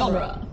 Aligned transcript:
genre. 0.00 0.49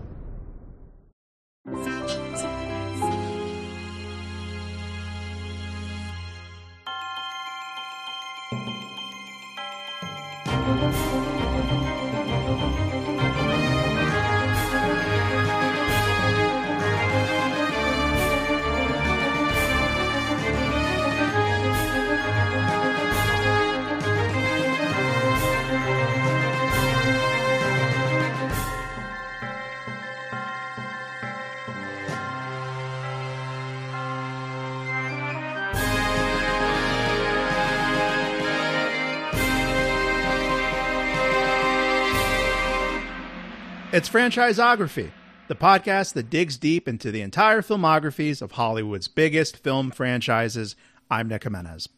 It's 43.97 44.09
Franchisography, 44.09 45.09
the 45.47 45.55
podcast 45.55 46.13
that 46.13 46.29
digs 46.29 46.57
deep 46.57 46.87
into 46.87 47.09
the 47.09 47.21
entire 47.21 47.63
filmographies 47.63 48.43
of 48.43 48.51
Hollywood's 48.51 49.07
biggest 49.07 49.57
film 49.57 49.89
franchises. 49.89 50.75
I'm 51.09 51.27
Nick 51.27 51.41
Jimenez. 51.41 51.89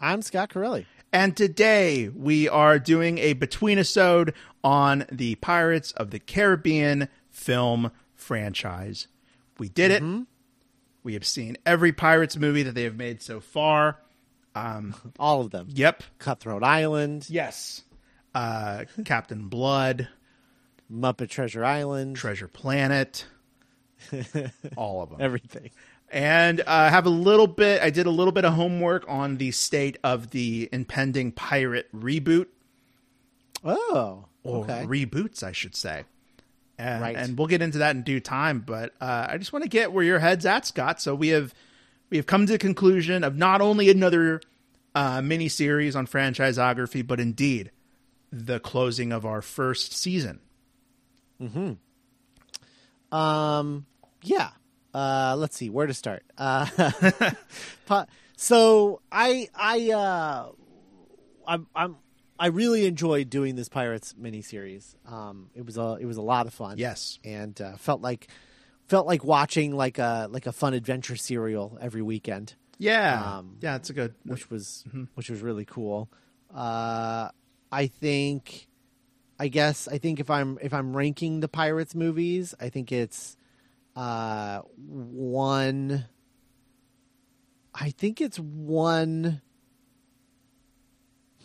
I'm 0.00 0.20
Scott 0.20 0.50
Corelli. 0.50 0.84
And 1.12 1.36
today 1.36 2.08
we 2.08 2.48
are 2.48 2.80
doing 2.80 3.18
a 3.18 3.34
between 3.34 3.78
episode 3.78 4.34
on 4.64 5.06
the 5.12 5.36
Pirates 5.36 5.92
of 5.92 6.10
the 6.10 6.18
Caribbean 6.18 7.08
film 7.30 7.92
franchise. 8.16 9.06
We 9.60 9.68
did 9.68 9.92
it. 9.92 10.02
We 11.04 11.14
have 11.14 11.24
seen 11.24 11.56
every 11.64 11.92
Pirates 11.92 12.36
movie 12.36 12.64
that 12.64 12.74
they 12.74 12.82
have 12.82 12.96
made 12.96 13.22
so 13.22 13.38
far. 13.38 14.00
All 14.56 15.40
of 15.40 15.52
them. 15.52 15.68
Yep. 15.70 16.02
Cutthroat 16.18 16.64
Island, 16.64 17.28
Yes. 17.30 17.84
Uh, 18.34 18.86
Captain 19.04 19.46
Blood, 19.46 20.08
Muppet 20.92 21.28
Treasure 21.28 21.64
Island, 21.64 22.16
Treasure 22.16 22.48
Planet, 22.48 23.26
all 24.76 25.02
of 25.02 25.10
them. 25.10 25.20
everything. 25.20 25.70
and 26.10 26.60
uh, 26.66 26.88
have 26.90 27.06
a 27.06 27.10
little 27.10 27.46
bit. 27.46 27.82
I 27.82 27.90
did 27.90 28.06
a 28.06 28.10
little 28.10 28.32
bit 28.32 28.44
of 28.44 28.54
homework 28.54 29.04
on 29.08 29.36
the 29.38 29.50
state 29.50 29.98
of 30.04 30.30
the 30.30 30.68
impending 30.72 31.32
pirate 31.32 31.88
reboot 31.94 32.46
Oh, 33.64 34.26
or 34.44 34.64
reboots, 34.66 35.42
I 35.42 35.52
should 35.52 35.74
say. 35.74 36.04
And, 36.78 37.00
Right. 37.02 37.16
and 37.16 37.36
we'll 37.38 37.48
get 37.48 37.62
into 37.62 37.78
that 37.78 37.96
in 37.96 38.02
due 38.02 38.20
time. 38.20 38.60
But 38.60 38.92
uh, 39.00 39.26
I 39.30 39.38
just 39.38 39.52
want 39.52 39.64
to 39.64 39.68
get 39.68 39.92
where 39.92 40.04
your 40.04 40.18
head's 40.20 40.46
at, 40.46 40.66
Scott. 40.66 41.00
So 41.00 41.14
we 41.14 41.28
have 41.28 41.52
we 42.10 42.16
have 42.18 42.26
come 42.26 42.46
to 42.46 42.52
the 42.52 42.58
conclusion 42.58 43.24
of 43.24 43.34
not 43.36 43.60
only 43.60 43.88
another 43.90 44.40
uh, 44.94 45.20
mini 45.22 45.48
series 45.48 45.96
on 45.96 46.06
franchisography, 46.06 47.04
but 47.04 47.18
indeed 47.18 47.72
the 48.30 48.60
closing 48.60 49.10
of 49.10 49.24
our 49.26 49.42
first 49.42 49.92
season. 49.94 50.38
Um, 53.12 53.86
yeah. 54.22 54.50
Uh, 54.94 55.34
let's 55.38 55.56
see 55.56 55.68
where 55.70 55.86
to 55.86 55.94
start. 55.94 56.24
Uh, 56.38 56.66
so 58.36 59.00
I 59.12 59.48
I 59.54 59.90
uh, 59.90 60.48
I'm 61.46 61.66
I'm 61.74 61.96
I 62.38 62.46
really 62.48 62.86
enjoyed 62.86 63.30
doing 63.30 63.56
this 63.56 63.68
Pirates 63.68 64.14
miniseries. 64.20 64.94
Um, 65.06 65.50
it 65.54 65.64
was 65.66 65.76
a 65.76 65.98
it 66.00 66.06
was 66.06 66.16
a 66.16 66.22
lot 66.22 66.46
of 66.46 66.54
fun. 66.54 66.78
Yes. 66.78 67.18
and 67.24 67.60
uh, 67.60 67.76
felt 67.76 68.00
like 68.00 68.28
felt 68.88 69.06
like 69.06 69.22
watching 69.24 69.74
like 69.76 69.98
a 69.98 70.28
like 70.30 70.46
a 70.46 70.52
fun 70.52 70.72
adventure 70.74 71.16
serial 71.16 71.78
every 71.80 72.02
weekend. 72.02 72.54
Yeah, 72.78 73.38
Um, 73.38 73.56
yeah, 73.60 73.76
it's 73.76 73.88
a 73.88 73.94
good. 73.94 74.14
which 74.24 74.50
was 74.50 74.84
which 75.14 75.30
was 75.30 75.40
really 75.40 75.64
cool. 75.64 76.10
Uh, 76.54 77.30
I 77.72 77.86
think, 77.86 78.68
I 79.38 79.48
guess, 79.48 79.86
I 79.88 79.98
think 79.98 80.18
if 80.20 80.30
I'm 80.30 80.58
if 80.62 80.72
I'm 80.72 80.96
ranking 80.96 81.40
the 81.40 81.48
Pirates 81.48 81.94
movies, 81.94 82.54
I 82.58 82.68
think 82.70 82.90
it's 82.92 83.36
uh, 83.94 84.60
one. 84.76 86.06
I 87.74 87.90
think 87.90 88.20
it's 88.20 88.38
one. 88.38 89.42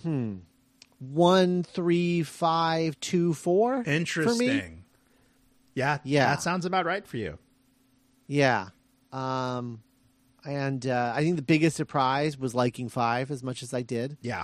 Hmm. 0.04 0.38
One, 1.00 1.64
three, 1.64 2.24
five, 2.24 3.00
two, 3.00 3.34
four. 3.34 3.84
Interesting. 3.86 4.84
Yeah, 5.74 6.00
Yeah. 6.04 6.28
that 6.28 6.42
sounds 6.44 6.66
about 6.66 6.86
right 6.86 7.06
for 7.06 7.18
you. 7.18 7.40
Yeah. 8.28 8.70
Um, 9.12 9.82
and 10.46 10.86
uh, 10.86 11.14
I 11.16 11.24
think 11.24 11.36
the 11.38 11.42
biggest 11.42 11.76
surprise 11.76 12.38
was 12.38 12.54
liking 12.56 12.88
five 12.90 13.32
as 13.32 13.42
much 13.44 13.64
as 13.64 13.74
I 13.74 13.82
did. 13.82 14.18
Yeah, 14.22 14.44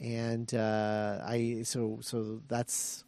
and 0.00 0.52
uh, 0.54 1.20
I 1.26 1.62
so 1.64 1.98
so 2.02 2.40
that's 2.48 3.04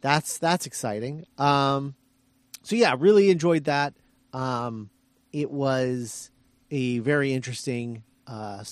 that's 0.00 0.38
that's 0.38 0.66
exciting. 0.66 1.24
Um, 1.38 1.94
so 2.62 2.76
yeah, 2.76 2.94
really 2.98 3.30
enjoyed 3.30 3.64
that. 3.64 3.94
Um, 4.32 4.90
it 5.32 5.50
was 5.50 6.30
a 6.70 6.98
very 7.00 7.32
interesting 7.32 8.04
uh, 8.26 8.64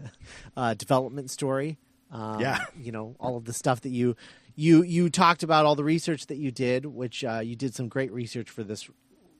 uh, 0.56 0.74
development 0.74 1.30
story. 1.30 1.78
Um, 2.10 2.40
Yeah. 2.40 2.64
you 2.76 2.92
know 2.92 3.16
all 3.18 3.36
of 3.36 3.44
the 3.44 3.52
stuff 3.52 3.80
that 3.82 3.88
you 3.90 4.16
you 4.54 4.82
you 4.82 5.08
talked 5.08 5.42
about, 5.42 5.64
all 5.64 5.74
the 5.74 5.84
research 5.84 6.26
that 6.26 6.36
you 6.36 6.50
did, 6.50 6.84
which 6.86 7.24
uh, 7.24 7.40
you 7.42 7.56
did 7.56 7.74
some 7.74 7.88
great 7.88 8.12
research 8.12 8.50
for 8.50 8.62
this 8.62 8.88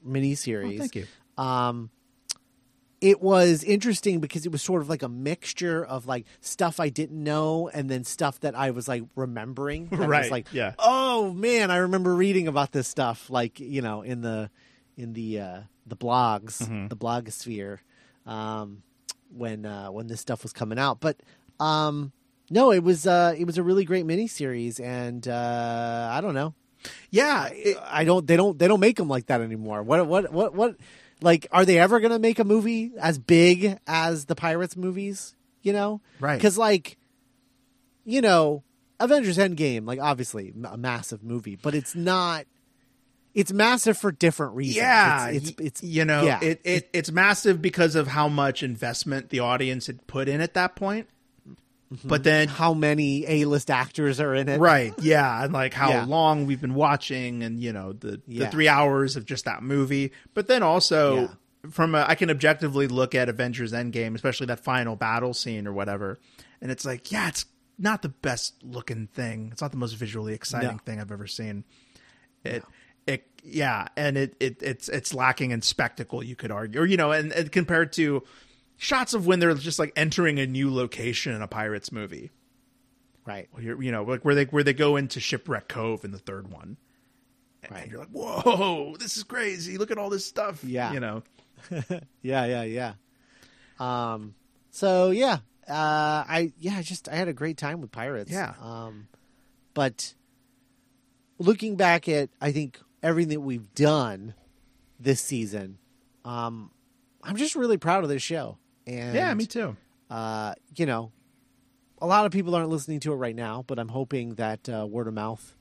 mini 0.04 0.34
series. 0.34 0.76
Oh, 0.76 0.78
thank 0.78 0.96
you. 0.96 1.06
Um, 1.36 1.90
it 3.02 3.20
was 3.20 3.64
interesting 3.64 4.20
because 4.20 4.46
it 4.46 4.52
was 4.52 4.62
sort 4.62 4.80
of 4.80 4.88
like 4.88 5.02
a 5.02 5.08
mixture 5.08 5.84
of 5.84 6.06
like 6.06 6.24
stuff 6.40 6.78
I 6.80 6.88
didn't 6.88 7.22
know 7.22 7.68
and 7.74 7.90
then 7.90 8.04
stuff 8.04 8.40
that 8.40 8.54
I 8.54 8.70
was 8.70 8.86
like 8.88 9.02
remembering. 9.16 9.88
Right, 9.90 10.22
Was 10.22 10.30
like, 10.30 10.46
yeah. 10.52 10.74
oh 10.78 11.32
man, 11.32 11.70
I 11.70 11.78
remember 11.78 12.14
reading 12.14 12.48
about 12.48 12.72
this 12.72 12.86
stuff, 12.88 13.28
like 13.28 13.60
you 13.60 13.82
know, 13.82 14.02
in 14.02 14.20
the 14.22 14.50
in 14.96 15.12
the 15.12 15.40
uh, 15.40 15.60
the 15.86 15.96
blogs, 15.96 16.62
Mm-hmm. 16.62 16.86
the 16.88 16.96
blogosphere, 16.96 17.78
um, 18.26 18.82
when 19.34 19.66
uh, 19.66 19.88
when 19.90 20.06
this 20.06 20.20
stuff 20.20 20.42
was 20.42 20.52
coming 20.52 20.78
out. 20.78 21.00
But 21.00 21.20
um, 21.58 22.12
no, 22.50 22.70
it 22.70 22.82
was 22.84 23.06
uh, 23.06 23.34
it 23.36 23.44
was 23.46 23.58
a 23.58 23.62
really 23.62 23.84
great 23.84 24.06
miniseries, 24.06 24.78
and 24.80 25.26
uh, 25.26 26.08
I 26.12 26.20
don't 26.20 26.34
know. 26.34 26.54
Yeah, 27.10 27.48
it- 27.48 27.78
I 27.84 28.04
don't. 28.04 28.26
They 28.26 28.36
don't. 28.36 28.58
They 28.58 28.68
don't 28.68 28.80
make 28.80 28.96
them 28.96 29.08
like 29.08 29.26
that 29.26 29.40
anymore. 29.40 29.82
What? 29.82 30.06
What? 30.06 30.32
What? 30.32 30.54
What? 30.54 30.76
Like, 31.22 31.46
are 31.52 31.64
they 31.64 31.78
ever 31.78 32.00
gonna 32.00 32.18
make 32.18 32.38
a 32.38 32.44
movie 32.44 32.92
as 33.00 33.18
big 33.18 33.78
as 33.86 34.26
the 34.26 34.34
Pirates 34.34 34.76
movies? 34.76 35.34
You 35.62 35.72
know, 35.72 36.00
Right. 36.20 36.36
Because 36.36 36.58
like, 36.58 36.98
you 38.04 38.20
know, 38.20 38.64
Avengers 38.98 39.38
Endgame, 39.38 39.86
like 39.86 40.00
obviously 40.00 40.52
a 40.68 40.76
massive 40.76 41.22
movie, 41.22 41.56
but 41.56 41.74
it's 41.74 41.94
not. 41.94 42.46
It's 43.34 43.50
massive 43.50 43.96
for 43.96 44.12
different 44.12 44.56
reasons. 44.56 44.76
yeah, 44.76 45.28
it's 45.28 45.48
it's, 45.48 45.60
it's 45.60 45.82
you 45.82 46.04
know, 46.04 46.22
yeah. 46.22 46.38
it, 46.42 46.60
it 46.64 46.90
it's 46.92 47.10
massive 47.10 47.62
because 47.62 47.94
of 47.94 48.08
how 48.08 48.28
much 48.28 48.62
investment 48.62 49.30
the 49.30 49.40
audience 49.40 49.86
had 49.86 50.06
put 50.06 50.28
in 50.28 50.42
at 50.42 50.52
that 50.52 50.76
point. 50.76 51.08
Mm-hmm. 51.92 52.08
But 52.08 52.24
then, 52.24 52.48
how 52.48 52.72
many 52.74 53.24
A 53.28 53.44
list 53.44 53.70
actors 53.70 54.18
are 54.20 54.34
in 54.34 54.48
it? 54.48 54.58
right, 54.58 54.94
yeah, 55.00 55.44
and 55.44 55.52
like 55.52 55.74
how 55.74 55.90
Yeah. 55.90 56.04
long 56.06 56.46
we've 56.46 56.60
been 56.60 56.74
watching, 56.74 57.42
and 57.42 57.60
you 57.60 57.72
know 57.72 57.92
the 57.92 58.12
the 58.12 58.22
Yeah. 58.26 58.50
three 58.50 58.68
hours 58.68 59.16
of 59.16 59.26
just 59.26 59.44
that 59.44 59.62
movie. 59.62 60.12
But 60.34 60.48
then 60.48 60.62
also. 60.62 61.16
Yeah. 61.16 61.28
From 61.70 61.94
a, 61.94 62.04
I 62.08 62.16
can 62.16 62.28
objectively 62.28 62.88
look 62.88 63.14
at 63.14 63.28
Avengers 63.28 63.72
Endgame, 63.72 64.16
especially 64.16 64.46
that 64.46 64.58
final 64.58 64.96
battle 64.96 65.32
scene 65.32 65.68
or 65.68 65.72
whatever, 65.72 66.18
and 66.60 66.72
it's 66.72 66.84
like, 66.84 67.12
yeah, 67.12 67.28
it's 67.28 67.44
not 67.78 68.02
the 68.02 68.08
best 68.08 68.54
looking 68.64 69.06
thing. 69.06 69.50
It's 69.52 69.62
not 69.62 69.70
the 69.70 69.76
most 69.76 69.92
visually 69.92 70.34
exciting 70.34 70.70
No. 70.72 70.78
thing 70.84 71.00
I've 71.00 71.12
ever 71.12 71.28
seen. 71.28 71.62
It, 72.44 72.64
it, 73.06 73.28
yeah, 73.44 73.86
and 73.96 74.18
it, 74.18 74.34
it, 74.40 74.60
it's, 74.60 74.88
it's 74.88 75.14
lacking 75.14 75.52
in 75.52 75.62
spectacle, 75.62 76.20
you 76.20 76.34
could 76.34 76.50
argue, 76.50 76.80
or 76.80 76.84
you 76.84 76.96
know, 76.96 77.12
and, 77.12 77.30
and 77.30 77.52
compared 77.52 77.92
to 77.92 78.24
shots 78.82 79.14
of 79.14 79.26
when 79.26 79.38
they're 79.38 79.54
just 79.54 79.78
like 79.78 79.92
entering 79.94 80.40
a 80.40 80.46
new 80.46 80.72
location 80.74 81.32
in 81.34 81.40
a 81.42 81.46
pirates 81.48 81.92
movie, 81.92 82.30
Right. 83.24 83.48
You're- 83.58 83.84
you 83.86 83.92
know, 83.92 84.02
like 84.02 84.24
where 84.24 84.34
they 84.34 84.44
where 84.46 84.64
they 84.64 84.72
go 84.74 84.96
into 84.96 85.20
Shipwreck 85.20 85.68
Cove 85.68 86.04
in 86.04 86.10
the 86.10 86.18
third 86.18 86.48
one, 86.50 86.76
and 87.62 87.70
Right. 87.72 87.88
you're 87.88 88.00
like, 88.00 88.08
whoa, 88.10 88.96
this 88.98 89.16
is 89.16 89.22
crazy! 89.22 89.78
Look 89.78 89.92
at 89.92 89.98
all 89.98 90.10
this 90.10 90.26
stuff, 90.26 90.64
Yeah. 90.64 90.92
you 90.92 90.98
know, 91.00 91.22
Yeah, 92.22 92.44
yeah, 92.46 92.62
yeah. 92.64 92.94
Um. 93.78 94.34
So 94.70 95.10
yeah, 95.12 95.38
uh, 95.68 96.24
I 96.26 96.52
yeah, 96.58 96.76
I 96.78 96.82
just 96.82 97.08
I 97.08 97.14
had 97.14 97.28
a 97.28 97.32
great 97.32 97.56
time 97.56 97.80
with 97.80 97.92
pirates. 97.92 98.32
Yeah. 98.32 98.54
Um, 98.60 99.06
but 99.74 100.14
looking 101.38 101.76
back 101.76 102.08
at 102.08 102.30
I 102.40 102.50
think 102.50 102.80
everything 103.04 103.34
that 103.34 103.40
we've 103.40 103.72
done 103.74 104.34
this 104.98 105.20
season, 105.20 105.78
um, 106.24 106.72
I'm 107.22 107.36
just 107.36 107.54
really 107.54 107.76
proud 107.78 108.02
of 108.02 108.10
this 108.10 108.22
show. 108.22 108.58
And 108.86 109.14
yeah, 109.14 109.32
me 109.34 109.46
too. 109.46 109.76
uh, 110.10 110.54
you 110.76 110.86
know, 110.86 111.12
a 111.98 112.06
lot 112.06 112.26
of 112.26 112.32
people 112.32 112.54
aren't 112.54 112.68
listening 112.68 113.00
to 113.00 113.12
it 113.12 113.16
right 113.16 113.36
now, 113.36 113.64
but 113.66 113.78
I'm 113.78 113.88
hoping 113.88 114.34
that 114.34 114.68
uh, 114.68 114.86
word 114.86 115.06
of 115.08 115.14
mouth 115.14 115.54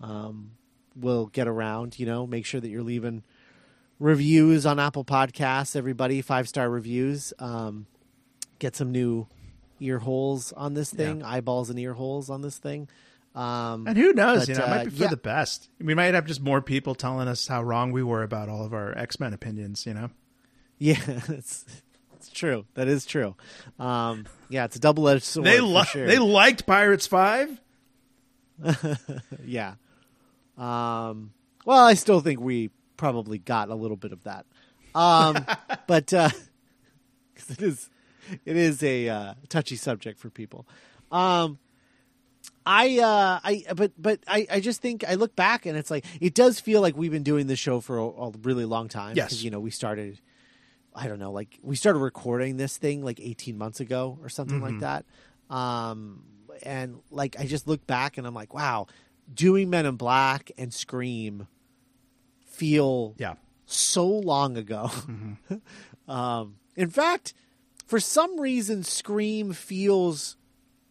um, 0.00 0.52
will 0.94 1.26
get 1.26 1.48
around. 1.48 1.98
You 1.98 2.06
know, 2.06 2.26
make 2.26 2.46
sure 2.46 2.60
that 2.60 2.68
you're 2.68 2.82
leaving 2.82 3.22
reviews 3.98 4.66
on 4.66 4.78
Apple 4.78 5.04
Podcasts. 5.04 5.74
Everybody, 5.74 6.22
five 6.22 6.48
star 6.48 6.70
reviews. 6.70 7.32
Um, 7.38 7.86
get 8.58 8.76
some 8.76 8.92
new 8.92 9.26
ear 9.80 9.98
holes 9.98 10.52
on 10.52 10.74
this 10.74 10.90
thing, 10.92 11.22
eyeballs 11.22 11.70
and 11.70 11.78
ear 11.78 11.94
holes 11.94 12.28
on 12.30 12.42
this 12.42 12.58
thing. 12.58 12.88
Um, 13.34 13.86
And 13.86 13.96
who 13.96 14.12
knows? 14.12 14.40
But, 14.40 14.48
you 14.48 14.54
know, 14.56 14.64
it 14.64 14.68
might 14.68 14.80
uh, 14.80 14.84
be 14.84 14.90
for 14.90 15.02
yeah. 15.04 15.08
the 15.08 15.16
best. 15.16 15.70
We 15.80 15.94
might 15.94 16.14
have 16.14 16.26
just 16.26 16.40
more 16.42 16.60
people 16.60 16.94
telling 16.94 17.28
us 17.28 17.46
how 17.46 17.62
wrong 17.62 17.90
we 17.92 18.02
were 18.02 18.22
about 18.22 18.48
all 18.48 18.64
of 18.64 18.74
our 18.74 18.96
X 18.98 19.18
Men 19.20 19.32
opinions. 19.32 19.86
You 19.86 19.94
know, 19.94 20.10
yeah, 20.78 21.00
it's 21.28 21.64
true. 22.32 22.66
That 22.74 22.88
is 22.88 23.04
true. 23.06 23.34
Um, 23.78 24.26
yeah, 24.48 24.64
it's 24.64 24.76
a 24.76 24.80
double 24.80 25.08
edged 25.08 25.24
sword. 25.24 25.46
they 25.46 25.60
li- 25.60 25.84
sure. 25.84 26.06
they 26.06 26.18
liked 26.18 26.66
Pirates 26.66 27.06
Five. 27.06 27.60
yeah. 29.44 29.74
Um, 30.58 31.32
well, 31.64 31.84
I 31.84 31.94
still 31.94 32.20
think 32.20 32.40
we 32.40 32.70
probably 32.96 33.38
got 33.38 33.68
a 33.70 33.74
little 33.74 33.96
bit 33.96 34.12
of 34.12 34.24
that. 34.24 34.46
Um, 34.94 35.46
but 35.86 36.12
uh 36.12 36.30
'cause 37.34 37.50
it 37.50 37.62
is 37.62 37.90
it 38.44 38.56
is 38.56 38.82
a 38.82 39.08
uh, 39.08 39.34
touchy 39.48 39.76
subject 39.76 40.18
for 40.20 40.30
people. 40.30 40.66
Um, 41.10 41.58
I 42.66 42.98
uh, 42.98 43.40
I 43.42 43.64
but 43.74 43.92
but 43.98 44.20
I, 44.28 44.46
I 44.50 44.60
just 44.60 44.80
think 44.82 45.04
I 45.08 45.14
look 45.14 45.34
back 45.34 45.66
and 45.66 45.76
it's 45.76 45.90
like 45.90 46.04
it 46.20 46.34
does 46.34 46.60
feel 46.60 46.80
like 46.80 46.96
we've 46.96 47.10
been 47.10 47.22
doing 47.22 47.46
this 47.46 47.58
show 47.58 47.80
for 47.80 47.98
a, 47.98 48.04
a 48.04 48.30
really 48.42 48.64
long 48.66 48.88
time. 48.88 49.16
Yes. 49.16 49.42
you 49.42 49.50
know 49.50 49.60
we 49.60 49.70
started. 49.70 50.20
I 50.94 51.08
don't 51.08 51.18
know, 51.18 51.32
like 51.32 51.58
we 51.62 51.76
started 51.76 52.00
recording 52.00 52.56
this 52.56 52.76
thing 52.76 53.04
like 53.04 53.20
18 53.20 53.56
months 53.56 53.80
ago 53.80 54.18
or 54.22 54.28
something 54.28 54.60
like 54.60 54.80
that. 54.80 55.04
Um, 55.48 56.24
and 56.62 57.00
like 57.10 57.36
I 57.38 57.46
just 57.46 57.66
look 57.66 57.86
back 57.86 58.18
and 58.18 58.26
I'm 58.26 58.34
like, 58.34 58.52
wow, 58.54 58.86
doing 59.32 59.70
Men 59.70 59.86
in 59.86 59.96
Black 59.96 60.50
and 60.58 60.72
Scream 60.72 61.46
feel 62.44 63.14
Yeah, 63.18 63.34
so 63.66 64.06
long 64.06 64.56
ago. 64.56 64.90
um, 66.08 66.56
in 66.76 66.90
fact, 66.90 67.34
for 67.86 68.00
some 68.00 68.38
reason, 68.40 68.82
Scream 68.84 69.52
feels 69.52 70.36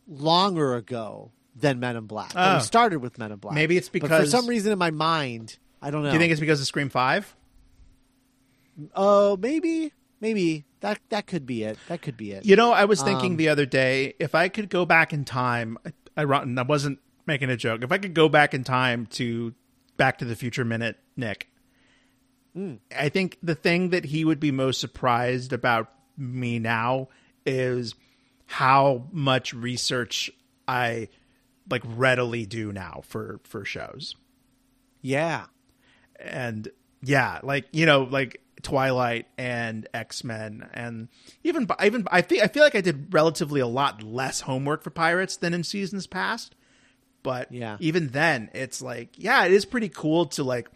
longer 0.08 0.76
ago 0.76 1.32
than 1.56 1.80
Men 1.80 1.96
in 1.96 2.06
Black. 2.06 2.32
Oh. 2.36 2.56
we 2.56 2.62
started 2.62 3.00
with 3.00 3.18
Men 3.18 3.32
in 3.32 3.38
Black. 3.38 3.56
Maybe 3.56 3.78
it's 3.78 3.90
But 3.90 4.08
for 4.10 4.26
some 4.26 4.48
reason 4.48 4.72
in 4.72 4.80
my 4.80 4.92
mind, 4.92 5.58
I 5.82 5.92
don't 5.92 6.04
know. 6.04 6.10
do 6.10 6.14
you 6.16 6.20
think 6.20 6.32
it's 6.32 6.40
because 6.40 6.60
of 6.60 6.68
Scream 6.68 6.90
Five? 6.90 7.36
Oh, 8.96 9.38
maybe, 9.38 9.94
maybe 10.22 10.66
that 10.82 11.00
that 11.10 11.28
could 11.28 11.46
be 11.46 11.64
it. 11.64 11.78
That 11.88 12.02
could 12.02 12.18
be 12.18 12.32
it. 12.32 12.46
You 12.46 12.56
know, 12.56 12.72
I 12.72 12.86
was 12.86 13.02
thinking 13.02 13.32
Um, 13.32 13.38
the 13.38 13.50
other 13.50 13.66
day 13.66 14.14
if 14.20 14.36
I 14.36 14.50
could 14.50 14.70
go 14.70 14.86
back 14.86 15.14
in 15.14 15.26
time. 15.26 15.78
I, 15.86 15.92
I, 16.18 16.24
I 16.24 16.62
wasn't 16.64 17.00
making 17.26 17.50
a 17.50 17.56
joke. 17.56 17.84
If 17.84 17.92
I 17.92 17.98
could 17.98 18.14
go 18.14 18.28
back 18.28 18.54
in 18.54 18.64
time 18.64 19.06
to 19.08 19.54
Back 19.96 20.18
to 20.20 20.26
the 20.26 20.36
Future 20.36 20.66
minute, 20.66 20.98
Nick, 21.16 21.50
I 22.98 23.10
think 23.10 23.38
the 23.44 23.56
thing 23.56 23.92
that 23.92 24.06
he 24.06 24.26
would 24.26 24.40
be 24.40 24.52
most 24.52 24.82
surprised 24.82 25.54
about 25.54 25.92
me 26.18 26.60
now 26.60 27.08
is 27.46 27.96
how 28.48 29.06
much 29.12 29.54
research 29.54 30.30
I 30.68 31.10
like 31.70 31.84
readily 31.86 32.46
do 32.46 32.72
now 32.74 33.02
for 33.06 33.40
for 33.44 33.64
shows. 33.64 34.16
Yeah, 35.02 35.46
and 36.20 36.68
yeah, 37.02 37.40
like 37.44 37.68
you 37.72 37.86
know, 37.86 38.04
like 38.04 38.42
Twilight 38.62 39.28
and 39.38 39.88
X 39.94 40.24
Men, 40.24 40.70
and 40.74 41.08
even 41.44 41.68
even 41.84 42.06
I 42.12 42.22
feel 42.22 42.44
I 42.44 42.48
feel 42.48 42.64
like 42.64 42.76
I 42.76 42.82
did 42.82 43.14
relatively 43.14 43.60
a 43.62 43.68
lot 43.68 44.04
less 44.04 44.42
homework 44.42 44.84
for 44.84 44.90
Pirates 44.90 45.38
than 45.38 45.54
in 45.54 45.64
seasons 45.64 46.08
past. 46.08 46.56
But 47.24 47.52
Yeah. 47.52 47.78
even 47.80 48.10
then, 48.10 48.50
it's 48.54 48.82
like 48.82 49.10
yeah, 49.18 49.46
it 49.46 49.52
is 49.52 49.66
pretty 49.66 49.90
cool 49.90 50.26
to 50.28 50.44
like. 50.44 50.70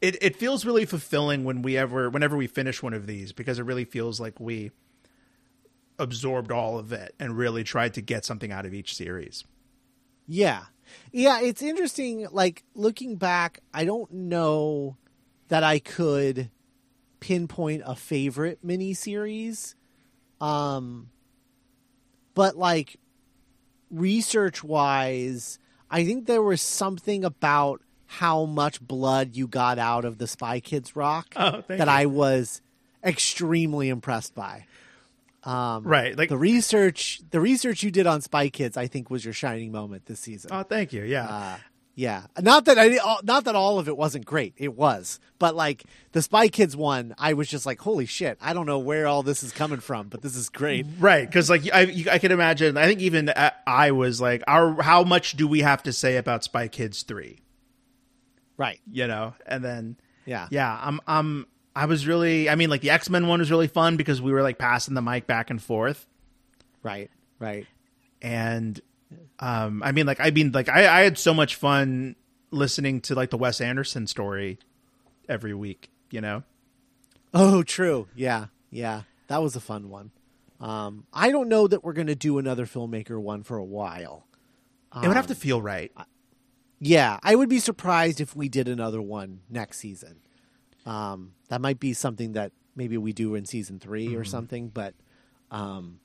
It 0.00 0.22
it 0.22 0.36
feels 0.36 0.64
really 0.64 0.84
fulfilling 0.84 1.44
when 1.44 1.62
we 1.62 1.76
ever 1.76 2.10
whenever 2.10 2.36
we 2.36 2.46
finish 2.46 2.82
one 2.82 2.94
of 2.94 3.06
these 3.06 3.32
because 3.32 3.58
it 3.58 3.62
really 3.64 3.84
feels 3.84 4.20
like 4.20 4.38
we 4.38 4.70
absorbed 5.98 6.50
all 6.50 6.78
of 6.78 6.92
it 6.92 7.14
and 7.20 7.36
really 7.36 7.64
tried 7.64 7.94
to 7.94 8.00
get 8.02 8.24
something 8.24 8.50
out 8.52 8.66
of 8.66 8.74
each 8.74 8.94
series. 8.94 9.44
yeah, 10.26 10.64
yeah. 11.12 11.40
It's 11.40 11.62
interesting. 11.62 12.26
Like 12.32 12.64
looking 12.74 13.16
back, 13.16 13.60
I 13.72 13.84
don't 13.84 14.10
know 14.12 14.96
that 15.48 15.62
I 15.62 15.78
could 15.78 16.50
pinpoint 17.24 17.82
a 17.86 17.94
favorite 17.96 18.58
miniseries. 18.66 19.74
Um, 20.42 21.08
but 22.34 22.54
like 22.56 22.96
research 23.90 24.62
wise, 24.62 25.58
I 25.90 26.04
think 26.04 26.26
there 26.26 26.42
was 26.42 26.60
something 26.60 27.24
about 27.24 27.80
how 28.06 28.44
much 28.44 28.78
blood 28.80 29.36
you 29.36 29.46
got 29.48 29.78
out 29.78 30.04
of 30.04 30.18
the 30.18 30.26
Spy 30.26 30.60
Kids 30.60 30.94
rock 30.94 31.32
Oh, 31.36 31.62
that 31.68 31.78
you. 31.78 31.84
I 31.92 32.04
was 32.06 32.60
extremely 33.02 33.88
impressed 33.88 34.34
by. 34.34 34.66
Um, 35.44 35.84
Right, 35.84 36.16
like 36.16 36.28
the 36.28 36.36
research, 36.38 37.20
the 37.30 37.40
research 37.40 37.82
you 37.82 37.90
did 37.90 38.06
on 38.06 38.20
Spy 38.20 38.50
Kids, 38.50 38.76
I 38.76 38.86
think 38.86 39.08
was 39.10 39.24
your 39.24 39.34
shining 39.34 39.72
moment 39.72 40.04
this 40.06 40.20
season. 40.20 40.50
oh, 40.52 40.62
thank 40.62 40.92
you, 40.92 41.02
yeah. 41.04 41.26
Uh, 41.28 41.56
yeah, 41.94 42.24
not 42.40 42.64
that 42.64 42.78
I, 42.78 42.98
not 43.22 43.44
that 43.44 43.54
all 43.54 43.78
of 43.78 43.86
it 43.88 43.96
wasn't 43.96 44.24
great. 44.24 44.54
It 44.56 44.74
was, 44.74 45.20
but 45.38 45.54
like 45.54 45.84
the 46.12 46.22
Spy 46.22 46.48
Kids 46.48 46.76
one, 46.76 47.14
I 47.18 47.34
was 47.34 47.48
just 47.48 47.66
like, 47.66 47.80
holy 47.80 48.06
shit! 48.06 48.36
I 48.40 48.52
don't 48.52 48.66
know 48.66 48.78
where 48.80 49.06
all 49.06 49.22
this 49.22 49.42
is 49.42 49.52
coming 49.52 49.80
from, 49.80 50.08
but 50.08 50.20
this 50.22 50.34
is 50.36 50.48
great. 50.48 50.86
Right, 50.98 51.26
because 51.26 51.48
like 51.48 51.62
I, 51.72 51.82
you, 51.82 52.10
I 52.10 52.18
can 52.18 52.32
imagine. 52.32 52.76
I 52.76 52.86
think 52.86 53.00
even 53.00 53.28
uh, 53.28 53.50
I 53.66 53.92
was 53.92 54.20
like, 54.20 54.42
"Our 54.48 54.82
how 54.82 55.04
much 55.04 55.36
do 55.36 55.46
we 55.46 55.60
have 55.60 55.82
to 55.84 55.92
say 55.92 56.16
about 56.16 56.42
Spy 56.44 56.66
Kids 56.68 57.02
3? 57.04 57.38
Right? 58.56 58.80
You 58.90 59.06
know, 59.06 59.34
and 59.46 59.64
then 59.64 59.96
Yeah. 60.26 60.48
yeah, 60.50 60.78
I'm 60.82 61.00
I'm 61.06 61.46
I 61.76 61.86
was 61.86 62.06
really. 62.06 62.48
I 62.48 62.54
mean, 62.54 62.70
like 62.70 62.80
the 62.82 62.90
X 62.90 63.10
Men 63.10 63.26
one 63.26 63.40
was 63.40 63.50
really 63.50 63.66
fun 63.68 63.96
because 63.96 64.20
we 64.22 64.32
were 64.32 64.42
like 64.42 64.58
passing 64.58 64.94
the 64.94 65.02
mic 65.02 65.26
back 65.26 65.50
and 65.50 65.60
forth, 65.62 66.06
Right. 66.82 67.10
Right. 67.38 67.66
and 68.22 68.80
um, 69.38 69.82
I 69.82 69.92
mean, 69.92 70.06
like 70.06 70.20
I 70.20 70.30
mean, 70.30 70.52
like 70.52 70.68
I, 70.68 71.00
I 71.00 71.02
had 71.02 71.18
so 71.18 71.34
much 71.34 71.54
fun 71.56 72.16
listening 72.50 73.00
to 73.02 73.14
like 73.14 73.30
the 73.30 73.38
Wes 73.38 73.60
Anderson 73.60 74.06
story 74.06 74.58
every 75.28 75.54
week. 75.54 75.90
You 76.10 76.20
know, 76.20 76.42
Oh, 77.32 77.62
true. 77.64 78.06
Yeah. 78.14 78.46
Yeah. 78.70 79.02
That 79.26 79.42
was 79.42 79.56
a 79.56 79.60
fun 79.60 79.88
one. 79.90 80.12
Um, 80.60 81.06
I 81.12 81.30
don't 81.32 81.48
know 81.48 81.66
that 81.66 81.82
we're 81.82 81.92
going 81.92 82.06
to 82.06 82.14
do 82.14 82.38
another 82.38 82.64
filmmaker 82.66 83.20
one 83.20 83.42
for 83.42 83.56
a 83.56 83.64
while. 83.64 84.26
it 85.02 85.08
would 85.08 85.16
have 85.16 85.26
to 85.26 85.34
feel 85.34 85.60
right. 85.60 85.90
Yeah, 86.78 87.18
I 87.22 87.34
would 87.34 87.48
be 87.48 87.58
surprised 87.58 88.20
if 88.20 88.36
we 88.36 88.48
did 88.48 88.68
another 88.68 89.02
one 89.02 89.40
next 89.50 89.78
season. 89.78 90.20
Um, 90.86 91.32
that 91.48 91.60
might 91.60 91.80
be 91.80 91.92
something 91.92 92.32
that 92.32 92.52
maybe 92.76 92.96
we 92.98 93.12
do 93.12 93.34
in 93.34 93.44
season 93.46 93.80
3 93.80 94.14
or 94.14 94.24
something. 94.24 94.68
But 94.68 94.94
um, 95.50 95.98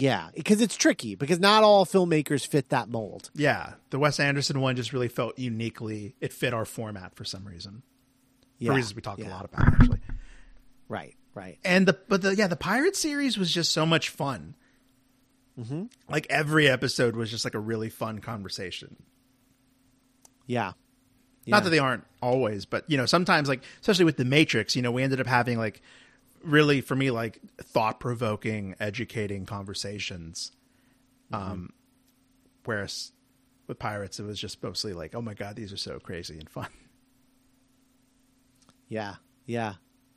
yeah, 0.00 0.30
because 0.34 0.60
it's 0.60 0.76
tricky 0.76 1.14
because 1.14 1.38
not 1.38 1.62
all 1.62 1.84
filmmakers 1.86 2.46
fit 2.46 2.70
that 2.70 2.88
mold. 2.88 3.30
Yeah, 3.34 3.74
the 3.90 3.98
Wes 3.98 4.18
Anderson 4.20 4.60
one 4.60 4.76
just 4.76 4.92
really 4.92 5.08
felt 5.08 5.38
uniquely. 5.38 6.14
It 6.20 6.32
fit 6.32 6.52
our 6.54 6.64
format 6.64 7.14
for 7.14 7.24
some 7.24 7.44
reason. 7.46 7.82
Yeah, 8.58 8.70
For 8.70 8.76
reasons 8.76 8.94
we 8.94 9.02
talked 9.02 9.20
yeah. 9.20 9.28
a 9.28 9.30
lot 9.30 9.44
about 9.44 9.66
actually. 9.68 10.00
Right, 10.88 11.14
right. 11.34 11.58
and 11.64 11.86
the 11.86 11.98
but 12.08 12.22
the 12.22 12.34
yeah 12.34 12.46
the 12.48 12.56
pirate 12.56 12.96
series 12.96 13.38
was 13.38 13.52
just 13.52 13.72
so 13.72 13.84
much 13.86 14.08
fun 14.08 14.54
Mm-hmm. 15.58 15.84
like 16.08 16.26
every 16.30 16.68
episode 16.68 17.16
was 17.16 17.30
just 17.30 17.44
like 17.44 17.54
a 17.54 17.58
really 17.58 17.90
fun 17.90 18.20
conversation 18.20 18.96
Yeah. 20.46 20.72
yeah. 21.44 21.50
not 21.56 21.64
that 21.64 21.70
they 21.70 21.78
aren't 21.78 22.04
always 22.22 22.64
but 22.64 22.84
you 22.88 22.96
know 22.96 23.04
sometimes 23.04 23.46
like 23.48 23.62
especially 23.80 24.04
with 24.06 24.16
the 24.16 24.24
matrix 24.24 24.74
you 24.74 24.80
know 24.80 24.90
we 24.92 25.02
ended 25.02 25.20
up 25.20 25.26
having 25.26 25.58
like 25.58 25.82
really 26.42 26.80
for 26.80 26.96
me 26.96 27.10
like 27.10 27.40
thought-provoking 27.62 28.74
educating 28.80 29.46
conversations 29.46 30.52
Mm-hmm. 31.32 31.50
um 31.52 31.72
whereas 32.64 33.12
with 33.68 33.78
pirates 33.78 34.18
it 34.18 34.24
was 34.24 34.40
just 34.40 34.60
mostly 34.62 34.92
like 34.92 35.14
oh 35.14 35.22
my 35.22 35.34
god 35.34 35.54
these 35.54 35.72
are 35.72 35.76
so 35.76 35.98
crazy 36.00 36.38
and 36.38 36.50
fun 36.50 36.66
Yeah, 38.88 39.14
yeah, 39.46 39.74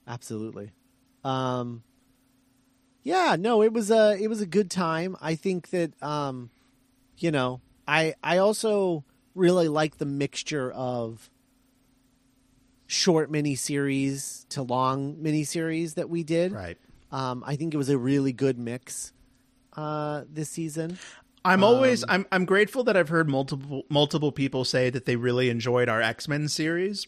absolutely. 0.07 0.71
Um, 1.23 1.83
yeah, 3.03 3.35
no, 3.39 3.61
it 3.61 3.71
was 3.71 3.91
a 3.91 4.17
it 4.19 4.27
was 4.29 4.41
a 4.41 4.45
good 4.47 4.71
time. 4.71 5.15
I 5.21 5.35
think 5.35 5.69
that 5.69 6.01
um, 6.01 6.49
you 7.19 7.29
know, 7.31 7.61
I 7.87 8.15
I 8.23 8.37
also 8.37 9.03
really 9.35 9.67
like 9.67 9.97
the 9.97 10.05
mixture 10.05 10.71
of 10.71 11.29
short 12.87 13.31
miniseries 13.31 14.47
to 14.49 14.61
long 14.61 15.15
miniseries 15.15 15.95
that 15.95 16.09
we 16.09 16.23
did. 16.23 16.51
right 16.51 16.77
Um, 17.11 17.43
I 17.45 17.55
think 17.55 17.73
it 17.73 17.77
was 17.77 17.89
a 17.89 17.97
really 17.97 18.33
good 18.33 18.57
mix 18.59 19.13
uh, 19.75 20.23
this 20.29 20.49
season. 20.49 20.97
I'm 21.45 21.63
Um, 21.63 21.75
always 21.75 22.03
I'm 22.07 22.25
I'm 22.31 22.45
grateful 22.45 22.83
that 22.85 22.95
I've 22.95 23.09
heard 23.09 23.27
multiple 23.29 23.83
multiple 23.89 24.31
people 24.31 24.63
say 24.65 24.89
that 24.89 25.05
they 25.05 25.15
really 25.15 25.49
enjoyed 25.49 25.89
our 25.89 26.01
X 26.01 26.27
Men 26.27 26.47
series. 26.47 27.07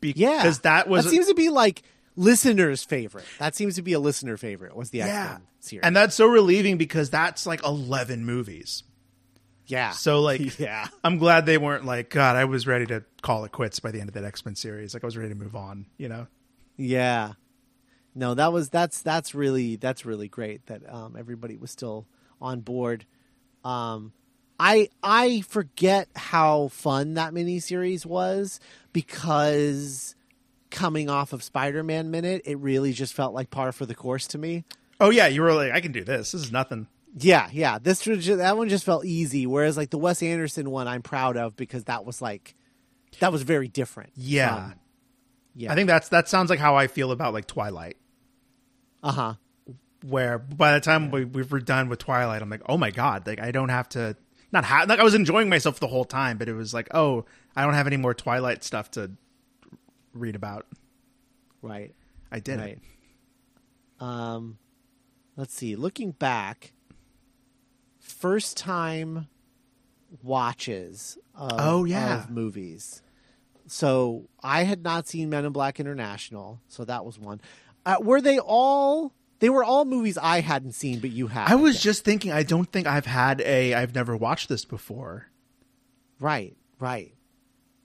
Be- 0.00 0.14
Yeah, 0.16 0.38
because 0.38 0.60
that 0.60 0.88
was 0.88 1.04
that 1.04 1.10
seems 1.10 1.26
to 1.26 1.34
be 1.34 1.50
like 1.50 1.82
listeners' 2.16 2.84
favorite. 2.84 3.24
That 3.38 3.54
seems 3.54 3.74
to 3.76 3.82
be 3.82 3.92
a 3.92 4.00
listener 4.00 4.36
favorite. 4.36 4.74
Was 4.76 4.90
the 4.90 5.02
X 5.02 5.08
yeah, 5.08 5.28
Men 5.32 5.42
series? 5.60 5.82
and 5.84 5.94
that's 5.96 6.14
so 6.14 6.26
relieving 6.26 6.78
because 6.78 7.10
that's 7.10 7.46
like 7.46 7.62
eleven 7.64 8.24
movies. 8.24 8.82
Yeah. 9.66 9.90
So 9.92 10.20
like, 10.20 10.58
yeah. 10.58 10.88
I'm 11.04 11.18
glad 11.18 11.46
they 11.46 11.58
weren't 11.58 11.84
like, 11.84 12.10
God, 12.10 12.36
I 12.36 12.44
was 12.44 12.66
ready 12.66 12.86
to 12.86 13.04
call 13.22 13.44
it 13.44 13.52
quits 13.52 13.80
by 13.80 13.90
the 13.90 14.00
end 14.00 14.08
of 14.08 14.14
that 14.14 14.24
X 14.24 14.44
Men 14.44 14.54
series. 14.54 14.94
Like 14.94 15.04
I 15.04 15.06
was 15.06 15.16
ready 15.16 15.30
to 15.30 15.34
move 15.34 15.54
on. 15.54 15.86
You 15.96 16.08
know. 16.08 16.26
Yeah. 16.76 17.32
No, 18.14 18.34
that 18.34 18.52
was 18.52 18.70
that's 18.70 19.02
that's 19.02 19.34
really 19.34 19.76
that's 19.76 20.04
really 20.04 20.28
great 20.28 20.66
that 20.66 20.82
um, 20.92 21.16
everybody 21.16 21.56
was 21.56 21.70
still 21.70 22.06
on 22.40 22.60
board. 22.60 23.06
Um, 23.64 24.12
I 24.58 24.88
I 25.02 25.42
forget 25.42 26.08
how 26.16 26.68
fun 26.68 27.14
that 27.14 27.32
miniseries 27.32 28.04
was 28.04 28.60
because 28.92 30.14
coming 30.70 31.08
off 31.08 31.32
of 31.32 31.42
Spider-Man 31.42 32.10
Minute, 32.10 32.42
it 32.44 32.58
really 32.58 32.92
just 32.92 33.14
felt 33.14 33.34
like 33.34 33.50
par 33.50 33.72
for 33.72 33.86
the 33.86 33.94
course 33.94 34.26
to 34.28 34.38
me. 34.38 34.64
Oh 35.00 35.10
yeah, 35.10 35.26
you 35.28 35.42
were 35.42 35.54
like, 35.54 35.72
I 35.72 35.80
can 35.80 35.92
do 35.92 36.04
this. 36.04 36.32
This 36.32 36.42
is 36.42 36.52
nothing. 36.52 36.88
Yeah, 37.16 37.48
yeah. 37.52 37.78
This 37.78 38.06
was 38.06 38.26
that 38.26 38.56
one 38.56 38.68
just 38.68 38.84
felt 38.84 39.04
easy, 39.04 39.46
whereas 39.46 39.76
like 39.76 39.90
the 39.90 39.98
Wes 39.98 40.22
Anderson 40.22 40.70
one, 40.70 40.86
I'm 40.86 41.02
proud 41.02 41.36
of 41.36 41.56
because 41.56 41.84
that 41.84 42.04
was 42.04 42.22
like 42.22 42.54
that 43.18 43.32
was 43.32 43.42
very 43.42 43.68
different. 43.68 44.10
Yeah. 44.14 44.54
Um, 44.56 44.74
yeah. 45.54 45.72
I 45.72 45.74
think 45.74 45.88
that's 45.88 46.08
that 46.10 46.28
sounds 46.28 46.50
like 46.50 46.60
how 46.60 46.76
I 46.76 46.86
feel 46.86 47.10
about 47.10 47.32
like 47.32 47.46
Twilight. 47.46 47.96
Uh 49.02 49.12
huh. 49.12 49.34
Where 50.06 50.38
by 50.38 50.72
the 50.74 50.80
time 50.80 51.10
we, 51.10 51.24
we 51.24 51.42
were 51.42 51.60
done 51.60 51.88
with 51.88 51.98
Twilight, 51.98 52.40
I'm 52.42 52.48
like, 52.48 52.62
oh 52.68 52.76
my 52.78 52.90
god, 52.90 53.26
like 53.26 53.40
I 53.40 53.50
don't 53.50 53.68
have 53.70 53.88
to 53.90 54.16
not 54.52 54.64
have 54.64 54.88
like 54.88 55.00
I 55.00 55.04
was 55.04 55.14
enjoying 55.14 55.48
myself 55.48 55.80
the 55.80 55.88
whole 55.88 56.04
time, 56.04 56.38
but 56.38 56.48
it 56.48 56.54
was 56.54 56.72
like, 56.72 56.88
oh, 56.94 57.24
I 57.56 57.64
don't 57.64 57.74
have 57.74 57.86
any 57.88 57.96
more 57.96 58.14
Twilight 58.14 58.62
stuff 58.62 58.90
to 58.92 59.10
read 60.14 60.36
about. 60.36 60.66
Right. 61.60 61.92
I 62.30 62.38
did 62.38 62.60
Right. 62.60 62.68
it. 62.70 64.02
Um, 64.02 64.58
let's 65.36 65.52
see. 65.54 65.76
Looking 65.76 66.12
back, 66.12 66.72
first 68.20 68.56
time 68.56 69.26
watches. 70.22 71.18
Of, 71.34 71.52
Oh, 71.54 71.84
yeah. 71.84 72.22
of 72.24 72.30
movies. 72.30 73.02
So 73.66 74.28
I 74.42 74.64
had 74.64 74.82
not 74.82 75.06
seen 75.08 75.30
Men 75.30 75.44
in 75.44 75.52
Black 75.52 75.78
International, 75.80 76.60
so 76.68 76.84
that 76.84 77.04
was 77.04 77.18
one. 77.18 77.40
Uh, 77.86 77.96
were 78.00 78.20
they 78.20 78.38
all? 78.38 79.12
They 79.38 79.48
were 79.48 79.64
all 79.64 79.84
movies 79.84 80.18
I 80.18 80.40
hadn't 80.40 80.72
seen, 80.72 80.98
but 81.00 81.10
you 81.10 81.28
had. 81.28 81.50
I 81.50 81.54
was 81.54 81.80
just 81.80 82.04
thinking, 82.04 82.30
I 82.32 82.42
don't 82.42 82.70
think 82.70 82.86
I've 82.86 83.06
had 83.06 83.40
a 83.40 83.72
I've 83.74 83.94
never 83.94 84.16
watched 84.16 84.48
this 84.48 84.64
before. 84.64 85.28
right, 86.18 86.56
right. 86.78 87.14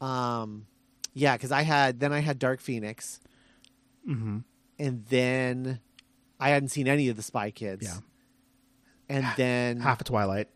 Um, 0.02 0.66
yeah, 1.14 1.38
because 1.38 1.52
I 1.54 1.62
had 1.62 2.00
then 2.00 2.12
I 2.12 2.20
had 2.20 2.40
Dark 2.40 2.60
Phoenix, 2.62 3.20
Mm-hmm. 4.10 4.40
and 4.80 5.06
then 5.10 5.80
I 6.40 6.50
hadn't 6.50 6.70
seen 6.70 6.88
any 6.88 7.08
of 7.10 7.16
the 7.16 7.24
Spy 7.24 7.52
Kids. 7.52 7.86
Yeah. 7.86 7.98
And 9.10 9.26
then 9.38 9.80
Half 9.80 10.02
of 10.02 10.08
Twilight. 10.08 10.50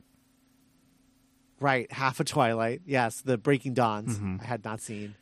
Right, 1.59 1.91
half 1.91 2.19
of 2.19 2.25
Twilight. 2.25 2.81
Yes, 2.85 3.21
the 3.21 3.37
Breaking 3.37 3.73
Dawns. 3.73 4.17
Mhm. 4.17 4.41
I 4.41 4.45
had 4.45 4.63
not 4.63 4.79
seen. 4.81 5.15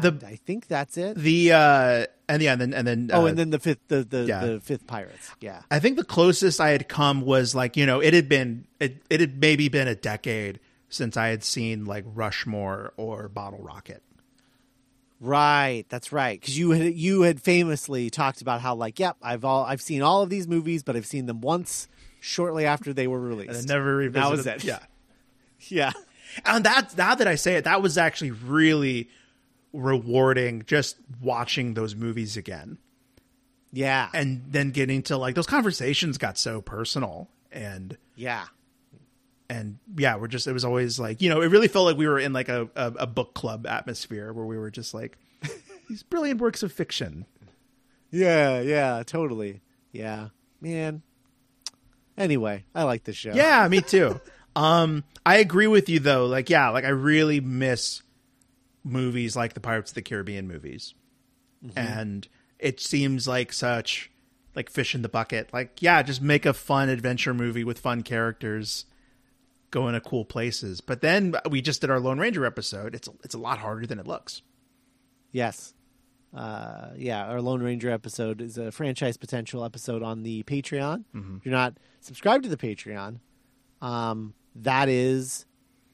The- 0.00 0.18
I 0.26 0.36
think 0.36 0.66
that's 0.66 0.96
it. 0.98 1.16
The 1.16 1.52
uh 1.52 2.06
and 2.28 2.42
yeah, 2.42 2.52
and 2.52 2.60
then 2.60 2.74
and 2.74 2.86
then 2.86 3.10
oh, 3.12 3.22
uh, 3.22 3.26
and 3.26 3.38
then 3.38 3.50
the 3.50 3.58
fifth, 3.58 3.80
the 3.88 4.04
the, 4.04 4.24
yeah. 4.24 4.44
the 4.44 4.60
fifth 4.60 4.86
Pirates. 4.86 5.30
Yeah, 5.40 5.62
I 5.70 5.78
think 5.78 5.96
the 5.96 6.04
closest 6.04 6.60
I 6.60 6.70
had 6.70 6.88
come 6.88 7.22
was 7.22 7.54
like 7.54 7.76
you 7.76 7.86
know 7.86 8.00
it 8.00 8.12
had 8.12 8.28
been 8.28 8.66
it 8.80 9.02
it 9.08 9.20
had 9.20 9.40
maybe 9.40 9.68
been 9.68 9.88
a 9.88 9.94
decade 9.94 10.60
since 10.90 11.16
I 11.16 11.28
had 11.28 11.42
seen 11.42 11.84
like 11.86 12.04
Rushmore 12.06 12.92
or 12.96 13.28
Bottle 13.28 13.60
Rocket. 13.60 14.02
Right. 15.20 15.84
That's 15.88 16.12
right. 16.12 16.40
Because 16.40 16.58
you 16.58 16.70
had 16.70 16.94
you 16.94 17.22
had 17.22 17.40
famously 17.40 18.10
talked 18.10 18.40
about 18.42 18.60
how 18.60 18.74
like, 18.74 18.98
yep, 18.98 19.16
I've 19.22 19.44
all 19.44 19.64
I've 19.64 19.82
seen 19.82 20.02
all 20.02 20.22
of 20.22 20.30
these 20.30 20.46
movies, 20.48 20.82
but 20.82 20.96
I've 20.96 21.06
seen 21.06 21.26
them 21.26 21.40
once 21.40 21.88
shortly 22.20 22.64
after 22.66 22.92
they 22.92 23.06
were 23.06 23.20
released. 23.20 23.50
And 23.50 23.70
I 23.70 23.74
never 23.74 23.96
revisited. 23.96 24.44
That 24.44 24.54
was 24.56 24.64
it. 24.64 24.64
Yeah, 24.68 24.78
yeah, 25.68 25.92
and 26.44 26.64
that 26.64 26.96
now 26.96 27.14
that 27.14 27.26
I 27.26 27.34
say 27.34 27.56
it, 27.56 27.64
that 27.64 27.82
was 27.82 27.98
actually 27.98 28.30
really 28.30 29.08
rewarding. 29.72 30.62
Just 30.66 30.96
watching 31.20 31.74
those 31.74 31.94
movies 31.94 32.36
again, 32.36 32.78
yeah, 33.72 34.08
and 34.12 34.42
then 34.48 34.70
getting 34.70 35.02
to 35.04 35.16
like 35.16 35.34
those 35.34 35.46
conversations 35.46 36.18
got 36.18 36.38
so 36.38 36.60
personal 36.60 37.28
and. 37.50 37.96
yeah. 38.14 38.44
And 39.50 39.78
yeah, 39.96 40.16
we're 40.16 40.28
just 40.28 40.46
it 40.46 40.52
was 40.52 40.64
always 40.64 40.98
like 40.98 41.22
you 41.22 41.30
know 41.30 41.40
it 41.40 41.46
really 41.48 41.68
felt 41.68 41.86
like 41.86 41.96
we 41.96 42.06
were 42.06 42.18
in 42.18 42.32
like 42.32 42.48
a, 42.48 42.68
a, 42.76 42.92
a 43.00 43.06
book 43.06 43.34
club 43.34 43.66
atmosphere 43.66 44.32
where 44.32 44.44
we 44.44 44.58
were 44.58 44.70
just 44.70 44.94
like 44.94 45.16
these 45.88 46.02
brilliant 46.02 46.40
works 46.40 46.62
of 46.62 46.72
fiction. 46.72 47.26
Yeah, 48.10 48.60
yeah, 48.60 49.02
totally. 49.04 49.60
Yeah, 49.92 50.28
man. 50.60 51.02
Anyway, 52.16 52.64
I 52.74 52.82
like 52.82 53.04
the 53.04 53.12
show. 53.12 53.32
Yeah, 53.32 53.66
me 53.68 53.80
too. 53.80 54.20
um, 54.56 55.04
I 55.24 55.36
agree 55.36 55.66
with 55.66 55.88
you 55.88 56.00
though. 56.00 56.26
Like 56.26 56.50
yeah, 56.50 56.68
like 56.70 56.84
I 56.84 56.88
really 56.88 57.40
miss 57.40 58.02
movies 58.84 59.36
like 59.36 59.54
the 59.54 59.60
Pirates 59.60 59.90
of 59.90 59.94
the 59.94 60.02
Caribbean 60.02 60.48
movies, 60.48 60.94
and 61.76 62.26
it 62.58 62.80
seems 62.80 63.26
like 63.28 63.52
such 63.52 64.10
like 64.54 64.68
fish 64.68 64.94
in 64.94 65.02
the 65.02 65.08
bucket. 65.08 65.50
Like 65.52 65.80
yeah, 65.80 66.02
just 66.02 66.20
make 66.20 66.44
a 66.44 66.52
fun 66.52 66.88
adventure 66.88 67.32
movie 67.32 67.64
with 67.64 67.78
fun 67.78 68.02
characters. 68.02 68.84
Going 69.70 69.92
to 69.94 70.00
cool 70.00 70.24
places, 70.24 70.80
but 70.80 71.02
then 71.02 71.34
we 71.50 71.60
just 71.60 71.82
did 71.82 71.90
our 71.90 72.00
Lone 72.00 72.18
Ranger 72.18 72.46
episode. 72.46 72.94
It's 72.94 73.08
it's 73.22 73.34
a 73.34 73.38
lot 73.38 73.58
harder 73.58 73.86
than 73.86 73.98
it 73.98 74.06
looks. 74.06 74.40
Yes. 75.30 75.74
Uh, 76.34 76.88
yeah, 76.96 77.26
our 77.26 77.40
Lone 77.40 77.62
Ranger 77.62 77.90
episode 77.90 78.40
is 78.40 78.56
a 78.58 78.70
franchise 78.70 79.16
potential 79.16 79.64
episode 79.64 80.02
on 80.02 80.22
the 80.22 80.42
Patreon. 80.44 81.04
If 81.14 81.44
you're 81.46 81.52
not 81.54 81.74
subscribed 82.00 82.44
to 82.44 82.50
the 82.50 82.56
Patreon, 82.56 83.20
um, 83.80 84.34
that 84.56 84.88
is, 84.88 85.46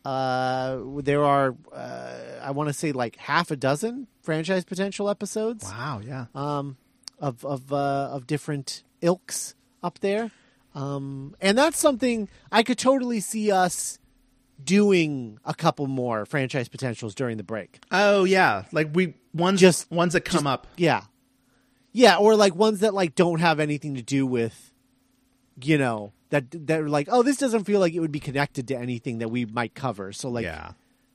uh, 0.05 0.79
there 1.03 1.25
are, 1.25 1.55
uh, 1.73 2.13
I 2.43 2.51
want 2.51 2.69
to 2.69 2.73
say 2.73 2.93
like 2.93 3.17
half 3.17 3.51
a 3.51 3.57
dozen 3.57 4.07
franchise 4.23 4.65
potential 4.65 5.09
episodes 5.09 5.65
Wow, 5.65 6.01
yeah. 6.05 6.27
um, 6.35 6.77
of 7.19 7.45
of 7.45 7.73
uh, 7.73 8.09
of 8.13 8.27
different 8.27 8.83
ilks 9.03 9.55
up 9.83 10.01
there, 10.01 10.31
um, 10.75 11.35
and 11.41 11.57
that's 11.57 11.79
something 11.79 12.29
I 12.51 12.63
could 12.63 12.79
totally 12.79 13.21
see 13.21 13.51
us 13.53 13.99
doing 14.63 15.39
a 15.45 15.55
couple 15.55 15.87
more 15.87 16.25
franchise 16.27 16.69
potentials 16.69 17.15
during 17.15 17.37
the 17.37 17.43
break. 17.45 17.81
Oh 17.91 18.25
yeah, 18.25 18.65
like 18.73 18.91
we 18.95 19.15
ones 19.33 19.61
Just- 19.61 19.91
ones 19.91 20.13
that 20.15 20.23
come 20.23 20.47
up. 20.47 20.67
Yeah. 20.77 21.03
Yeah, 21.93 22.17
or 22.17 22.35
like 22.35 22.55
ones 22.57 22.81
that 22.81 22.93
like 22.95 23.15
don't 23.15 23.39
have 23.41 23.61
anything 23.61 23.95
to 23.95 24.03
do 24.03 24.27
with 24.27 24.71
you 25.63 25.79
know, 25.79 26.13
that 26.31 26.67
that 26.67 26.81
are 26.81 26.89
like, 26.89 27.09
oh, 27.11 27.23
this 27.23 27.37
doesn't 27.37 27.63
feel 27.65 27.79
like 27.79 27.95
it 27.95 28.01
would 28.01 28.11
be 28.11 28.19
connected 28.19 28.67
to 28.69 28.75
anything 28.77 29.19
that 29.19 29.29
we 29.29 29.45
might 29.45 29.75
cover. 29.75 30.13
So 30.13 30.29
like 30.29 30.43
yeah, 30.45 30.73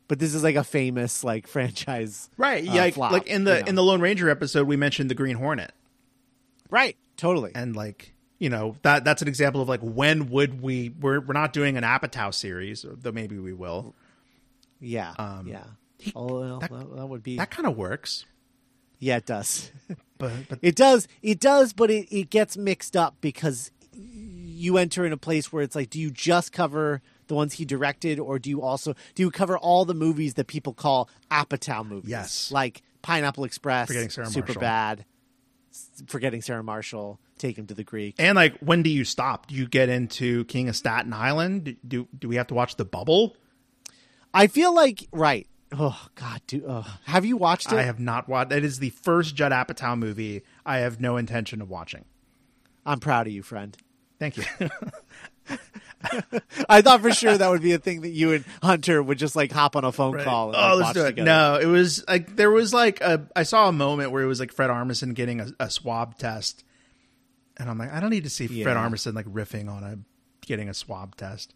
but 0.07 0.19
this 0.19 0.33
is 0.33 0.41
like 0.43 0.55
a 0.55 0.63
famous 0.63 1.23
like 1.23 1.45
franchise. 1.55 2.29
right. 2.37 2.65
uh, 2.67 2.71
Yeah, 2.71 2.81
like, 2.83 2.93
flop, 2.93 3.11
like 3.11 3.27
in 3.27 3.43
the 3.43 3.55
you 3.57 3.61
know. 3.63 3.67
in 3.67 3.75
the 3.75 3.83
Lone 3.83 3.99
Ranger 3.99 4.29
episode, 4.29 4.67
we 4.67 4.77
mentioned 4.77 5.09
the 5.11 5.15
Green 5.15 5.35
Hornet, 5.35 5.73
Right. 6.69 6.95
Totally. 7.17 7.51
and 7.53 7.75
like 7.75 8.13
you 8.39 8.49
know 8.49 8.75
that 8.81 9.03
that's 9.03 9.21
an 9.21 9.27
example 9.27 9.61
of 9.61 9.69
like 9.69 9.81
when 9.81 10.29
would 10.31 10.61
we 10.61 10.89
we're 10.99 11.19
we're 11.19 11.33
not 11.33 11.53
doing 11.53 11.77
an 11.77 11.83
Apatow 11.83 12.33
series, 12.33 12.83
though 12.87 13.11
maybe 13.11 13.37
we 13.37 13.53
will. 13.53 13.93
yeah. 14.79 15.13
um, 15.19 15.47
yeah. 15.47 15.63
Oh, 16.15 16.39
well, 16.39 16.59
that- 16.59 16.71
that, 16.71 16.95
that 16.95 17.07
would 17.07 17.21
be 17.23 17.35
That 17.37 17.51
kind 17.51 17.67
of 17.67 17.75
works, 17.77 18.25
Yeah, 18.99 19.17
it 19.17 19.25
does. 19.25 19.71
but 20.17 20.31
but 20.49 20.59
It 20.61 20.75
does. 20.75 21.07
It 21.21 21.39
does, 21.39 21.73
but 21.73 21.91
it, 21.91 22.07
it 22.09 22.29
gets 22.29 22.55
mixed 22.57 22.95
up 22.95 23.15
because 23.19 23.71
you 23.93 24.77
enter 24.77 25.05
in 25.05 25.11
a 25.11 25.17
place 25.17 25.51
where 25.51 25.61
it's 25.63 25.75
like, 25.75 25.89
do 25.89 25.99
you 25.99 26.09
just 26.11 26.51
cover 26.53 27.01
the 27.27 27.35
ones 27.35 27.53
he 27.55 27.65
directed, 27.65 28.17
or 28.19 28.39
do 28.39 28.49
you 28.49 28.61
also 28.61 28.93
do 29.15 29.23
you 29.23 29.29
cover 29.31 29.57
all 29.57 29.83
the 29.85 29.93
movies 29.93 30.35
that 30.35 30.47
people 30.47 30.73
call 30.73 31.09
Apatow 31.29 31.85
movies? 31.85 32.09
Yes. 32.09 32.51
like 32.51 32.81
Pineapple 33.01 33.43
Express, 33.43 33.87
Forgetting 33.87 34.09
Sarah 34.09 34.27
Super 34.27 34.47
Marshall. 34.47 34.61
Bad, 34.61 35.05
Forgetting 36.07 36.41
Sarah 36.41 36.63
Marshall, 36.63 37.19
Take 37.37 37.57
Him 37.57 37.67
to 37.67 37.73
the 37.73 37.83
Greek. 37.83 38.15
and 38.19 38.35
like 38.35 38.57
when 38.59 38.83
do 38.83 38.89
you 38.89 39.03
stop? 39.05 39.47
Do 39.47 39.55
you 39.55 39.67
get 39.67 39.89
into 39.89 40.45
King 40.45 40.67
of 40.69 40.75
Staten 40.75 41.13
Island? 41.13 41.63
Do 41.65 41.75
do, 41.87 42.07
do 42.17 42.27
we 42.27 42.35
have 42.37 42.47
to 42.47 42.53
watch 42.53 42.75
The 42.75 42.85
Bubble? 42.85 43.35
I 44.33 44.47
feel 44.47 44.73
like 44.73 45.07
right. 45.11 45.47
Oh 45.71 46.07
God, 46.15 46.41
do 46.47 46.65
uh, 46.65 46.83
have 47.05 47.25
you 47.25 47.37
watched 47.37 47.71
it? 47.71 47.75
I 47.77 47.83
have 47.83 47.99
not 47.99 48.27
watched. 48.27 48.51
It 48.51 48.63
is 48.63 48.79
the 48.79 48.89
first 48.89 49.35
Judd 49.35 49.51
Apatow 49.51 49.97
movie 49.97 50.41
I 50.65 50.79
have 50.79 50.99
no 50.99 51.17
intention 51.17 51.61
of 51.61 51.69
watching. 51.69 52.05
I'm 52.85 52.99
proud 52.99 53.27
of 53.27 53.33
you, 53.33 53.43
friend. 53.43 53.77
Thank 54.17 54.37
you. 54.37 54.43
I 56.69 56.81
thought 56.81 57.01
for 57.01 57.11
sure 57.11 57.37
that 57.37 57.49
would 57.49 57.61
be 57.61 57.73
a 57.73 57.77
thing 57.77 58.01
that 58.01 58.09
you 58.09 58.31
and 58.33 58.45
Hunter 58.63 59.03
would 59.03 59.17
just 59.17 59.35
like 59.35 59.51
hop 59.51 59.75
on 59.75 59.83
a 59.83 59.91
phone 59.91 60.13
Right. 60.15 60.23
call. 60.23 60.49
And, 60.49 60.55
oh, 60.57 60.59
like, 60.59 60.75
let's 60.75 60.81
watch 60.87 60.93
do 60.95 61.01
it. 61.01 61.07
together. 61.09 61.25
No, 61.25 61.55
it 61.61 61.65
was 61.65 62.03
like 62.07 62.35
there 62.35 62.51
was 62.51 62.73
like 62.73 63.01
a. 63.01 63.27
I 63.35 63.43
saw 63.43 63.67
a 63.67 63.71
moment 63.73 64.11
where 64.11 64.23
it 64.23 64.27
was 64.27 64.39
like 64.39 64.51
Fred 64.53 64.69
Armisen 64.69 65.13
getting 65.13 65.41
a, 65.41 65.47
a 65.59 65.69
swab 65.69 66.17
test, 66.17 66.63
and 67.57 67.69
I'm 67.69 67.77
like, 67.77 67.91
I 67.93 67.99
don't 67.99 68.11
need 68.11 68.23
to 68.23 68.29
see 68.29 68.47
Fred 68.47 68.57
Yeah. 68.77 68.89
Armisen 68.89 69.13
like 69.13 69.25
riffing 69.25 69.69
on 69.69 69.83
a 69.83 69.99
getting 70.45 70.69
a 70.69 70.73
swab 70.73 71.15
test. 71.17 71.53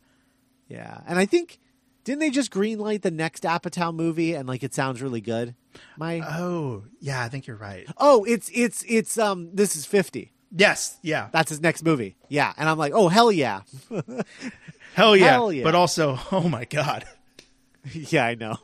Yeah, 0.67 0.99
and 1.07 1.17
I 1.17 1.25
think 1.25 1.59
didn't 2.03 2.19
they 2.19 2.29
just 2.29 2.51
greenlight 2.51 3.01
the 3.01 3.11
next 3.11 3.43
Apatow 3.43 3.95
movie 3.95 4.33
and 4.33 4.45
like 4.47 4.61
it 4.63 4.73
sounds 4.73 5.01
really 5.01 5.21
good? 5.21 5.55
My 5.97 6.19
Oh, 6.19 6.83
yeah, 6.99 7.23
I 7.23 7.29
think 7.29 7.47
you're 7.47 7.55
right. 7.55 7.87
oh, 7.97 8.25
it's 8.25 8.51
it's 8.53 8.83
it's 8.89 9.17
um 9.17 9.49
this 9.55 9.77
is 9.77 9.85
fifty. 9.85 10.32
Yes, 10.55 10.99
yeah, 11.01 11.29
That's 11.31 11.49
his 11.49 11.61
next 11.61 11.83
movie. 11.83 12.15
Yeah, 12.29 12.53
and 12.57 12.69
I'm 12.69 12.77
like, 12.77 12.93
oh 12.93 13.07
hell 13.07 13.31
yeah, 13.31 13.61
hell 14.93 15.15
yeah. 15.15 15.31
Hell 15.31 15.51
yeah. 15.51 15.63
But 15.63 15.73
also, 15.73 16.19
oh 16.31 16.47
my 16.47 16.65
god, 16.65 17.05
yeah, 17.91 18.25
I 18.25 18.35
know, 18.35 18.57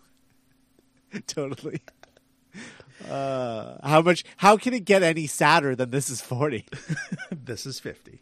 totally. 1.26 1.82
Uh, 3.10 3.78
how 3.88 4.02
much? 4.02 4.24
How 4.38 4.56
can 4.58 4.74
it 4.74 4.86
get 4.86 5.02
any 5.02 5.26
sadder 5.26 5.76
than 5.76 5.90
this 5.90 6.10
is 6.12 6.22
forty? 6.22 6.66
this 7.32 7.66
is 7.66 7.80
fifty. 7.80 8.22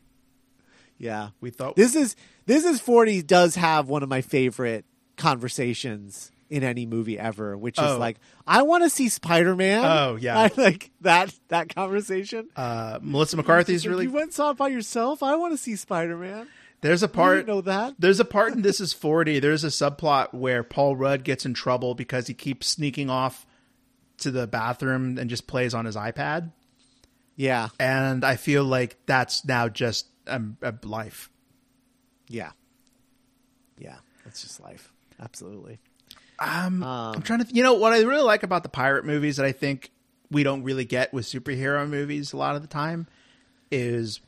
Yeah, 0.97 1.29
We 1.41 1.49
thought 1.49 1.75
this 1.75 1.95
is 1.95 2.15
this 2.45 2.63
is 2.63 2.79
forty. 2.79 3.21
Does 3.21 3.55
have 3.55 3.89
one 3.89 4.01
of 4.01 4.07
my 4.09 4.21
favorite 4.21 4.85
conversations 5.17 6.31
in 6.49 6.63
any 6.63 6.85
movie 6.85 7.19
ever, 7.19 7.57
which 7.57 7.77
is 7.77 7.83
Oh. 7.83 7.97
like, 7.97 8.17
I 8.45 8.61
want 8.63 8.83
to 8.83 8.89
see 8.89 9.09
Spider 9.09 9.55
Man. 9.55 9.83
Oh, 9.83 10.15
yeah. 10.15 10.37
I 10.39 10.51
like 10.55 10.91
that 11.01 11.33
that 11.49 11.73
conversation. 11.73 12.47
uh, 12.55 12.99
Melissa 13.01 13.37
McCarthy's 13.37 13.85
really. 13.87 14.05
You 14.05 14.11
went 14.11 14.33
saw 14.33 14.51
it 14.51 14.57
by 14.57 14.67
yourself. 14.69 15.21
I 15.23 15.35
want 15.35 15.53
to 15.53 15.57
see 15.57 15.75
Spider 15.75 16.17
Man. 16.17 16.47
There's 16.81 17.01
a 17.03 17.07
part. 17.07 17.47
know 17.47 17.61
that. 17.61 17.95
There's 17.97 18.19
a 18.19 18.25
part 18.25 18.53
in 18.53 18.61
This 18.63 18.79
Is 18.79 18.93
40. 18.93 19.39
There's 19.39 19.63
a 19.63 19.67
subplot 19.67 20.33
where 20.33 20.63
Paul 20.63 20.95
Rudd 20.95 21.23
gets 21.23 21.45
in 21.45 21.53
trouble 21.55 21.95
because 21.95 22.27
he 22.27 22.33
keeps 22.35 22.67
sneaking 22.67 23.09
off 23.09 23.45
to 24.19 24.29
the 24.31 24.45
bathroom 24.47 25.17
and 25.17 25.29
just 25.29 25.47
plays 25.47 25.73
on 25.73 25.85
his 25.85 25.95
iPad. 25.95 26.51
Yeah, 27.35 27.69
And 27.79 28.23
I 28.25 28.35
feel 28.35 28.63
like 28.63 28.97
that's 29.05 29.45
now 29.45 29.69
just 29.69 30.07
a, 30.25 30.41
a 30.63 30.73
life. 30.83 31.29
yeah, 32.27 32.51
yeah. 33.77 33.97
That's 34.25 34.41
just 34.41 34.59
life. 34.59 34.91
Absolutely. 35.21 35.79
Um, 36.39 36.83
Um, 36.83 37.15
I'm 37.15 37.21
trying 37.21 37.43
to, 37.43 37.53
you 37.53 37.63
know, 37.63 37.73
what 37.73 37.93
I 37.93 38.01
really 38.01 38.23
like 38.23 38.43
about 38.43 38.63
the 38.63 38.69
pirate 38.69 39.05
movies 39.05 39.37
that 39.37 39.45
I 39.45 39.51
think 39.51 39.91
we 40.29 40.43
don't 40.43 40.63
really 40.63 40.85
get 40.85 41.13
with 41.13 41.25
superhero 41.25 41.87
movies 41.89 42.33
a 42.33 42.37
lot 42.37 42.55
of 42.55 42.61
the 42.61 42.67
time 42.67 43.07
is, 43.71 44.19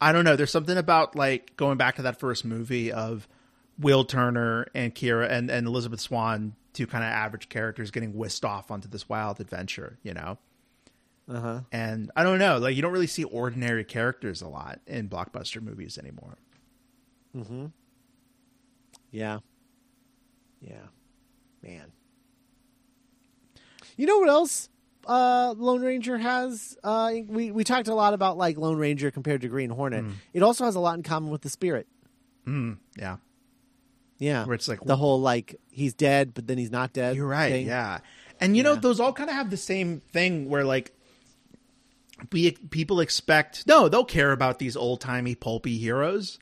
I 0.00 0.12
don't 0.12 0.24
know, 0.24 0.36
there's 0.36 0.50
something 0.50 0.76
about 0.76 1.16
like 1.16 1.56
going 1.56 1.78
back 1.78 1.96
to 1.96 2.02
that 2.02 2.18
first 2.18 2.44
movie 2.44 2.92
of 2.92 3.28
Will 3.78 4.04
Turner 4.04 4.66
and 4.74 4.94
Keira 4.94 5.30
and, 5.30 5.50
and 5.50 5.66
Elizabeth 5.66 6.00
Swann, 6.00 6.54
two 6.72 6.86
kind 6.86 7.04
of 7.04 7.10
average 7.10 7.48
characters 7.48 7.90
getting 7.90 8.14
whisked 8.16 8.44
off 8.44 8.70
onto 8.70 8.88
this 8.88 9.08
wild 9.08 9.40
adventure, 9.40 9.98
you 10.02 10.12
know? 10.12 10.38
Uh 11.28 11.40
huh. 11.40 11.60
And 11.70 12.10
I 12.16 12.24
don't 12.24 12.38
know, 12.40 12.58
like 12.58 12.74
you 12.76 12.82
don't 12.82 12.92
really 12.92 13.06
see 13.06 13.24
ordinary 13.24 13.84
characters 13.84 14.42
a 14.42 14.48
lot 14.48 14.80
in 14.86 15.08
blockbuster 15.08 15.62
movies 15.62 15.96
anymore. 15.96 16.36
Mm-hmm. 17.36 17.66
Yeah. 19.12 19.38
Yeah. 20.60 20.86
Man. 21.62 21.92
You 23.96 24.06
know 24.06 24.18
what 24.18 24.28
else 24.28 24.68
uh 25.06 25.54
Lone 25.56 25.82
Ranger 25.82 26.18
has? 26.18 26.76
Uh 26.82 27.12
we 27.26 27.50
we 27.50 27.64
talked 27.64 27.88
a 27.88 27.94
lot 27.94 28.14
about 28.14 28.36
like 28.36 28.56
Lone 28.56 28.78
Ranger 28.78 29.10
compared 29.10 29.40
to 29.42 29.48
Green 29.48 29.70
Hornet. 29.70 30.04
It 30.32 30.42
also 30.42 30.64
has 30.64 30.74
a 30.74 30.80
lot 30.80 30.96
in 30.96 31.02
common 31.02 31.30
with 31.30 31.42
the 31.42 31.50
Spirit. 31.50 31.86
Mm, 32.46 32.78
yeah. 32.96 33.16
Yeah. 34.18 34.44
Where 34.44 34.54
it's 34.54 34.68
like, 34.68 34.84
the 34.84 34.96
whole 34.96 35.20
like 35.20 35.56
he's 35.70 35.94
dead 35.94 36.34
but 36.34 36.46
then 36.46 36.58
he's 36.58 36.70
not 36.70 36.92
dead. 36.92 37.16
You're 37.16 37.26
right. 37.26 37.50
thing. 37.50 37.66
Yeah. 37.66 37.98
And 38.40 38.56
you 38.56 38.62
know, 38.62 38.74
those 38.74 38.98
all 38.98 39.12
kind 39.12 39.30
of 39.30 39.36
have 39.36 39.50
the 39.50 39.56
same 39.56 40.00
thing 40.12 40.48
where 40.48 40.64
like 40.64 40.92
we 42.30 42.52
people 42.52 43.00
expect 43.00 43.66
no, 43.66 43.88
they'll 43.88 44.04
care 44.04 44.32
about 44.32 44.58
these 44.58 44.76
old 44.76 45.00
timey 45.00 45.34
pulpy 45.34 45.78
heroes. 45.78 46.38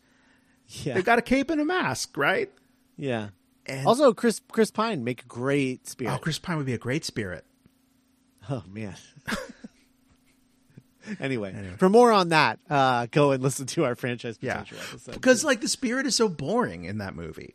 Yeah. 0.69 0.95
They've 0.95 1.05
got 1.05 1.19
a 1.19 1.23
cape 1.23 1.51
and 1.51 1.61
a 1.61 1.65
mask, 1.65 2.17
right? 2.17 2.51
yeah. 2.97 3.29
And 3.71 3.87
Also 3.87 4.13
Chris 4.13 4.41
Chris 4.51 4.71
Pine 4.71 5.05
make 5.05 5.23
a 5.23 5.27
great 5.27 5.87
spirit. 5.89 6.13
oh, 6.15 6.19
Chris 6.19 6.39
Pine 6.39 6.57
would 6.57 6.67
be 6.67 6.75
a 6.75 6.79
great 6.79 7.05
spirit. 7.05 7.45
Oh 8.49 8.63
man. 8.69 8.95
anyway, 11.21 11.53
Anyway. 11.53 11.75
for 11.79 11.89
more 11.89 12.13
on 12.13 12.29
that, 12.31 12.59
uh, 12.69 13.07
go 13.11 13.33
and 13.33 13.43
listen 13.43 13.67
to 13.67 13.85
our 13.85 13.95
franchise 13.95 14.39
Yeah. 14.41 14.59
potential 14.61 14.79
episode. 14.89 15.13
Because 15.15 15.45
like 15.45 15.61
the 15.61 15.69
spirit 15.69 16.07
is 16.07 16.15
so 16.17 16.29
boring 16.29 16.85
in 16.85 16.99
that 16.99 17.15
movie. 17.15 17.55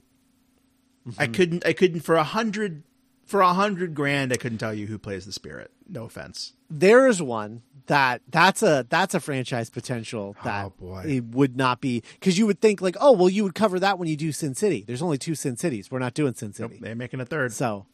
Mm-hmm. 1.08 1.22
I 1.22 1.28
couldn't 1.28 1.66
I 1.66 1.74
couldn't 1.74 2.02
for 2.02 2.16
a 2.16 2.24
hundred 2.24 2.84
for 3.26 3.42
a 3.42 3.54
hundred 3.54 3.94
grand 3.94 4.34
I 4.34 4.38
couldn't 4.38 4.58
tell 4.58 4.74
you 4.74 4.88
who 4.88 4.98
plays 4.98 5.26
the 5.26 5.32
spirit. 5.32 5.72
No 5.88 6.06
offense. 6.06 6.54
There 6.70 7.08
is 7.08 7.22
one 7.22 7.62
that 7.88 8.22
that's 8.30 8.64
a 8.64 8.86
that's 8.90 9.14
a 9.14 9.20
franchise 9.20 9.70
potential 9.70 10.36
oh, 10.40 10.44
that 10.44 10.72
Oh, 10.82 10.98
it 11.00 11.24
would 11.26 11.56
not 11.56 11.82
be 11.82 12.02
because 12.20 12.38
you 12.38 12.48
would 12.48 12.60
think 12.60 12.82
like 12.82 12.98
oh 13.00 13.12
well 13.12 13.30
you 13.30 13.44
would 13.44 13.56
cover 13.56 13.80
that 13.80 14.00
when 14.00 14.08
you 14.08 14.16
do 14.16 14.32
Sin 14.32 14.56
City. 14.56 14.84
There's 14.86 15.02
only 15.02 15.18
two 15.18 15.36
Sin 15.36 15.58
Cities. 15.58 15.92
We're 15.92 16.00
not 16.00 16.14
doing 16.14 16.34
Sin 16.34 16.54
Nope, 16.58 16.72
City, 16.72 16.82
they're 16.82 16.96
making 16.96 17.20
a 17.20 17.26
third. 17.26 17.54
so 17.54 17.86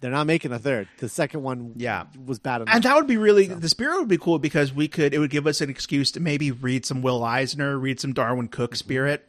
they're 0.00 0.10
not 0.10 0.26
making 0.26 0.52
a 0.52 0.58
third. 0.58 0.86
The 0.98 1.08
second 1.08 1.42
one 1.42 1.72
Yeah. 1.76 2.04
was 2.26 2.38
bad 2.38 2.60
enough. 2.60 2.74
And 2.74 2.84
that 2.84 2.94
would 2.94 3.06
be 3.06 3.16
really 3.16 3.46
the 3.46 3.68
spirit 3.68 3.98
would 3.98 4.08
be 4.08 4.18
cool 4.18 4.38
because 4.38 4.72
we 4.72 4.86
could 4.86 5.14
it 5.14 5.18
would 5.18 5.30
give 5.30 5.46
us 5.46 5.60
an 5.60 5.70
excuse 5.70 6.10
to 6.12 6.20
maybe 6.20 6.50
read 6.50 6.84
some 6.84 7.02
Will 7.02 7.24
Eisner, 7.24 7.78
read 7.78 7.98
some 7.98 8.12
Darwyn 8.12 8.48
Cooke 8.48 8.70
mm-hmm. 8.72 8.76
spirit, 8.76 9.28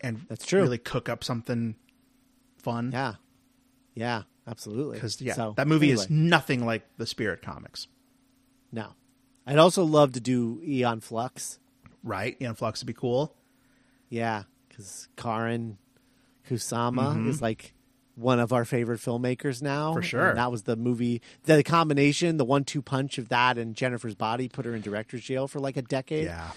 and 0.00 0.26
That's 0.28 0.46
true. 0.46 0.62
Really 0.62 0.78
cook 0.78 1.08
up 1.08 1.24
something 1.24 1.74
fun. 2.58 2.90
yeah, 2.92 3.14
yeah, 3.94 4.22
absolutely. 4.46 4.94
because 4.96 5.20
yeah, 5.20 5.34
So, 5.34 5.54
that 5.56 5.66
movie 5.66 5.90
is 5.90 6.08
nothing 6.10 6.64
like 6.64 6.86
the 6.98 7.06
Spirit 7.06 7.42
comics, 7.42 7.86
no. 8.72 8.94
I'd 9.46 9.58
also 9.58 9.84
love 9.84 10.12
to 10.12 10.20
do 10.20 10.60
Aeon 10.64 11.00
Flux. 11.00 11.58
right? 12.04 12.36
Aeon 12.40 12.54
Flux 12.54 12.80
would 12.82 12.86
be 12.86 12.92
cool. 12.92 13.34
Yeah, 14.08 14.44
because 14.68 15.08
Karyn 15.16 15.76
Kusama 16.48 17.28
is 17.28 17.40
like 17.42 17.72
one 18.16 18.38
of 18.40 18.52
our 18.52 18.64
favorite 18.64 19.00
filmmakers 19.00 19.62
now. 19.62 19.90
Mm-hmm. 19.90 20.00
For 20.00 20.02
sure. 20.02 20.28
And 20.30 20.38
that 20.38 20.50
was 20.50 20.64
the 20.64 20.76
movie, 20.76 21.22
the 21.44 21.62
combination, 21.62 22.36
the 22.36 22.44
one 22.44 22.64
two 22.64 22.82
punch 22.82 23.18
of 23.18 23.28
that 23.30 23.56
and 23.58 23.74
Jennifer's 23.74 24.14
Body 24.14 24.48
put 24.48 24.64
her 24.66 24.74
in 24.74 24.82
director's 24.82 25.22
jail 25.22 25.48
for 25.48 25.60
like 25.60 25.76
a 25.76 25.82
decade. 25.82 26.24
Yeah, 26.26 26.50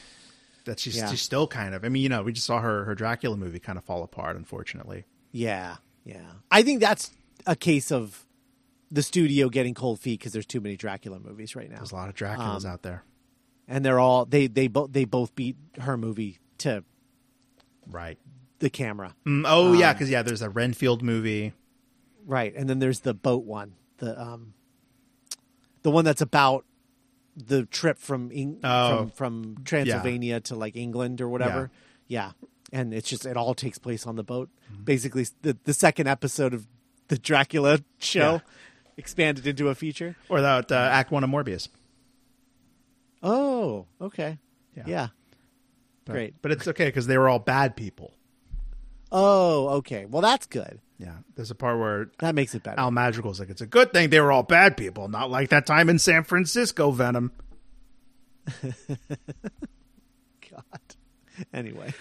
that 0.65 0.79
she's, 0.79 0.97
Yeah. 0.97 1.09
she's 1.09 1.21
still 1.21 1.47
kind 1.47 1.73
of. 1.75 1.85
I 1.85 1.89
mean, 1.89 2.03
you 2.03 2.09
know, 2.09 2.23
we 2.23 2.33
just 2.33 2.45
saw 2.45 2.59
her 2.59 2.83
her 2.85 2.95
Dracula 2.95 3.37
movie 3.37 3.59
kind 3.59 3.77
of 3.77 3.83
fall 3.83 4.03
apart, 4.03 4.35
unfortunately. 4.35 5.05
Yeah. 5.31 5.77
Yeah. 6.05 6.25
I 6.51 6.63
think 6.63 6.79
that's 6.81 7.11
a 7.47 7.55
case 7.55 7.91
of 7.91 8.25
the 8.93 9.01
studio 9.03 9.49
getting 9.49 9.73
cold 9.73 9.99
feet 9.99 10.19
because 10.19 10.31
there's 10.31 10.45
too 10.45 10.61
many 10.61 10.77
Dracula 10.77 11.19
movies 11.19 11.55
right 11.55 11.69
now. 11.69 11.77
There's 11.77 11.91
a 11.91 11.95
lot 11.95 12.07
of 12.09 12.15
Draculas 12.15 12.63
Um, 12.63 12.71
out 12.71 12.83
there, 12.83 13.03
And 13.67 13.83
they're 13.83 13.99
all, 13.99 14.23
they, 14.25 14.47
they, 14.47 14.67
both 14.67 14.93
they 14.93 15.03
both 15.05 15.35
beat 15.35 15.57
her 15.81 15.97
movie 15.97 16.37
to 16.59 16.83
right? 17.89 18.17
the 18.59 18.69
camera. 18.69 19.15
Mm, 19.25 19.43
oh 19.47 19.73
yeah, 19.73 19.89
Um, 19.89 19.95
because 19.95 20.09
yeah, 20.09 20.21
there's 20.21 20.41
a 20.43 20.49
Renfield 20.49 21.01
movie. 21.01 21.53
Right, 22.25 22.53
and 22.55 22.69
then 22.69 22.79
there's 22.79 23.01
the 23.01 23.13
boat 23.13 23.43
one, 23.43 23.73
the 23.97 24.17
um, 24.21 24.53
the 25.81 25.91
one 25.91 26.05
that's 26.05 26.21
about 26.21 26.63
the 27.35 27.65
trip 27.65 27.97
from 27.97 28.31
Eng- 28.33 28.59
Oh. 28.63 28.97
from 28.97 29.09
from 29.09 29.63
Transylvania 29.65 30.39
to 30.41 30.55
like 30.55 30.75
England 30.77 31.19
or 31.19 31.27
whatever. 31.27 31.71
Yeah. 32.07 32.31
and 32.71 32.93
it's 32.93 33.09
just 33.09 33.25
it 33.25 33.35
all 33.37 33.53
takes 33.55 33.77
place 33.79 34.05
on 34.07 34.15
the 34.15 34.23
boat. 34.23 34.49
Mm-hmm. 34.71 34.83
Basically, 34.83 35.25
the 35.41 35.57
the 35.63 35.73
second 35.73 36.07
episode 36.07 36.53
of 36.53 36.67
the 37.09 37.17
Dracula 37.17 37.79
show 37.97 38.33
Yeah. 38.33 38.39
Expanded 38.97 39.45
into 39.47 39.69
a 39.69 39.75
feature. 39.75 40.15
Or 40.29 40.41
that 40.41 40.71
uh, 40.71 40.75
Act 40.75 41.11
One 41.11 41.23
of 41.23 41.29
Morbius. 41.29 41.67
Oh, 43.21 43.85
okay, 44.01 44.37
Yeah. 44.75 44.83
yeah. 44.87 45.07
But, 46.05 46.11
Great. 46.13 46.33
but 46.41 46.51
it's 46.51 46.67
okay 46.67 46.85
because 46.85 47.07
they 47.07 47.17
were 47.17 47.29
all 47.29 47.39
bad 47.39 47.75
people. 47.77 48.13
Oh, 49.11 49.69
okay. 49.77 50.05
Well, 50.05 50.21
that's 50.21 50.45
good. 50.47 50.81
Yeah, 50.97 51.15
there's 51.35 51.49
a 51.51 51.55
part 51.55 51.79
where 51.79 52.09
That 52.19 52.35
makes 52.35 52.53
it 52.55 52.63
better. 52.63 52.79
Al 52.79 52.91
Madrigal's 52.91 53.39
like, 53.39 53.49
"It's 53.49 53.61
a 53.61 53.65
good 53.65 53.93
thing 53.93 54.09
they 54.09 54.19
were 54.19 54.31
all 54.31 54.43
bad 54.43 54.75
people, 54.77 55.07
not 55.07 55.29
like 55.31 55.49
that 55.49 55.65
time 55.65 55.89
in 55.89 55.99
San 55.99 56.23
Francisco, 56.23 56.91
Venom." 56.91 57.31
God. 60.51 60.63
Anyway, 61.53 61.93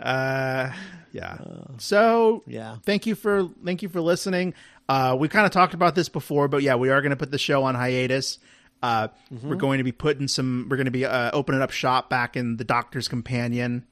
Uh, 0.00 0.72
yeah. 1.12 1.38
So 1.78 2.42
yeah. 2.46 2.76
thank 2.84 3.06
you 3.06 3.14
for 3.14 3.48
thank 3.64 3.82
you 3.82 3.88
for 3.88 4.00
listening. 4.00 4.54
Uh, 4.88 5.16
we 5.18 5.28
kind 5.28 5.46
of 5.46 5.52
talked 5.52 5.74
about 5.74 5.94
this 5.94 6.08
before, 6.08 6.48
but 6.48 6.62
yeah, 6.62 6.74
we 6.74 6.90
are 6.90 7.00
going 7.00 7.10
to 7.10 7.16
put 7.16 7.30
the 7.30 7.38
show 7.38 7.62
on 7.64 7.74
hiatus. 7.74 8.38
Uh, 8.82 9.08
We're 9.42 9.56
going 9.56 9.78
to 9.78 9.84
be 9.84 9.92
putting 9.92 10.26
some. 10.26 10.66
We're 10.70 10.76
going 10.78 10.86
to 10.86 10.90
be 10.90 11.04
uh, 11.04 11.30
opening 11.34 11.60
up 11.60 11.70
shop 11.70 12.08
back 12.08 12.34
in 12.36 12.56
the 12.56 12.64
Doctor's 12.64 13.08
Companion. 13.08 13.86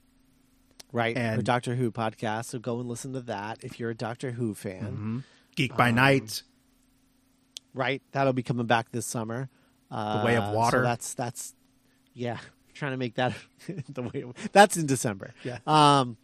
Right. 0.91 1.15
And- 1.15 1.37
the 1.37 1.43
Doctor 1.43 1.75
Who 1.75 1.91
podcast. 1.91 2.45
So 2.45 2.59
go 2.59 2.79
and 2.79 2.89
listen 2.89 3.13
to 3.13 3.21
that 3.21 3.63
if 3.63 3.79
you're 3.79 3.91
a 3.91 3.95
Doctor 3.95 4.31
Who 4.31 4.55
fan. 4.55 5.23
Geek 5.55 5.71
Um, 5.71 5.77
by 5.77 5.91
Night. 5.91 6.41
Right. 7.73 8.01
That'll 8.13 8.33
be 8.33 8.41
coming 8.43 8.65
back 8.65 8.91
this 8.91 9.05
summer. 9.05 9.49
Uh, 9.91 10.19
the 10.21 10.25
Way 10.25 10.37
of 10.37 10.53
Water. 10.53 10.79
So 10.79 10.83
that's 10.83 11.13
that's 11.13 11.53
yeah. 12.13 12.39
Trying 12.73 12.91
to 12.91 12.97
make 12.97 13.15
that 13.15 13.33
the 13.89 14.03
way 14.03 14.25
that's 14.51 14.77
in 14.77 14.85
December. 14.85 15.33
Yeah. 15.43 15.59
Um, 15.67 16.17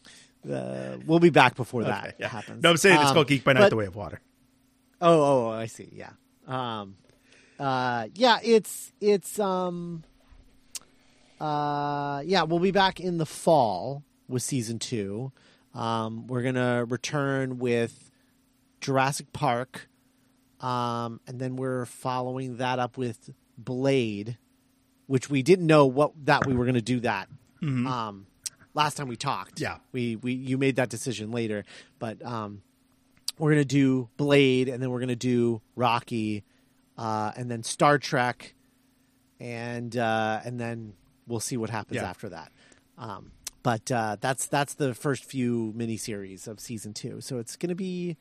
uh, 0.50 0.98
we'll 1.06 1.20
be 1.20 1.30
back 1.32 1.56
before 1.56 1.84
that 1.84 2.16
yeah. 2.20 2.28
happens. 2.28 2.64
No, 2.64 2.70
I'm 2.70 2.78
saying 2.78 3.00
it's 3.00 3.10
Um, 3.10 3.14
called 3.16 3.28
Geek 3.28 3.44
by 3.44 3.54
Night: 3.54 3.62
but- 3.62 3.70
The 3.72 3.76
Way 3.76 3.86
of 3.86 3.96
Water. 3.96 4.22
Oh, 5.02 5.22
oh, 5.22 5.48
oh, 5.48 5.50
I 5.52 5.66
see. 5.66 5.90
Yeah. 5.92 6.12
Um, 6.48 6.96
uh, 7.60 8.08
yeah, 8.16 8.40
it's 8.44 8.94
it's 9.02 9.40
um, 9.40 10.04
uh, 11.40 12.22
yeah, 12.26 12.44
we'll 12.44 12.60
be 12.60 12.72
back 12.72 13.00
in 13.00 13.18
the 13.18 13.26
fall 13.26 14.04
with 14.28 14.42
season 14.44 14.80
two. 14.80 15.32
Um, 15.74 16.28
we're 16.28 16.44
gonna 16.44 16.86
return 16.86 17.60
with 17.60 18.10
Jurassic 18.82 19.34
Park, 19.34 19.90
um, 20.62 21.20
and 21.28 21.40
then 21.40 21.56
we're 21.56 21.86
following 21.86 22.58
that 22.58 22.80
up 22.80 22.98
with 22.98 23.32
Blade, 23.58 24.38
which 25.08 25.30
we 25.30 25.42
didn't 25.44 25.68
know 25.68 25.86
what 25.86 26.12
that 26.26 26.46
we 26.46 26.54
were 26.54 26.66
going 26.66 26.76
to 26.76 26.82
do 26.82 27.00
that. 27.02 27.28
Um, 27.62 28.28
last 28.74 28.96
time 28.98 29.08
we 29.08 29.16
talked, 29.16 29.60
Yeah. 29.60 29.78
we 29.92 30.16
we 30.18 30.34
you 30.34 30.58
made 30.58 30.76
that 30.76 30.90
decision 30.90 31.32
later, 31.32 31.66
but 32.00 32.24
um, 32.24 32.62
we're 33.40 33.52
going 33.52 33.62
to 33.64 33.66
do 33.66 34.10
Blade, 34.18 34.70
and 34.70 34.82
then 34.84 34.92
we're 34.92 35.00
going 35.00 35.10
to 35.10 35.16
do 35.16 35.62
Rocky, 35.76 36.44
uh, 36.98 37.32
and 37.36 37.50
then 37.50 37.64
Star 37.64 37.98
Trek, 37.98 38.54
and 39.40 39.96
uh, 39.98 40.42
and 40.46 40.60
then 40.60 40.94
we'll 41.28 41.40
see 41.40 41.58
what 41.58 41.70
happens 41.70 41.96
Yeah. 42.02 42.10
after 42.10 42.30
that. 42.30 42.52
Um, 42.98 43.32
but 43.64 43.92
uh, 43.92 44.18
that's 44.22 44.46
that's 44.48 44.76
the 44.76 44.94
first 44.94 45.24
few 45.26 45.74
miniseries 45.76 46.48
of 46.48 46.60
season 46.60 46.94
two, 46.94 47.20
so 47.22 47.40
it's 47.40 47.56
going 47.56 47.70
to 47.70 47.76
be 47.76 48.16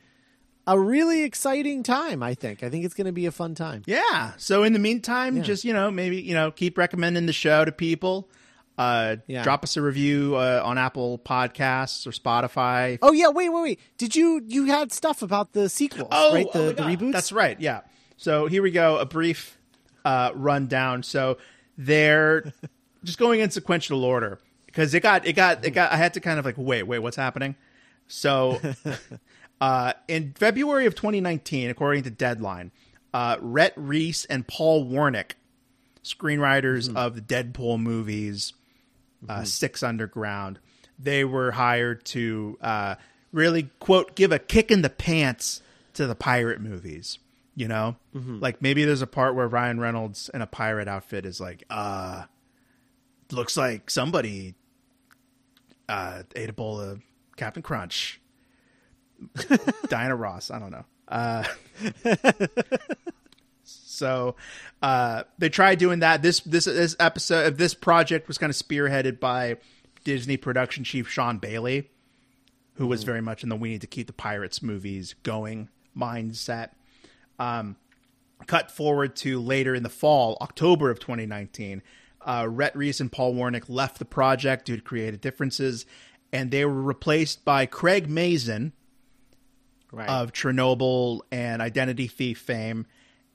a 0.67 0.79
really 0.79 1.23
exciting 1.23 1.83
time. 1.83 2.23
I 2.23 2.35
think. 2.35 2.63
I 2.63 2.71
think 2.71 2.85
it's 2.85 2.95
going 2.95 3.07
to 3.07 3.13
be 3.13 3.27
a 3.27 3.33
fun 3.33 3.55
time. 3.55 3.83
Yeah. 3.87 4.33
So 4.39 4.63
in 4.63 4.73
the 4.73 4.79
meantime, 4.79 5.37
Yeah. 5.37 5.43
just 5.43 5.65
you 5.65 5.73
know, 5.73 5.91
maybe 5.91 6.21
you 6.21 6.35
know, 6.35 6.51
keep 6.51 6.79
recommending 6.79 7.27
the 7.27 7.33
show 7.33 7.65
to 7.65 7.73
people. 7.73 8.29
Uh, 8.77 9.17
Yeah. 9.27 9.45
Drop 9.45 9.63
us 9.63 9.77
a 9.77 9.83
review 9.83 10.35
uh, 10.37 10.61
on 10.65 10.79
Apple 10.79 11.19
Podcasts 11.19 12.07
or 12.07 12.11
Spotify. 12.11 12.99
Oh 13.03 13.13
yeah, 13.13 13.29
wait, 13.29 13.51
wait, 13.51 13.63
wait. 13.63 13.81
Did 13.99 14.17
you 14.17 14.43
you 14.47 14.65
had 14.67 14.91
stuff 14.93 15.23
about 15.23 15.53
the 15.53 15.69
sequels, 15.69 16.09
right? 16.11 16.51
The, 16.53 16.59
oh 16.59 16.73
the 16.73 16.83
reboots. 16.83 17.13
That's 17.13 17.31
right. 17.33 17.61
Yeah. 17.61 17.83
So 18.17 18.47
here 18.47 18.63
we 18.63 18.71
go. 18.71 18.99
A 18.99 19.07
brief 19.07 19.59
uh, 20.05 20.33
rundown. 20.35 21.03
So 21.03 21.39
they're 21.79 22.53
just 23.05 23.19
going 23.19 23.41
in 23.41 23.51
sequential 23.51 24.05
order 24.05 24.41
because 24.67 24.93
it 24.95 25.01
got 25.01 25.25
it 25.27 25.35
got 25.35 25.65
it 25.65 25.71
got. 25.71 25.93
I 25.93 25.97
had 25.97 26.15
to 26.15 26.21
kind 26.21 26.39
of 26.41 26.45
like 26.45 26.57
wait, 26.59 26.83
wait, 26.85 26.99
what's 26.99 27.17
happening? 27.17 27.55
So 28.09 28.61
uh, 29.65 29.95
in 30.09 30.35
February 30.35 30.85
of 30.85 30.95
2019, 30.95 31.71
according 31.71 32.03
to 32.03 32.11
Deadline, 32.11 32.71
uh, 33.15 33.39
Rhett 33.41 33.73
Reese 33.77 34.27
and 34.27 34.47
Paul 34.47 34.85
Wernick, 34.85 35.33
screenwriters 36.03 36.95
of 36.95 37.15
the 37.15 37.23
Deadpool 37.23 37.81
movies, 37.81 38.53
uh, 39.27 39.45
Six 39.45 39.83
Underground, 39.83 40.59
they 40.99 41.25
were 41.25 41.51
hired 41.51 42.05
to 42.07 42.59
uh, 42.61 42.97
really 43.33 43.71
quote 43.79 44.15
give 44.15 44.33
a 44.33 44.39
kick 44.39 44.71
in 44.71 44.83
the 44.83 44.91
pants 44.91 45.63
to 45.95 46.07
the 46.07 46.15
pirate 46.15 46.61
movies. 46.61 47.19
You 47.57 47.69
know, 47.69 47.97
like 48.41 48.61
maybe 48.61 48.85
there's 48.85 49.01
a 49.01 49.07
part 49.07 49.35
where 49.35 49.49
Ryan 49.49 49.81
Reynolds 49.81 50.29
in 50.35 50.43
a 50.43 50.47
pirate 50.47 50.89
outfit 50.89 51.25
is 51.25 51.41
like, 51.41 51.65
uh, 51.71 52.25
looks 53.33 53.57
like 53.57 53.89
somebody 53.89 54.57
uh, 55.89 56.25
ate 56.37 56.51
a 56.51 56.53
bowl 56.53 56.79
of 56.79 57.01
Captain 57.39 57.63
Crunch. 57.63 58.21
Diana 59.89 60.17
Ross, 60.17 60.51
I 60.51 60.59
don't 60.59 60.71
know. 60.71 60.85
Uh, 61.09 61.45
so 63.65 64.37
uh, 64.83 65.25
they 65.39 65.49
tried 65.49 65.79
doing 65.79 66.01
that. 66.01 66.23
This 66.23 66.41
this 66.41 66.65
this 66.65 66.97
episode 66.99 67.47
of 67.47 67.59
this 67.59 67.75
project 67.75 68.29
was 68.29 68.39
kind 68.39 68.51
of 68.51 68.57
spearheaded 68.57 69.21
by 69.21 69.57
Disney 70.05 70.37
production 70.37 70.85
chief 70.85 71.09
Sean 71.09 71.39
Bailey, 71.39 71.91
who 72.75 72.87
was 72.87 73.05
very 73.05 73.21
much 73.21 73.43
in 73.43 73.49
the 73.49 73.57
"we 73.57 73.71
need 73.71 73.81
to 73.83 73.87
keep 73.87 74.07
the 74.07 74.13
pirates" 74.13 74.63
movies 74.63 75.15
going 75.23 75.69
mindset. 75.97 76.71
Um, 77.39 77.77
cut 78.47 78.71
forward 78.71 79.17
to 79.17 79.41
later 79.41 79.75
in 79.75 79.83
the 79.83 79.89
fall, 79.89 80.37
October 80.41 80.91
of 80.91 80.99
2019. 81.01 81.83
Uh, 82.21 82.47
Rhett 82.49 82.75
Reese 82.75 83.01
and 83.01 83.13
Paul 83.13 83.35
Wernick 83.35 83.65
left 83.69 83.99
the 83.99 84.05
project 84.05 84.67
due 84.67 84.77
to 84.77 84.83
creative 84.83 85.21
differences, 85.21 85.85
and 86.33 86.51
they 86.51 86.65
were 86.65 86.83
replaced 86.83 87.45
by 87.45 87.67
Craig 87.67 88.09
Mazin, 88.09 88.73
right. 89.95 90.09
of 90.09 90.33
Chernobyl 90.33 91.21
and 91.31 91.63
Identity 91.63 92.07
Thief 92.07 92.39
fame, 92.39 92.87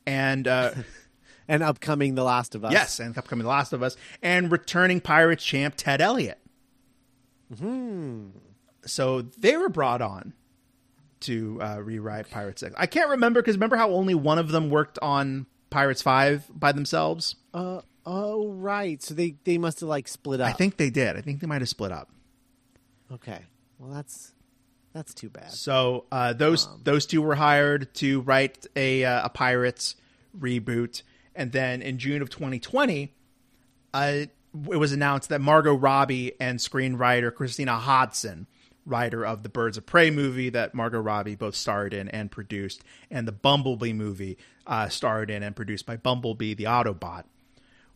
and 0.05 0.47
uh, 0.47 0.71
and 1.47 1.63
upcoming 1.63 2.15
The 2.15 2.23
Last 2.23 2.55
of 2.55 2.65
Us. 2.65 2.71
yes, 2.71 2.99
and 2.99 3.17
upcoming 3.17 3.43
The 3.43 3.49
Last 3.49 3.73
of 3.73 3.83
Us, 3.83 3.97
and 4.21 4.51
returning 4.51 5.01
Pirates 5.01 5.43
champ 5.43 5.75
Ted 5.77 6.01
Elliott. 6.01 6.39
Hmm. 7.57 8.27
So 8.85 9.21
they 9.21 9.57
were 9.57 9.69
brought 9.69 10.01
on 10.01 10.33
to 11.21 11.59
uh, 11.61 11.81
rewrite 11.81 12.29
Pirates. 12.29 12.61
Six. 12.61 12.75
I 12.77 12.85
can't 12.85 13.09
remember 13.09 13.41
because 13.41 13.55
remember 13.55 13.75
how 13.75 13.91
only 13.91 14.15
one 14.15 14.39
of 14.39 14.49
them 14.49 14.69
worked 14.69 14.99
on 15.01 15.47
Pirates 15.69 16.01
Five 16.01 16.45
by 16.53 16.71
themselves. 16.71 17.35
Uh, 17.53 17.81
oh, 18.05 18.49
right. 18.49 19.01
So 19.01 19.13
they 19.13 19.35
they 19.43 19.57
must 19.57 19.81
have 19.81 19.89
like 19.89 20.07
split 20.07 20.41
up. 20.41 20.47
I 20.49 20.53
think 20.53 20.77
they 20.77 20.89
did. 20.89 21.17
I 21.17 21.21
think 21.21 21.41
they 21.41 21.47
might 21.47 21.61
have 21.61 21.69
split 21.69 21.91
up. 21.91 22.09
Okay. 23.11 23.39
Well, 23.77 23.91
that's 23.91 24.33
that's 24.93 25.13
too 25.13 25.29
bad. 25.29 25.51
So 25.51 26.05
uh, 26.11 26.33
those 26.33 26.67
those 26.83 27.05
two 27.05 27.21
were 27.21 27.35
hired 27.35 27.93
to 27.95 28.21
write 28.21 28.65
a 28.75 29.05
uh, 29.05 29.25
a 29.25 29.29
Pirates 29.29 29.95
reboot, 30.37 31.03
and 31.35 31.51
then 31.51 31.81
in 31.81 31.97
June 31.97 32.21
of 32.21 32.29
2020, 32.29 33.13
uh, 33.93 34.13
it 34.71 34.77
was 34.77 34.91
announced 34.91 35.29
that 35.29 35.41
Margot 35.41 35.75
Robbie 35.75 36.33
and 36.39 36.59
screenwriter 36.59 37.33
Christina 37.33 37.77
Hodson, 37.77 38.47
writer 38.85 39.25
of 39.25 39.43
the 39.43 39.49
Birds 39.49 39.77
of 39.77 39.85
Prey 39.85 40.09
movie 40.09 40.49
that 40.49 40.73
Margot 40.73 40.99
Robbie 40.99 41.35
both 41.35 41.55
starred 41.55 41.93
in 41.93 42.09
and 42.09 42.31
produced, 42.31 42.83
and 43.11 43.27
the 43.27 43.31
Bumblebee 43.31 43.93
movie 43.93 44.37
uh, 44.65 44.89
starred 44.89 45.29
in 45.29 45.43
and 45.43 45.55
produced 45.55 45.85
by 45.85 45.97
Bumblebee 45.97 46.55
the 46.55 46.63
Autobot, 46.63 47.23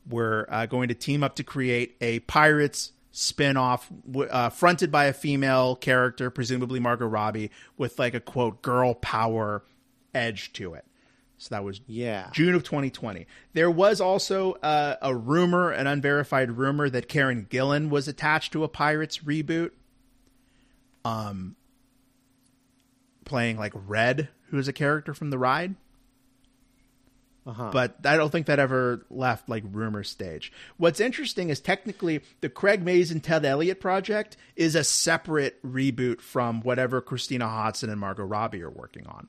were 0.08 0.48
uh, 0.50 0.66
going 0.68 0.90
to 0.90 0.94
team 0.94 1.24
up 1.24 1.36
to 1.36 1.44
create 1.44 1.96
a 2.02 2.20
Pirates 2.20 2.92
spin-off 3.16 3.92
uh, 4.32 4.50
fronted 4.50 4.92
by 4.92 5.06
a 5.06 5.14
female 5.14 5.76
character 5.76 6.32
presumably 6.32 6.80
margot 6.80 7.06
robbie 7.06 7.52
with 7.78 8.00
like 8.00 8.16
a 8.16 8.20
quote 8.20 8.64
girl 8.64 8.96
power 8.96 9.64
edge 10.16 10.52
to 10.54 10.74
it. 10.74 10.84
So 11.38 11.54
that 11.54 11.64
was 11.64 11.82
Yeah. 11.86 12.30
june 12.32 12.56
of 12.56 12.64
2020 12.64 13.28
there 13.54 13.70
was 13.70 14.02
also 14.02 14.54
uh, 14.64 14.96
a 15.02 15.16
rumor 15.16 15.70
an 15.70 15.86
unverified 15.86 16.54
rumor 16.58 16.90
that 16.90 17.08
karen 17.08 17.46
gillan 17.50 17.90
was 17.90 18.08
attached 18.08 18.52
to 18.54 18.64
a 18.64 18.68
pirates 18.68 19.20
reboot. 19.20 19.72
Um 21.06 21.56
playing 23.26 23.58
like 23.58 23.74
red 23.76 24.30
who's 24.50 24.68
a 24.68 24.74
character 24.74 25.14
from 25.14 25.30
the 25.30 25.38
ride 25.38 25.76
Uh-huh. 27.46 27.72
but 27.74 27.98
I 28.06 28.16
don't 28.16 28.30
think 28.32 28.46
that 28.46 28.60
ever 28.60 29.06
left 29.10 29.50
like 29.50 29.64
rumor 29.70 30.04
stage. 30.04 30.52
What's 30.78 31.02
interesting 31.02 31.50
is 31.50 31.60
technically 31.60 32.22
the 32.40 32.48
Craig 32.48 32.84
Mazin 32.84 33.20
Ted 33.20 33.44
Elliott 33.44 33.82
project 33.82 34.38
is 34.56 34.76
a 34.76 34.84
separate 34.84 35.62
reboot 35.62 36.22
from 36.22 36.62
whatever 36.62 37.02
Christina 37.02 37.48
Hodson 37.48 37.90
and 37.90 38.00
Margot 38.00 38.24
Robbie 38.24 38.64
are 38.64 38.70
working 38.70 39.06
on. 39.08 39.28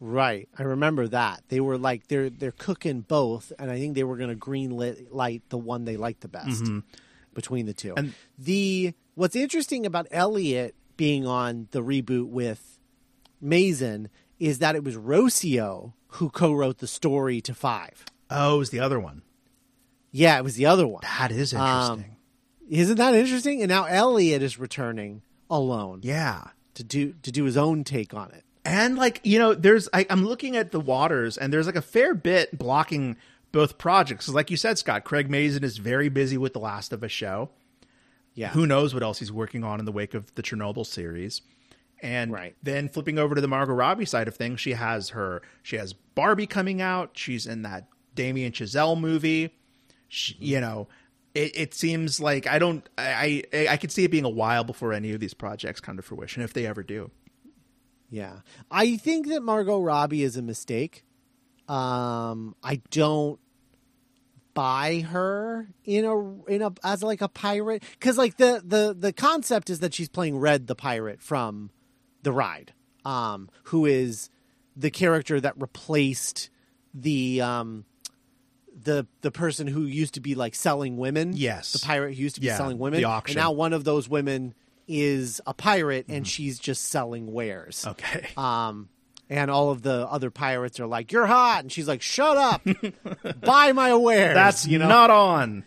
Right. 0.00 0.48
I 0.58 0.64
remember 0.64 1.08
that. 1.08 1.44
They 1.48 1.60
were 1.60 1.78
like 1.78 2.08
they're 2.08 2.28
they're 2.28 2.52
cooking 2.52 3.00
both 3.00 3.50
and 3.58 3.70
I 3.70 3.78
think 3.78 3.94
they 3.94 4.04
were 4.04 4.18
going 4.18 4.28
to 4.28 4.34
green 4.36 4.70
lit, 4.72 5.10
light 5.14 5.42
the 5.48 5.56
one 5.56 5.86
they 5.86 5.96
liked 5.96 6.20
the 6.20 6.28
best 6.28 6.62
between 7.32 7.64
the 7.64 7.72
two. 7.72 7.94
And- 7.96 8.12
the 8.38 8.92
what's 9.14 9.34
interesting 9.34 9.86
about 9.86 10.06
Elliott 10.10 10.74
being 10.98 11.26
on 11.26 11.68
the 11.70 11.82
reboot 11.82 12.28
with 12.28 12.78
Mazin 13.40 14.10
is 14.38 14.58
that 14.58 14.76
it 14.76 14.84
was 14.84 14.96
Rossio 14.96 15.94
who 16.08 16.30
co-wrote 16.30 16.78
the 16.78 16.86
story 16.86 17.40
to 17.42 17.54
5. 17.54 18.04
Oh, 18.30 18.58
was 18.58 18.70
the 18.70 18.80
other 18.80 18.98
one. 18.98 19.22
Yeah, 20.12 20.38
it 20.38 20.44
was 20.44 20.56
the 20.56 20.66
other 20.66 20.86
one. 20.86 21.02
That 21.02 21.30
is 21.30 21.52
Um, 21.52 21.98
interesting. 22.00 22.16
Isn't 22.68 22.96
that 22.96 23.14
interesting? 23.14 23.62
And 23.62 23.68
now 23.68 23.84
Elliott 23.84 24.42
is 24.42 24.58
returning 24.58 25.22
alone 25.50 26.00
yeah. 26.02 26.48
to 26.74 26.82
do 26.82 27.14
to 27.22 27.30
do 27.30 27.44
his 27.44 27.56
own 27.56 27.84
take 27.84 28.14
on 28.14 28.32
it. 28.32 28.42
And 28.64 28.96
like, 28.96 29.20
you 29.22 29.38
know, 29.38 29.54
there's 29.54 29.88
I, 29.92 30.06
I'm 30.10 30.24
looking 30.26 30.56
at 30.56 30.72
the 30.72 30.80
waters 30.80 31.38
and 31.38 31.52
there's 31.52 31.66
like 31.66 31.76
a 31.76 31.82
fair 31.82 32.14
bit 32.14 32.58
blocking 32.58 33.16
both 33.52 33.78
projects. 33.78 34.28
Like 34.28 34.50
you 34.50 34.56
said, 34.56 34.78
Scott, 34.78 35.04
Craig 35.04 35.30
Mazin 35.30 35.62
is 35.62 35.76
very 35.78 36.08
busy 36.08 36.36
with 36.36 36.52
the 36.52 36.58
Last 36.58 36.92
of 36.92 37.04
Us 37.04 37.12
show. 37.12 37.50
Yeah. 38.34 38.48
Who 38.48 38.66
knows 38.66 38.92
what 38.92 39.02
else 39.02 39.18
he's 39.20 39.32
working 39.32 39.62
on 39.64 39.78
in 39.78 39.86
the 39.86 39.92
wake 39.92 40.14
of 40.14 40.34
the 40.34 40.42
Chernobyl 40.42 40.84
series. 40.84 41.42
And 42.02 42.30
Right. 42.32 42.54
then 42.62 42.88
flipping 42.88 43.18
over 43.18 43.34
to 43.34 43.40
the 43.40 43.48
Margot 43.48 43.72
Robbie 43.72 44.04
side 44.04 44.28
of 44.28 44.36
things, 44.36 44.60
she 44.60 44.72
has 44.72 45.10
her 45.10 45.42
she 45.62 45.76
has 45.76 45.92
Barbie 45.92 46.46
coming 46.46 46.80
out. 46.82 47.10
She's 47.14 47.46
in 47.46 47.62
that 47.62 47.88
Damien 48.14 48.52
Chazelle 48.52 48.98
movie. 49.00 49.54
She, 50.08 50.34
Mm-hmm. 50.34 50.44
You 50.44 50.60
know, 50.60 50.88
it, 51.34 51.56
it 51.56 51.74
seems 51.74 52.20
like 52.20 52.46
I 52.46 52.58
don't 52.58 52.86
I, 52.98 53.42
I 53.52 53.66
I 53.70 53.76
could 53.76 53.90
see 53.92 54.04
it 54.04 54.10
being 54.10 54.24
a 54.24 54.28
while 54.30 54.62
before 54.64 54.92
any 54.92 55.12
of 55.12 55.20
these 55.20 55.34
projects 55.34 55.80
come 55.80 55.96
to 55.96 56.02
fruition 56.02 56.42
if 56.42 56.52
they 56.52 56.66
ever 56.66 56.82
do. 56.82 57.10
Yeah. 58.10 58.40
I 58.70 58.96
think 58.98 59.28
that 59.28 59.42
Margot 59.42 59.80
Robbie 59.80 60.22
is 60.22 60.36
a 60.36 60.42
mistake. 60.42 61.02
Um, 61.68 62.54
I 62.62 62.80
don't 62.90 63.40
buy 64.54 65.00
her 65.00 65.68
in 65.84 66.04
a 66.04 66.44
in 66.50 66.62
a 66.62 66.72
as 66.82 67.02
like 67.02 67.20
a 67.20 67.28
pirate 67.28 67.82
cuz 68.00 68.16
like 68.16 68.36
the 68.38 68.62
the 68.64 68.96
the 68.98 69.12
concept 69.12 69.68
is 69.68 69.80
that 69.80 69.92
she's 69.92 70.08
playing 70.08 70.38
Red 70.38 70.66
the 70.66 70.74
pirate 70.74 71.20
from 71.20 71.70
The 72.26 72.32
Ride. 72.32 72.72
Um, 73.04 73.48
who 73.64 73.86
is 73.86 74.30
the 74.76 74.90
character 74.90 75.40
that 75.40 75.54
replaced 75.60 76.50
the 76.92 77.40
um 77.40 77.84
the 78.82 79.06
the 79.22 79.30
person 79.30 79.66
who 79.66 79.82
used 79.82 80.14
to 80.14 80.20
be 80.20 80.34
like 80.34 80.54
selling 80.54 80.96
women. 80.96 81.32
Yes. 81.34 81.72
The 81.72 81.78
pirate 81.86 82.14
who 82.14 82.22
used 82.22 82.34
to 82.34 82.40
be 82.40 82.48
Yeah, 82.48 82.56
selling 82.56 82.78
women. 82.78 82.98
the 83.00 83.04
auction. 83.04 83.38
And 83.38 83.44
now 83.44 83.52
one 83.52 83.72
of 83.72 83.84
those 83.84 84.08
women 84.08 84.54
is 84.88 85.40
a 85.46 85.54
pirate 85.54 86.06
and 86.08 86.26
she's 86.26 86.58
just 86.58 86.84
selling 86.86 87.32
wares. 87.32 87.86
Okay. 87.86 88.28
Um, 88.36 88.88
and 89.30 89.50
all 89.50 89.70
of 89.70 89.82
the 89.82 90.06
other 90.08 90.30
pirates 90.30 90.78
are 90.78 90.86
like, 90.86 91.10
"You're 91.12 91.26
hot," 91.26 91.62
and 91.64 91.72
she's 91.72 91.88
like, 91.88 92.02
"Shut 92.02 92.36
up, 92.36 92.62
buy 93.40 93.72
my 93.72 93.94
wares." 93.94 94.34
That's 94.34 94.66
you 94.66 94.78
know, 94.78 94.88
not 94.88 95.10
on. 95.10 95.64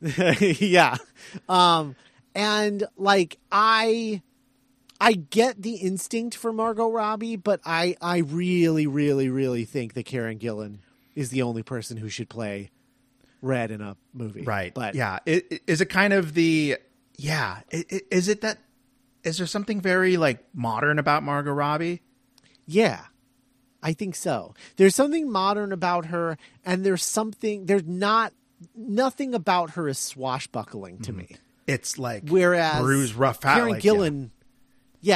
yeah. 0.00 0.96
Um, 1.48 1.96
and 2.34 2.84
like 2.96 3.38
I, 3.52 4.22
I 5.00 5.12
get 5.12 5.62
the 5.62 5.76
instinct 5.76 6.36
for 6.36 6.52
Margot 6.52 6.90
Robbie, 6.90 7.36
but 7.36 7.60
I, 7.64 7.96
I 8.00 8.18
really, 8.18 8.86
really, 8.86 9.28
really 9.28 9.64
think 9.64 9.94
that 9.94 10.04
Karen 10.04 10.38
Gillan 10.38 10.78
is 11.14 11.30
the 11.30 11.42
only 11.42 11.62
person 11.62 11.96
who 11.96 12.08
should 12.08 12.28
play 12.28 12.70
Red 13.40 13.70
in 13.70 13.80
a 13.80 13.96
movie. 14.12 14.42
Right. 14.42 14.74
But 14.74 14.94
yeah, 14.94 15.18
it, 15.24 15.46
it- 15.50 15.62
is 15.66 15.80
it 15.80 15.86
kind 15.86 16.12
of 16.12 16.34
the 16.34 16.76
yeah? 17.16 17.60
Is 17.70 18.28
it 18.28 18.40
that? 18.40 18.58
Is 19.24 19.38
there 19.38 19.46
something 19.46 19.80
very 19.80 20.16
like 20.16 20.44
modern 20.54 20.98
about 20.98 21.22
Margot 21.22 21.52
Robbie? 21.52 22.02
Yeah, 22.66 23.00
I 23.82 23.92
think 23.92 24.14
so. 24.14 24.54
There's 24.76 24.94
something 24.94 25.30
modern 25.30 25.72
about 25.72 26.06
her, 26.06 26.38
and 26.64 26.84
there's 26.84 27.04
something 27.04 27.66
there's 27.66 27.84
not 27.84 28.32
nothing 28.74 29.34
about 29.34 29.70
her 29.70 29.88
is 29.88 29.98
swashbuckling 29.98 30.98
to 31.00 31.10
mm-hmm. 31.10 31.18
me. 31.18 31.36
It's 31.66 31.98
like 31.98 32.28
Whereas 32.28 33.14
rough, 33.14 33.42
fat, 33.42 33.56
Karen 33.56 33.70
like. 33.72 33.82
Gillan, 33.82 34.22
yeah. 34.22 34.28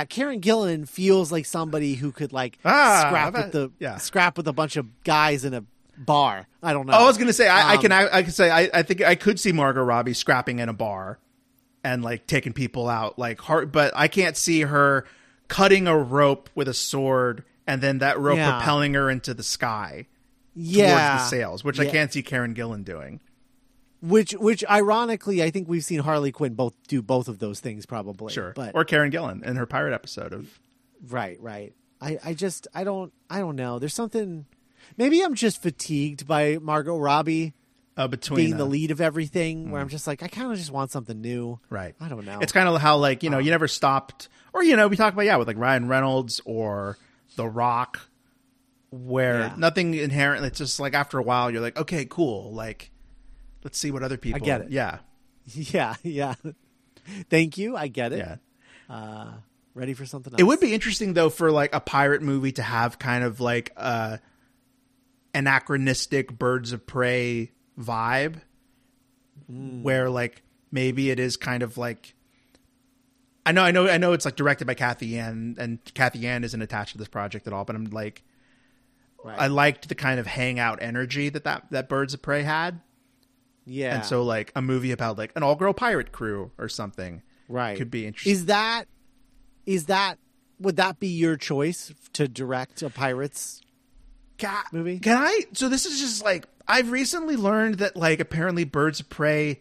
Karen 0.09 0.41
Gillan 0.41 0.89
feels 0.89 1.33
like 1.33 1.45
somebody 1.47 1.95
who 1.95 2.13
could 2.13 2.33
like 2.33 2.59
Ah, 2.65 3.05
scrap 3.09 3.35
I've 3.35 3.45
with 3.45 3.53
the 3.53 3.71
yeah. 3.79 3.97
scrap 3.99 4.37
with 4.37 4.47
a 4.49 4.53
bunch 4.53 4.77
of 4.77 4.87
guys 5.05 5.45
in 5.45 5.55
a 5.55 5.65
bar. 5.99 6.47
I 6.63 6.73
don't 6.73 6.87
know. 6.87 6.93
Oh, 6.95 7.05
I 7.05 7.07
was 7.07 7.19
gonna 7.19 7.33
say 7.33 7.49
I, 7.49 7.73
I 7.73 7.75
Um, 7.77 7.83
can 7.83 7.93
I, 7.93 8.17
I 8.19 8.23
could 8.23 8.35
say 8.35 8.51
I, 8.51 8.71
I 8.73 8.83
think 8.83 9.03
I 9.03 9.15
could 9.15 9.39
see 9.41 9.53
Margot 9.53 9.83
Robbie 9.83 10.15
scrapping 10.15 10.59
in 10.61 10.69
a 10.69 10.73
bar 10.73 11.19
and 11.85 12.03
like 12.05 12.27
taking 12.27 12.53
people 12.53 12.89
out 12.89 13.19
like 13.19 13.41
hard, 13.41 13.73
but 13.73 13.93
I 13.97 14.09
can't 14.09 14.37
see 14.37 14.61
her 14.63 15.05
cutting 15.49 15.87
a 15.89 15.97
rope 15.99 16.49
with 16.55 16.69
a 16.69 16.75
sword 16.75 17.45
and 17.67 17.81
then 17.83 17.99
that 17.99 18.19
rope 18.19 18.37
Yeah. 18.39 18.53
propelling 18.59 18.95
her 18.95 19.11
into 19.11 19.35
the 19.35 19.43
sky 19.43 20.07
yeah, 20.55 20.87
towards 21.17 21.25
the 21.25 21.37
sails, 21.37 21.65
which 21.65 21.81
I 21.81 21.87
can't 21.87 22.13
see 22.13 22.23
Karen 22.23 22.55
Gillan 22.55 22.85
doing. 22.85 23.21
Which, 24.03 24.33
which, 24.33 24.65
ironically, 24.69 25.43
I 25.43 25.51
think 25.51 25.69
we've 25.69 25.85
seen 25.85 26.01
Harley 26.01 26.33
Quinn 26.33 26.55
both 26.55 26.75
do 26.89 27.01
both 27.03 27.29
of 27.29 27.39
those 27.39 27.61
things, 27.61 27.87
probably. 27.87 28.33
Sure, 28.33 28.53
but 28.55 28.75
or 28.75 28.85
Karen 28.85 29.11
Gillan 29.13 29.45
in 29.45 29.55
her 29.57 29.65
pirate 29.67 29.95
episode 29.95 30.33
of 30.33 30.59
Right, 31.09 31.41
right. 31.41 31.73
I, 32.01 32.19
I 32.25 32.35
just 32.35 32.67
I 32.75 32.83
don't 32.85 33.13
I 33.31 33.39
don't 33.39 33.55
know. 33.55 33.79
There's 33.79 33.95
something 33.95 34.47
maybe 34.97 35.23
I'm 35.23 35.35
just 35.35 35.63
fatigued 35.63 36.27
by 36.27 36.59
Margot 36.61 36.99
Robbie 36.99 37.55
uh, 37.97 38.09
between 38.09 38.37
being 38.37 38.57
the 38.57 38.65
uh, 38.65 38.69
lead 38.69 38.91
of 38.91 39.01
everything 39.01 39.71
where 39.71 39.81
I'm 39.81 39.89
just 39.89 40.09
like 40.09 40.21
I 40.23 40.27
kind 40.27 40.51
of 40.51 40.59
just 40.59 40.73
want 40.73 40.91
something 40.91 41.21
new. 41.21 41.61
Right. 41.71 41.95
I 42.01 42.09
don't 42.09 42.25
know. 42.25 42.41
It's 42.41 42.51
kind 42.53 42.69
of 42.69 42.81
how 42.81 42.97
like 42.97 43.23
you 43.23 43.31
know 43.31 43.39
you 43.39 43.53
never 43.53 43.69
stopped, 43.69 44.29
or 44.53 44.65
you 44.65 44.75
know 44.75 44.89
we 44.89 44.97
talk 44.97 45.13
about 45.13 45.27
yeah 45.27 45.37
with 45.37 45.47
like 45.47 45.59
Ryan 45.59 45.87
Reynolds 45.87 46.41
or 46.45 46.99
The 47.37 47.47
Rock, 47.47 48.01
where 48.91 49.41
Yeah. 49.41 49.55
nothing 49.57 49.95
inherent. 49.95 50.45
It's 50.45 50.59
just 50.59 50.81
like 50.81 50.95
after 50.95 51.19
a 51.19 51.23
while 51.23 51.53
you're 51.53 51.61
like 51.63 51.79
okay 51.79 52.05
cool 52.05 52.53
like 52.53 52.91
let's 53.65 53.79
see 53.79 53.91
what 53.91 54.03
other 54.03 54.17
people. 54.17 54.43
I 54.43 54.45
get 54.45 54.61
it. 54.63 54.71
Yeah, 54.71 54.99
yeah, 55.47 55.95
yeah. 56.03 56.35
Thank 57.31 57.59
you. 57.59 57.77
I 57.77 57.89
get 57.89 58.13
it. 58.13 58.19
yeah. 58.19 58.37
Uh, 58.89 59.33
ready 59.75 59.95
for 59.95 60.07
something 60.07 60.33
else. 60.33 60.41
It 60.41 60.45
would 60.45 60.61
be 60.61 60.75
interesting 60.75 61.15
though 61.15 61.31
for 61.31 61.51
like 61.51 61.75
a 61.75 61.81
pirate 61.81 62.23
movie 62.23 62.53
to 62.53 62.63
have 62.63 62.99
kind 62.99 63.25
of 63.25 63.41
like 63.41 63.73
a 63.77 64.21
anachronistic 65.35 66.39
Birds 66.39 66.73
of 66.73 66.87
Prey 66.87 67.51
vibe, 67.79 68.41
hmm. 69.47 69.83
where 69.83 70.11
like 70.11 70.43
maybe 70.71 71.11
it 71.11 71.19
is 71.19 71.37
kind 71.37 71.63
of 71.63 71.79
like. 71.79 72.15
I 73.45 73.51
know, 73.51 73.65
I 73.65 73.73
know, 73.73 73.89
I 73.89 73.99
know. 73.99 74.13
It's 74.13 74.25
like 74.25 74.37
directed 74.37 74.67
by 74.67 74.75
Cathy 74.75 75.09
Yan, 75.09 75.57
and 75.59 75.81
Cathy 75.95 76.21
Yan 76.21 76.45
isn't 76.45 76.63
attached 76.63 76.93
to 76.93 76.99
this 76.99 77.09
project 77.09 77.49
at 77.49 77.53
all. 77.53 77.65
But 77.65 77.75
I'm 77.75 77.87
like, 77.87 78.23
Right. 79.23 79.39
I 79.39 79.47
liked 79.47 79.89
the 79.89 79.95
kind 79.95 80.19
of 80.19 80.27
hangout 80.27 80.83
energy 80.83 81.29
that 81.29 81.45
that, 81.45 81.71
that 81.71 81.89
Birds 81.89 82.13
of 82.13 82.23
Prey 82.23 82.43
had, 82.43 82.81
yeah. 83.67 83.97
and 83.97 84.05
so 84.05 84.23
like 84.23 84.53
a 84.57 84.63
movie 84.63 84.93
about 84.93 85.19
like 85.19 85.33
an 85.37 85.43
all 85.43 85.55
girl 85.55 85.73
pirate 85.73 86.13
crew 86.13 86.51
or 86.59 86.69
something 86.69 87.23
right. 87.49 87.77
could 87.77 87.91
be 87.91 88.07
interesting. 88.07 88.33
Is 88.33 88.47
that 88.47 88.85
is 89.67 89.87
that 89.87 90.19
would 90.59 90.77
that 90.77 91.01
be 91.01 91.09
your 91.09 91.37
choice 91.37 91.93
to 92.15 92.29
direct 92.29 92.83
a 92.83 92.91
pirates? 92.91 93.61
Ca- 94.39 94.65
movie? 94.73 94.99
Can 94.99 95.17
I? 95.19 95.43
So 95.53 95.69
this 95.69 95.87
is 95.87 96.01
just 96.01 96.25
like 96.25 96.47
I've 96.67 96.91
recently 96.91 97.37
learned 97.37 97.77
that 97.77 97.97
like 97.97 98.21
apparently 98.21 98.65
Birds 98.65 99.01
of 99.01 99.09
Prey 99.09 99.61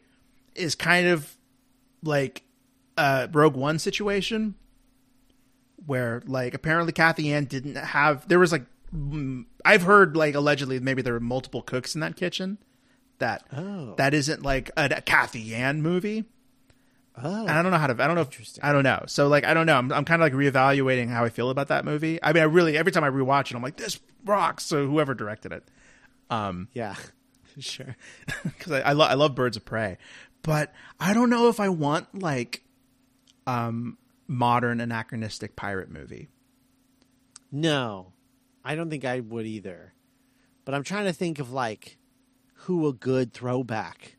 is 0.55 0.75
kind 0.75 1.07
of 1.07 1.35
like 2.03 2.43
a 2.97 3.29
Rogue 3.31 3.55
One 3.55 3.79
situation 3.79 4.55
where 5.85 6.21
like 6.25 6.53
apparently 6.53 6.93
Cathy 6.93 7.23
Yan 7.23 7.45
didn't 7.45 7.75
have 7.75 8.27
there 8.27 8.39
was 8.39 8.51
like 8.51 8.65
I've 9.65 9.83
heard 9.83 10.15
like 10.15 10.35
allegedly 10.35 10.79
maybe 10.79 11.01
there 11.01 11.13
were 11.13 11.19
multiple 11.19 11.61
cooks 11.61 11.95
in 11.95 12.01
that 12.01 12.15
kitchen 12.15 12.57
that 13.21 13.43
Oh. 13.55 13.95
that 13.97 14.13
isn't 14.13 14.43
like 14.43 14.69
a, 14.77 14.89
a 14.97 15.01
Cathy 15.01 15.39
Yan 15.39 15.81
movie. 15.81 16.25
Oh, 17.21 17.41
And 17.41 17.49
I 17.51 17.61
don't 17.61 17.71
know 17.71 17.77
how 17.77 17.87
to. 17.87 18.03
I 18.03 18.07
don't 18.07 18.15
know. 18.15 18.21
If, 18.21 18.59
I 18.63 18.71
don't 18.71 18.83
know. 18.83 19.03
So 19.07 19.27
like, 19.27 19.43
I 19.43 19.53
don't 19.53 19.65
know. 19.65 19.75
I'm, 19.75 19.91
I'm 19.91 20.05
kind 20.05 20.21
of 20.21 20.25
like 20.25 20.33
reevaluating 20.33 21.09
how 21.09 21.23
I 21.25 21.29
feel 21.29 21.49
about 21.49 21.67
that 21.69 21.83
movie. 21.83 22.19
I 22.23 22.31
mean, 22.33 22.41
I 22.41 22.45
really 22.45 22.77
every 22.77 22.91
time 22.91 23.03
I 23.03 23.09
rewatch 23.09 23.51
it, 23.51 23.55
I'm 23.55 23.61
like, 23.61 23.75
this 23.77 23.99
rocks. 24.25 24.63
So 24.65 24.87
whoever 24.87 25.13
directed 25.13 25.51
it, 25.51 25.63
um, 26.29 26.67
yeah. 26.73 26.95
sure. 27.59 27.95
because 28.43 28.71
I 28.71 28.79
I, 28.81 28.91
lo- 28.93 29.05
I 29.07 29.15
love 29.15 29.35
Birds 29.35 29.57
of 29.57 29.65
Prey, 29.65 29.97
but 30.41 30.73
I 30.99 31.13
don't 31.13 31.29
know 31.29 31.49
if 31.49 31.59
I 31.59 31.67
want 31.69 32.21
like, 32.21 32.63
um, 33.45 33.97
modern 34.27 34.79
anachronistic 34.79 35.57
pirate 35.57 35.89
movie. 35.91 36.29
No, 37.51 38.13
I 38.63 38.75
don't 38.75 38.89
think 38.89 39.03
I 39.03 39.19
would 39.19 39.45
either. 39.45 39.93
But 40.63 40.75
I'm 40.75 40.83
trying 40.83 41.05
to 41.05 41.13
think 41.13 41.39
of 41.39 41.51
like 41.51 41.97
who 42.65 42.87
a 42.87 42.93
good 42.93 43.33
throwback 43.33 44.17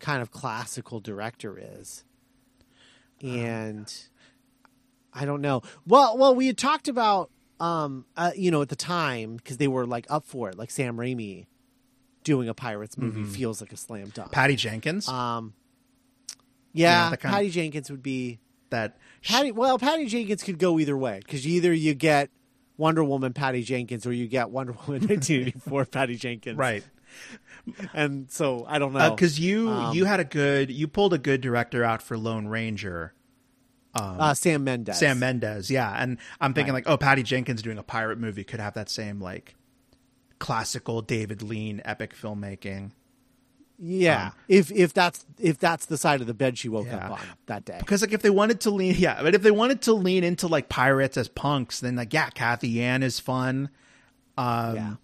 kind 0.00 0.22
of 0.22 0.30
classical 0.30 1.00
director 1.00 1.58
is. 1.60 2.04
And 3.22 3.92
I 5.12 5.24
don't 5.24 5.40
know. 5.40 5.62
Well, 5.86 6.16
well, 6.16 6.34
we 6.34 6.46
had 6.46 6.58
talked 6.58 6.88
about 6.88 7.30
um 7.60 8.04
uh, 8.16 8.30
you 8.36 8.52
know 8.52 8.62
at 8.62 8.68
the 8.68 8.76
time 8.76 9.36
because 9.36 9.56
they 9.56 9.66
were 9.66 9.84
like 9.86 10.06
up 10.08 10.24
for 10.24 10.48
it, 10.48 10.56
like 10.56 10.70
Sam 10.70 10.96
Raimi 10.96 11.46
doing 12.22 12.48
a 12.48 12.54
pirates 12.54 12.96
movie 12.96 13.24
feels 13.24 13.60
like 13.60 13.72
a 13.72 13.76
slam 13.76 14.10
dunk. 14.14 14.30
Patty 14.30 14.54
Jenkins, 14.54 15.08
um 15.08 15.54
yeah, 16.72 17.04
kind 17.10 17.14
of- 17.14 17.20
Patty 17.20 17.50
Jenkins 17.50 17.90
would 17.90 18.02
be 18.02 18.38
that 18.70 18.96
Patty, 19.24 19.50
well, 19.50 19.78
Patty 19.78 20.06
Jenkins 20.06 20.42
could 20.44 20.58
go 20.58 20.78
either 20.78 20.96
way 20.96 21.18
because 21.24 21.44
either 21.46 21.72
you 21.72 21.94
get 21.94 22.30
Wonder 22.76 23.02
Woman 23.02 23.32
Patty 23.32 23.62
Jenkins 23.64 24.06
or 24.06 24.12
you 24.12 24.28
get 24.28 24.50
Wonder 24.50 24.72
Woman 24.72 25.00
1984 25.08 25.86
Patty 25.86 26.14
Jenkins, 26.16 26.56
right 26.58 26.84
And 27.92 28.30
so 28.30 28.64
I 28.68 28.78
don't 28.78 28.92
know 28.94 29.10
because 29.10 29.38
you 29.38 29.68
Um, 29.68 29.94
you 29.94 30.04
had 30.06 30.20
a 30.20 30.24
good 30.24 30.70
you 30.70 30.88
pulled 30.88 31.12
a 31.12 31.18
good 31.18 31.40
director 31.40 31.84
out 31.84 32.02
for 32.02 32.16
Lone 32.16 32.46
Ranger. 32.46 33.12
uh, 33.94 34.32
Sam 34.34 34.62
Mendes. 34.64 34.96
Sam 34.98 35.18
Mendes, 35.18 35.70
yeah. 35.70 35.90
And 36.00 36.18
I'm 36.40 36.54
thinking 36.54 36.72
Right. 36.72 36.86
like, 36.86 36.92
oh, 36.92 36.96
Patty 36.96 37.22
Jenkins 37.24 37.62
doing 37.62 37.78
a 37.78 37.82
pirate 37.82 38.18
movie 38.18 38.44
could 38.44 38.60
have 38.60 38.74
that 38.74 38.88
same 38.88 39.20
like 39.20 39.54
classical 40.38 41.02
David 41.02 41.42
Lean 41.42 41.82
epic 41.84 42.14
filmmaking. 42.14 42.92
yeah. 43.80 44.26
Um, 44.28 44.32
if 44.48 44.70
if 44.72 44.92
that's 44.94 45.26
if 45.38 45.58
that's 45.58 45.86
the 45.86 45.98
side 45.98 46.20
of 46.20 46.26
the 46.26 46.34
bed 46.34 46.56
she 46.58 46.68
woke 46.68 46.86
Yeah. 46.86 47.06
up 47.06 47.10
on 47.12 47.26
that 47.46 47.64
day, 47.64 47.76
Because 47.80 48.02
like 48.02 48.12
if 48.12 48.22
they 48.22 48.30
wanted 48.30 48.60
to 48.62 48.70
lean, 48.70 48.94
yeah, 48.98 49.20
but 49.22 49.34
if 49.34 49.42
they 49.42 49.50
wanted 49.50 49.82
to 49.82 49.92
lean 49.94 50.24
into 50.24 50.46
like 50.46 50.68
pirates 50.68 51.16
as 51.16 51.28
punks, 51.28 51.80
then 51.80 51.96
like 51.96 52.12
yeah, 52.14 52.30
Cathy 52.30 52.68
Yan 52.68 53.02
is 53.02 53.18
fun. 53.20 53.68
Um, 54.36 54.76
yeah. 54.76 54.94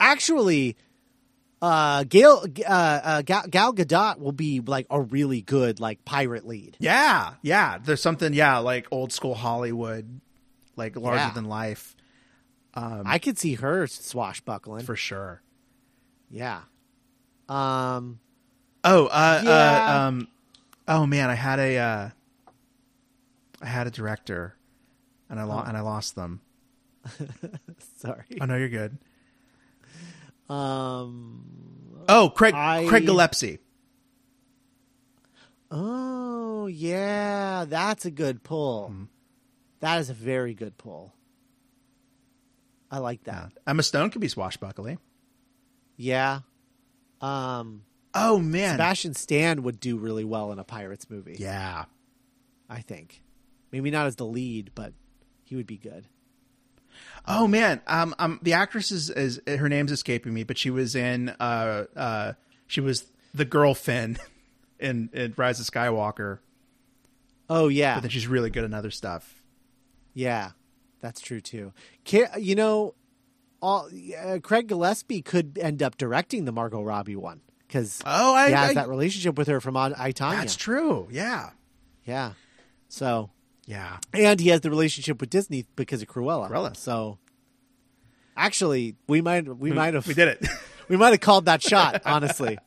Actually, 0.00 0.76
uh, 1.62 2.04
Gail 2.04 2.44
uh, 2.66 2.70
uh, 2.70 3.22
Gal, 3.22 3.44
Gal 3.48 3.72
Gadot 3.72 4.18
will 4.18 4.32
be 4.32 4.60
like 4.60 4.86
a 4.90 5.00
really 5.00 5.40
good 5.40 5.80
like 5.80 6.04
pirate 6.04 6.46
lead. 6.46 6.76
yeah, 6.80 7.34
yeah. 7.42 7.78
There's 7.78 8.02
something, 8.02 8.34
yeah, 8.34 8.58
like 8.58 8.86
old 8.90 9.12
school 9.12 9.34
Hollywood, 9.34 10.20
like 10.76 10.96
larger 10.96 11.18
Yeah. 11.24 11.32
than 11.32 11.44
life 11.44 11.94
Um, 12.74 13.02
I 13.06 13.18
could 13.18 13.38
see 13.38 13.54
her 13.54 13.86
swashbuckling. 13.86 14.84
for 14.84 14.96
sure. 14.96 15.40
yeah. 16.30 16.62
Um. 17.48 18.18
Oh, 18.84 19.06
uh, 19.06 19.08
uh, 19.08 19.42
Yeah. 19.44 20.06
um, 20.06 20.28
oh 20.88 21.06
man, 21.06 21.30
I 21.30 21.34
had 21.34 21.58
a, 21.60 21.78
uh, 21.78 22.08
I 23.60 23.66
had 23.66 23.86
a 23.86 23.90
director, 23.90 24.56
and 25.30 25.38
I 25.38 25.44
lo- 25.44 25.62
and 25.64 25.76
I 25.76 25.80
lost 25.82 26.16
them. 26.16 26.40
Sorry. 27.98 28.24
Oh 28.40 28.46
no, 28.46 28.56
you're 28.56 28.68
good. 28.68 28.98
Um. 30.52 32.04
Oh, 32.08 32.30
Craig 32.34 32.54
I- 32.54 32.86
Craig 32.86 33.06
Gillespie. 33.06 33.58
Oh 35.70 36.66
yeah, 36.66 37.64
that's 37.66 38.04
a 38.04 38.10
good 38.10 38.42
pull. 38.42 38.90
Mm-hmm. 38.92 39.04
That 39.80 40.00
is 40.00 40.10
a 40.10 40.14
very 40.14 40.54
good 40.54 40.76
pull. 40.78 41.12
I 42.90 42.98
like 42.98 43.24
that. 43.24 43.52
Emma 43.66 43.82
Stone 43.82 44.10
could 44.10 44.20
be 44.20 44.28
swashbuckling. 44.28 44.98
Yeah. 45.96 46.40
Um, 47.20 47.84
Oh 48.14 48.38
man, 48.38 48.74
Sebastian 48.74 49.14
Stan 49.14 49.62
would 49.62 49.80
do 49.80 49.96
really 49.96 50.24
well 50.24 50.52
in 50.52 50.58
a 50.58 50.64
Pirates 50.64 51.08
movie. 51.08 51.36
yeah. 51.38 51.84
I 52.68 52.80
think. 52.80 53.22
Maybe 53.70 53.90
not 53.90 54.06
as 54.06 54.16
the 54.16 54.26
lead, 54.26 54.72
but 54.74 54.92
he 55.44 55.56
would 55.56 55.66
be 55.66 55.76
good. 55.78 56.06
Oh 57.26 57.46
man, 57.46 57.80
um, 57.86 58.14
um, 58.18 58.40
the 58.42 58.52
actress 58.54 58.90
is, 58.90 59.08
is 59.10 59.40
her 59.46 59.68
name's 59.68 59.92
escaping 59.92 60.34
me, 60.34 60.42
but 60.42 60.58
she 60.58 60.70
was 60.70 60.96
in 60.96 61.28
uh, 61.40 61.84
uh, 61.94 62.32
she 62.66 62.80
was 62.80 63.06
the 63.32 63.44
girl 63.44 63.74
Finn 63.74 64.18
in, 64.80 65.08
in 65.12 65.32
Rise 65.36 65.60
of 65.60 65.66
Skywalker. 65.66 66.38
Oh 67.48 67.68
yeah, 67.68 67.94
But 67.96 68.00
then 68.02 68.10
she's 68.10 68.26
really 68.26 68.50
good 68.50 68.64
in 68.64 68.74
other 68.74 68.90
stuff. 68.90 69.42
yeah, 70.14 70.50
that's 71.00 71.20
true 71.20 71.40
too. 71.40 71.72
Ca- 72.08 72.36
You 72.38 72.54
know, 72.56 72.94
all 73.60 73.88
uh, 74.20 74.38
Craig 74.42 74.66
Gillespie 74.68 75.22
could 75.22 75.58
end 75.60 75.82
up 75.82 75.96
directing 75.96 76.44
the 76.44 76.52
Margot 76.52 76.82
Robbie 76.82 77.16
one 77.16 77.40
because 77.68 78.00
Oh, 78.04 78.34
I, 78.34 78.48
he 78.48 78.52
has 78.54 78.70
I- 78.70 78.74
that 78.74 78.88
relationship 78.88 79.36
with 79.38 79.48
her 79.48 79.60
from 79.60 79.76
on 79.76 79.94
I 79.94 80.12
that's 80.12 80.56
true. 80.56 81.08
Yeah, 81.10 81.50
Yeah, 82.04 82.32
so 82.88 83.30
yeah. 83.66 83.98
and 84.12 84.40
he 84.40 84.48
has 84.48 84.60
the 84.60 84.70
relationship 84.70 85.20
with 85.20 85.30
Disney 85.30 85.66
because 85.76 86.02
of 86.02 86.08
Cruella. 86.08 86.50
Cruella. 86.50 86.76
So 86.76 87.18
actually, 88.36 88.96
we 89.08 89.20
might 89.20 89.46
we, 89.46 89.72
might 89.72 89.94
have 89.94 90.06
we 90.06 90.14
did 90.14 90.28
it. 90.28 90.46
we 90.88 90.96
might 90.96 91.10
have 91.10 91.20
called 91.20 91.46
that 91.46 91.62
shot. 91.62 92.02
Honestly, 92.04 92.58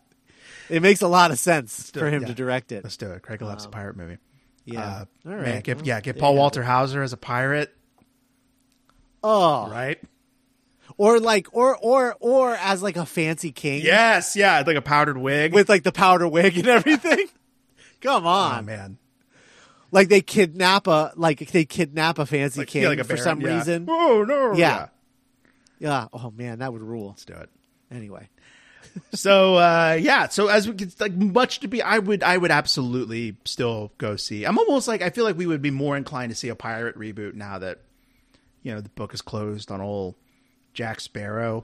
it 0.70 0.82
makes 0.82 1.02
a 1.02 1.08
lot 1.08 1.32
of 1.32 1.40
sense 1.40 1.92
for 1.92 2.10
him 2.10 2.24
yeah. 2.24 2.28
to 2.30 2.34
direct 2.34 2.72
it. 2.72 2.84
Let's 2.84 2.98
do 2.98 3.12
it. 3.12 3.22
Craig 3.22 3.42
loves 3.42 3.66
a 3.66 3.70
pirate 3.70 3.98
movie. 3.98 4.18
Yeah. 4.66 5.06
Uh, 5.26 5.30
All 5.30 5.36
man, 5.36 5.62
get, 5.62 5.78
Well, 5.78 5.86
yeah, 5.86 6.02
get 6.02 6.18
Paul 6.18 6.36
Walter 6.36 6.64
Hauser 6.64 7.04
as 7.04 7.14
a 7.14 7.18
pirate, 7.18 7.72
Oh, 9.24 9.70
right? 9.70 10.00
or 10.98 11.20
like 11.20 11.48
or 11.52 11.78
or 11.78 12.16
or 12.20 12.56
as 12.56 12.82
like 12.82 12.98
a 12.98 13.06
fancy 13.06 13.52
king. 13.52 13.84
Yes, 13.84 14.36
yeah, 14.36 14.64
like 14.66 14.78
a 14.78 14.82
powdered 14.82 15.18
wig. 15.18 15.54
with 15.54 15.70
like 15.70 15.84
the 15.84 15.92
powder 15.92 16.28
wig 16.28 16.58
and 16.58 16.68
everything. 16.68 17.28
Come 18.02 18.26
oh 18.26 18.30
on, 18.30 18.66
man, 18.66 18.98
like 19.96 20.10
they 20.10 20.22
kidnap 20.22 20.88
a 20.88 21.14
like 21.16 21.40
they 21.52 21.64
kidnap 21.64 22.20
a 22.20 22.26
fancy 22.26 22.60
like, 22.60 22.68
king 22.68 22.84
yeah, 22.84 22.90
like 22.90 23.00
a 23.00 23.04
for 23.06 23.16
baron, 23.16 23.24
some 23.24 23.42
yeah. 23.42 23.58
reason. 23.58 23.86
Oh 23.90 24.26
no, 24.28 24.54
Yeah. 24.54 24.88
Yeah. 25.80 26.08
Oh 26.12 26.32
man, 26.32 26.60
that 26.60 26.74
would 26.74 26.82
rule. 26.82 27.08
Let's 27.08 27.26
do 27.26 27.34
it. 27.34 27.50
Anyway, 27.90 28.30
so 29.14 29.56
uh 29.56 29.98
yeah 30.00 30.28
so 30.28 30.48
as 30.48 30.68
we 30.68 30.74
get 30.74 31.00
like 31.00 31.14
much 31.14 31.60
to 31.60 31.68
be 31.68 31.82
i 31.82 32.00
would 32.00 32.24
i 32.24 32.36
would 32.36 32.50
absolutely 32.52 33.38
still 33.46 33.92
go 33.98 34.16
see 34.16 34.44
i'm 34.44 34.58
almost 34.58 34.88
like 34.88 35.02
i 35.02 35.10
feel 35.10 35.24
like 35.24 35.38
we 35.38 35.46
would 35.46 35.62
be 35.62 35.70
more 35.70 35.96
inclined 35.96 36.32
to 36.32 36.36
see 36.36 36.50
a 36.50 36.56
pirate 36.56 36.98
reboot 36.98 37.36
now 37.36 37.60
that 37.60 37.82
you 38.64 38.74
know 38.74 38.82
the 38.82 38.90
book 38.90 39.14
is 39.14 39.22
closed 39.22 39.70
on 39.72 39.82
old 39.82 40.16
jack 40.74 41.00
sparrow 41.00 41.64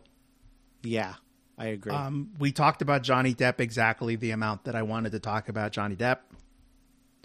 yeah, 0.84 1.15
I 1.58 1.67
agree. 1.67 1.91
um 1.91 2.32
we 2.38 2.52
talked 2.52 2.82
about 2.82 3.02
johnny 3.02 3.34
depp 3.34 3.60
exactly 3.60 4.15
the 4.15 4.32
amount 4.32 4.65
that 4.65 4.76
i 4.76 4.84
wanted 4.84 5.13
to 5.13 5.20
talk 5.20 5.50
about 5.50 5.72
johnny 5.72 5.96
depp 5.96 6.20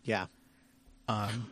yeah. 0.07 0.27
Um 1.09 1.51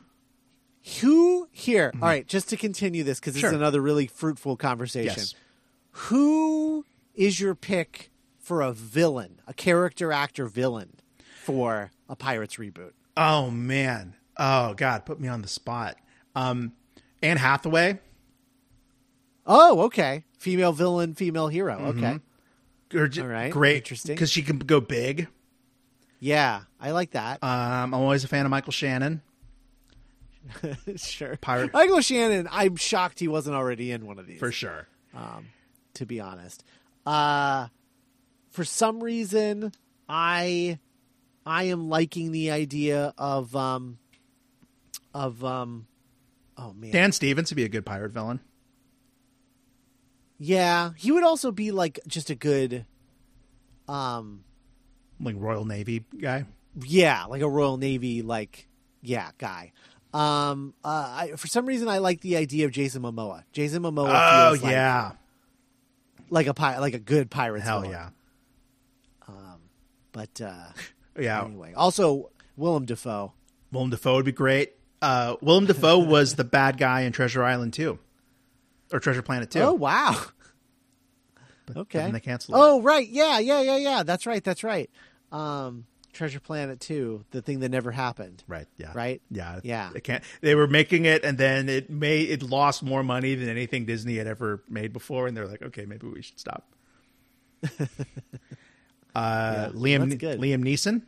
Who 1.01 1.49
here? 1.51 1.93
all 1.95 2.09
right, 2.09 2.27
just 2.27 2.49
to 2.51 2.57
continue 2.57 3.05
this 3.05 3.21
because 3.21 3.37
Sure. 3.38 3.51
is 3.51 3.57
another 3.57 3.81
really 3.81 4.07
fruitful 4.07 4.57
conversation. 4.57 5.14
yes 5.17 5.35
Who 6.09 6.85
is 7.14 7.40
your 7.40 7.55
pick 7.55 8.11
for 8.38 8.61
a 8.61 8.73
villain, 8.73 9.40
a 9.47 9.55
character 9.55 10.12
actor 10.12 10.47
villain 10.47 10.97
for 11.43 11.90
a 12.09 12.17
Pirates 12.17 12.57
reboot? 12.57 12.93
oh 13.17 13.49
man 13.51 14.14
oh 14.37 14.75
god 14.75 15.07
put 15.07 15.21
me 15.21 15.29
on 15.29 15.40
the 15.43 15.49
spot 15.49 15.97
um 16.35 16.73
anne 17.23 17.37
hathaway 17.37 17.99
Oh, 19.47 19.83
okay. 19.83 20.25
Female 20.38 20.73
villain, 20.73 21.14
female 21.14 21.49
hero. 21.49 21.77
Mm-hmm. 21.79 22.05
Okay. 22.97 23.09
j- 23.11 23.21
All 23.21 23.27
right, 23.29 23.53
great 23.53 23.77
interesting. 23.77 24.14
because 24.14 24.31
she 24.31 24.40
can 24.43 24.59
go 24.59 24.81
big 24.81 25.29
Yeah, 26.19 26.62
I 26.81 26.93
like 26.93 27.11
that. 27.12 27.43
um 27.45 27.93
i'm 27.93 27.95
always 27.95 28.25
a 28.25 28.29
fan 28.29 28.47
of 28.47 28.51
michael 28.51 28.73
shannon 28.73 29.21
sure. 30.96 31.37
Pirate- 31.40 31.72
Michael 31.72 32.00
Shannon, 32.00 32.48
I'm 32.50 32.76
shocked 32.76 33.18
he 33.20 33.28
wasn't 33.28 33.57
already 33.57 33.90
in 33.90 34.07
one 34.07 34.18
of 34.18 34.26
these. 34.26 34.38
for 34.38 34.52
sure 34.52 34.87
Um, 35.14 35.46
to 35.94 36.07
be 36.07 36.20
honest. 36.20 36.64
Uh, 37.07 37.68
for 38.50 38.64
some 38.64 39.02
reason, 39.02 39.72
I 40.09 40.78
I 41.46 41.64
am 41.64 41.88
liking 41.88 42.33
the 42.33 42.50
idea 42.50 43.12
of 43.18 43.54
um 43.57 43.98
of 45.12 45.44
um 45.44 45.87
oh 46.57 46.72
man. 46.72 46.90
Dan 46.92 47.12
Stevens 47.12 47.50
would 47.50 47.57
be 47.57 47.64
a 47.64 47.68
good 47.68 47.85
pirate 47.87 48.12
villain. 48.12 48.40
Yeah, 50.38 50.90
he 50.96 51.12
would 51.12 51.24
also 51.24 51.52
be 51.52 51.70
like 51.70 51.98
just 52.07 52.30
a 52.30 52.35
good 52.35 52.87
um 53.88 54.44
Like 55.20 55.37
Royal 55.38 55.64
Navy 55.64 56.04
guy. 56.20 56.44
yeah, 56.83 57.24
like 57.26 57.42
a 57.42 57.48
Royal 57.48 57.76
Navy 57.76 58.22
like 58.22 58.66
yeah, 59.02 59.30
guy. 59.38 59.72
Um 60.14 60.74
uh 60.85 60.88
I, 61.33 61.33
for 61.37 61.46
some 61.48 61.66
reason 61.66 61.88
I 61.88 61.98
like 61.98 62.20
the 62.20 62.37
idea 62.37 62.66
of 62.66 62.70
Jason 62.72 63.03
Momoa. 63.03 63.42
Jason 63.53 63.83
Momoa 63.83 64.09
Oh 64.09 64.50
feels 64.50 64.62
like, 64.62 64.70
yeah. 64.72 65.12
like 66.31 66.46
a 66.46 66.55
pi- 66.55 66.79
like 66.79 66.94
a 66.94 66.98
good 67.00 67.31
pirate 67.31 67.62
Hell 67.62 67.81
villain. 67.83 67.92
yeah. 67.98 68.09
Um, 69.29 69.61
but 70.12 70.40
uh 70.40 70.68
Yeah. 71.18 71.44
anyway, 71.44 71.72
also 71.74 72.31
Willem 72.57 72.85
Dafoe. 72.87 73.33
Willem 73.72 73.90
Dafoe 73.90 74.14
would 74.16 74.24
be 74.24 74.33
great. 74.33 74.72
Uh, 75.03 75.35
Willem 75.40 75.66
Dafoe 75.66 75.98
was 76.07 76.35
the 76.37 76.44
bad 76.44 76.79
guy 76.79 77.03
in 77.03 77.12
Treasure 77.12 77.42
Island 77.42 77.72
too. 77.72 77.98
Or 78.92 79.00
Treasure 79.00 79.22
Planet 79.22 79.50
too. 79.50 79.61
Oh 79.61 79.72
wow. 79.74 80.16
But- 81.66 81.77
Okay. 81.77 81.98
then 81.98 82.12
they 82.12 82.20
canceled 82.20 82.57
it. 82.57 82.61
Oh 82.62 82.83
right, 82.83 83.09
yeah, 83.09 83.38
yeah, 83.38 83.61
yeah, 83.62 83.77
yeah. 83.79 84.03
That's 84.05 84.27
right, 84.27 84.44
that's 84.44 84.62
right. 84.62 84.88
Um, 85.33 85.87
Treasure 86.14 86.40
Planet 86.40 86.81
two, 86.81 87.24
the 87.31 87.42
thing 87.42 87.61
that 87.61 87.70
never 87.70 87.90
happened. 87.90 88.42
Right. 88.46 88.66
Yeah. 88.77 88.92
Right? 88.94 89.20
Yeah. 89.31 89.61
Yeah. 89.62 89.90
They 89.92 90.00
can't. 90.00 90.24
They 90.40 90.55
were 90.55 90.66
making 90.66 91.05
it, 91.05 91.24
and 91.24 91.37
then 91.37 91.68
it 91.68 91.90
made 91.90 92.31
it 92.31 92.42
lost 92.42 92.83
more 92.83 93.03
money 93.03 93.35
than 93.35 93.48
anything 93.48 93.85
Disney 93.85 94.16
had 94.16 94.27
ever 94.27 94.62
made 94.68 94.92
before, 94.92 95.27
and 95.27 95.37
they're 95.37 95.46
like, 95.46 95.62
okay, 95.62 95.85
maybe 95.85 96.07
we 96.07 96.22
should 96.22 96.38
stop. 96.38 96.72
uh, 99.14 99.70
Liam 99.74 100.09
that's 100.09 100.14
good. 100.16 100.40
Liam 100.40 100.62
Neeson. 100.64 101.03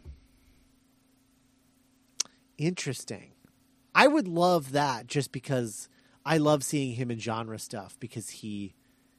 Interesting. 2.58 3.32
I 3.94 4.06
would 4.08 4.28
love 4.28 4.72
that 4.72 5.06
just 5.06 5.32
because 5.32 5.88
I 6.24 6.38
love 6.38 6.64
seeing 6.64 6.96
him 6.96 7.10
in 7.10 7.18
genre 7.18 7.58
stuff 7.58 7.96
because 8.00 8.28
he 8.30 8.74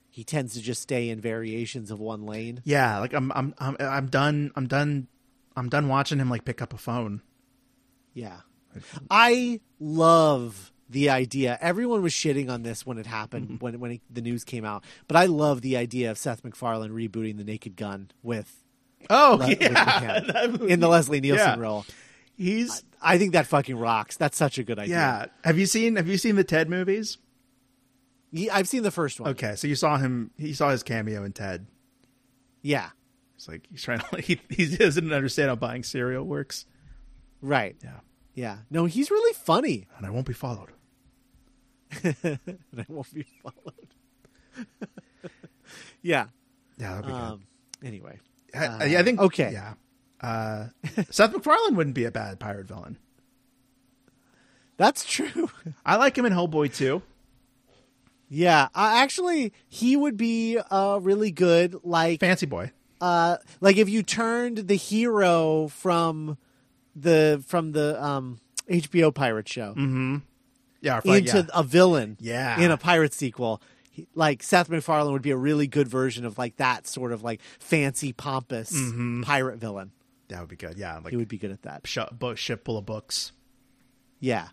he 0.10 0.24
tends 0.24 0.56
to 0.56 0.62
just 0.62 0.82
stay 0.82 1.10
in 1.10 1.22
variations 1.22 1.92
of 1.92 2.00
one 2.00 2.26
lane. 2.26 2.62
Yeah, 2.64 2.98
like 3.00 3.14
I'm, 3.14 3.32
I'm, 3.34 3.54
I'm, 3.60 3.78
I'm 3.80 4.08
done. 4.08 4.52
I'm 4.56 4.68
done. 4.68 5.08
I'm 5.58 5.70
done 5.70 5.88
watching 5.88 6.20
him 6.20 6.30
like 6.30 6.46
pick 6.46 6.62
up 6.62 6.74
a 6.74 6.78
phone. 6.78 7.22
Yeah. 8.14 8.42
I 9.10 9.60
love 9.80 10.72
the 10.90 11.10
idea. 11.10 11.58
Everyone 11.60 12.02
was 12.02 12.14
shitting 12.14 12.50
on 12.50 12.64
this 12.64 12.86
when 12.86 12.98
it 12.98 13.06
happened, 13.08 13.48
mm-hmm. 13.48 13.56
when 13.58 13.80
when 13.80 13.92
it, 13.94 14.02
the 14.10 14.22
news 14.22 14.44
came 14.44 14.64
out. 14.64 14.84
But 15.08 15.18
I 15.18 15.26
love 15.26 15.62
the 15.62 15.76
idea 15.78 16.12
of 16.12 16.18
Seth 16.18 16.44
MacFarlane 16.44 16.92
rebooting 16.92 17.38
The 17.38 17.44
Naked 17.44 17.76
Gun 17.76 18.12
with 18.24 18.64
Oh 19.10 19.38
Le- 19.40 19.56
yeah, 19.56 20.48
movie- 20.52 20.72
in 20.72 20.80
the 20.80 20.88
Leslie 20.88 21.22
Nielsen 21.22 21.46
Yeah. 21.46 21.60
role. 21.60 21.86
He's 22.36 22.84
I 23.02 23.18
think 23.18 23.34
that 23.34 23.48
fucking 23.48 23.78
rocks. 23.78 24.16
That's 24.18 24.38
such 24.38 24.58
a 24.60 24.64
good 24.64 24.78
idea. 24.80 24.96
yeah. 24.96 25.26
Have 25.44 25.58
you 25.58 25.66
seen 25.66 25.96
Have 25.96 26.08
you 26.08 26.18
seen 26.18 26.36
the 26.36 26.44
Ted 26.44 26.70
movies? 26.70 27.18
Ye- 28.32 28.50
I've 28.50 28.68
seen 28.68 28.84
the 28.84 28.92
first 28.92 29.20
one. 29.20 29.32
Okay, 29.32 29.56
so 29.56 29.68
you 29.68 29.76
saw 29.76 29.98
him. 29.98 30.32
He 30.38 30.54
saw 30.54 30.70
his 30.70 30.84
cameo 30.84 31.24
in 31.24 31.34
Ted. 31.34 31.66
Yeah. 32.62 32.90
It's 33.38 33.48
like 33.48 33.66
he's 33.72 33.82
trying 33.84 34.00
to. 34.00 34.22
He, 34.22 34.40
he 34.50 34.76
doesn't 34.76 35.14
understand 35.14 35.50
how 35.50 35.56
buying 35.56 35.84
cereal 35.84 36.24
works. 36.26 36.66
Right. 37.42 37.76
Yeah, 37.84 38.00
Yeah. 38.34 38.58
No, 38.70 38.86
he's 38.86 39.10
really 39.12 39.34
funny. 39.34 39.88
and 39.98 40.06
I 40.06 40.10
won't 40.10 40.26
be 40.28 40.34
followed. 40.34 40.70
and 42.04 42.40
I 42.78 42.86
won't 42.90 43.14
be 43.14 43.26
followed. 43.44 43.88
yeah. 46.02 46.26
Yeah, 46.80 46.96
that'd 46.96 47.06
be 47.06 47.12
Um. 47.14 47.44
Anyway. 47.84 48.20
good. 48.54 48.60
I, 48.62 48.98
I 48.98 49.04
think 49.04 49.20
okay. 49.20 49.52
Yeah, 49.54 49.74
uh, 50.22 50.68
Seth 51.12 51.32
MacFarlane 51.34 51.76
wouldn't 51.76 51.96
be 51.96 52.06
a 52.06 52.12
bad 52.12 52.40
pirate 52.40 52.68
villain. 52.68 52.98
That's 54.78 55.06
true. 55.06 55.50
I 55.86 55.96
like 55.98 56.18
him 56.18 56.26
in 56.26 56.34
Hellboy 56.34 56.74
too. 56.76 57.02
yeah. 58.30 58.68
Uh, 58.76 58.94
actually, 58.96 59.54
he 59.68 59.96
would 59.96 60.18
be 60.18 60.58
uh 60.72 61.00
really 61.02 61.32
good. 61.32 61.76
Like 61.84 62.20
Fancy 62.20 62.46
boy. 62.48 62.72
Uh 63.02 63.38
like 63.62 63.78
if 63.78 63.88
you 63.90 64.04
turned 64.04 64.68
the 64.68 64.76
hero 64.76 65.68
from 65.68 66.38
the 66.96 67.44
from 67.46 67.72
the 67.74 68.04
um 68.04 68.40
HBO 68.70 69.14
pirate 69.14 69.48
show 69.48 69.74
Yeah, 70.82 71.02
or 71.06 71.18
into 71.18 71.38
yeah. 71.38 71.46
a 71.54 71.64
villain 71.64 72.18
Yeah. 72.20 72.60
in 72.60 72.72
a 72.72 72.78
pirate 72.78 73.14
sequel 73.14 73.62
he- 73.92 74.08
like 74.16 74.44
Seth 74.44 74.70
MacFarlane 74.70 75.14
would 75.14 75.22
be 75.22 75.32
a 75.32 75.38
really 75.38 75.68
good 75.68 75.88
version 75.88 76.26
of 76.26 76.38
like 76.38 76.58
that 76.58 76.88
sort 76.88 77.12
of 77.12 77.24
like 77.24 77.42
fancy 77.60 78.14
pompous 78.14 78.72
Mm-hmm. 78.74 79.22
pirate 79.24 79.58
villain 79.60 79.92
that 80.30 80.40
would 80.42 80.50
be 80.50 80.58
good. 80.58 80.78
Yeah, 80.78 80.98
like 80.98 81.12
he 81.12 81.16
would 81.18 81.30
be 81.30 81.38
good 81.38 81.52
at 81.52 81.62
that 81.62 81.88
sh- 81.88 82.00
ship 82.36 82.66
full 82.66 82.78
of 82.78 82.86
books. 82.86 83.32
yeah 84.20 84.48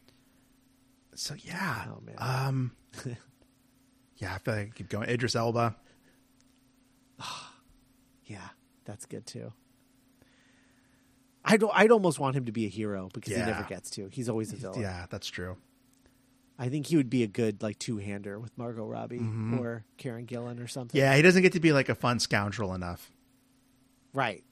So 1.16 1.34
yeah, 1.42 1.86
Oh, 1.88 2.00
man. 2.04 2.14
um, 2.18 2.72
yeah, 4.18 4.34
I 4.34 4.38
feel 4.38 4.54
like 4.54 4.66
I 4.68 4.70
keep 4.74 4.88
going. 4.88 5.08
Idris 5.08 5.34
Elba. 5.34 5.74
Yeah 8.26 8.48
that's 8.84 9.06
good 9.06 9.26
too 9.26 9.52
I'd, 11.44 11.62
I'd 11.74 11.90
almost 11.90 12.18
want 12.18 12.36
him 12.36 12.46
to 12.46 12.52
be 12.52 12.64
a 12.64 12.70
hero 12.70 13.10
because 13.12 13.34
he 13.34 13.38
never 13.38 13.64
gets 13.64 13.90
to 13.90 14.08
he's 14.08 14.28
always 14.28 14.52
a 14.52 14.56
villain 14.56 14.80
Yeah, 14.80 15.06
that's 15.10 15.26
true. 15.26 15.56
I 16.58 16.68
think 16.68 16.86
he 16.86 16.96
would 16.96 17.10
be 17.10 17.22
a 17.22 17.26
good 17.26 17.62
like 17.62 17.78
two 17.78 17.98
hander 17.98 18.38
with 18.38 18.56
Margot 18.56 18.86
Robbie 18.86 19.18
mm-hmm. 19.18 19.58
or 19.58 19.84
Karen 19.96 20.26
Gillan 20.26 20.62
or 20.62 20.68
something. 20.68 20.98
Yeah, 20.98 21.14
he 21.16 21.22
doesn't 21.22 21.42
get 21.42 21.52
to 21.52 21.60
be 21.60 21.72
like 21.72 21.88
a 21.88 21.94
fun 21.94 22.20
scoundrel 22.20 22.74
enough. 22.74 23.10
Right. 24.12 24.44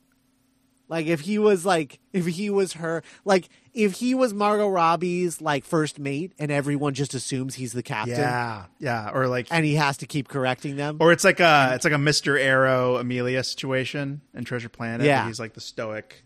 Like 0.92 1.06
if 1.06 1.20
he 1.20 1.38
was 1.38 1.64
like 1.64 2.00
if 2.12 2.26
he 2.26 2.50
was 2.50 2.74
her 2.74 3.02
like 3.24 3.48
if 3.72 3.94
he 3.94 4.14
was 4.14 4.34
Margot 4.34 4.68
Robbie's 4.68 5.40
like 5.40 5.64
first 5.64 5.98
mate 5.98 6.34
and 6.38 6.50
everyone 6.52 6.92
just 6.92 7.14
assumes 7.14 7.54
he's 7.54 7.72
the 7.72 7.82
captain 7.82 8.18
Yeah, 8.18 8.66
yeah, 8.78 9.10
or 9.10 9.26
like, 9.26 9.46
and 9.50 9.64
he 9.64 9.76
has 9.76 9.96
to 9.96 10.06
keep 10.06 10.28
correcting 10.28 10.76
them. 10.76 10.98
or 11.00 11.10
it's 11.10 11.24
like 11.24 11.40
a 11.40 11.70
it's 11.74 11.86
like 11.86 11.94
a 11.94 11.98
Mister 11.98 12.36
Arrow 12.36 12.96
Amelia 12.96 13.42
situation 13.42 14.20
in 14.34 14.44
Treasure 14.44 14.68
Planet. 14.68 15.06
Yeah. 15.06 15.26
he's 15.26 15.40
like 15.40 15.54
the 15.54 15.62
stoic. 15.62 16.24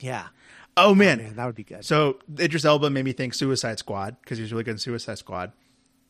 yeah. 0.00 0.26
Oh 0.76 0.94
man, 0.94 1.16
Man, 1.16 1.36
that 1.36 1.46
would 1.46 1.54
be 1.54 1.64
good. 1.64 1.82
So 1.82 2.18
Idris 2.38 2.66
Elba 2.66 2.90
made 2.90 3.06
me 3.06 3.12
think 3.12 3.32
Suicide 3.32 3.78
Squad 3.78 4.18
because 4.20 4.36
he 4.36 4.42
was 4.42 4.52
really 4.52 4.64
good 4.64 4.72
in 4.72 4.78
Suicide 4.78 5.16
Squad, 5.16 5.52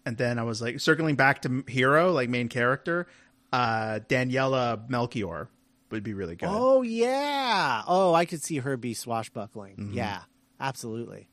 and 0.05 0.17
then 0.17 0.41
I 0.41 0.43
was 0.43 0.61
like 0.61 0.81
circling 0.81 1.15
back 1.15 1.43
to 1.43 1.63
hero, 1.69 2.11
like 2.11 2.29
main 2.29 2.49
character, 2.49 3.07
uh, 3.53 4.01
Daniela 4.09 4.91
Melchior 4.91 5.49
would 5.91 6.03
be 6.03 6.15
really 6.15 6.37
good. 6.37 6.49
Oh 6.51 6.83
yeah. 6.83 7.83
Oh, 7.87 8.15
I 8.15 8.25
could 8.25 8.43
see 8.43 8.59
her 8.59 8.77
be 8.77 8.95
swashbuckling. 8.95 9.77
Mm-hmm. 9.77 9.95
Yeah, 9.95 10.21
absolutely. 10.61 11.29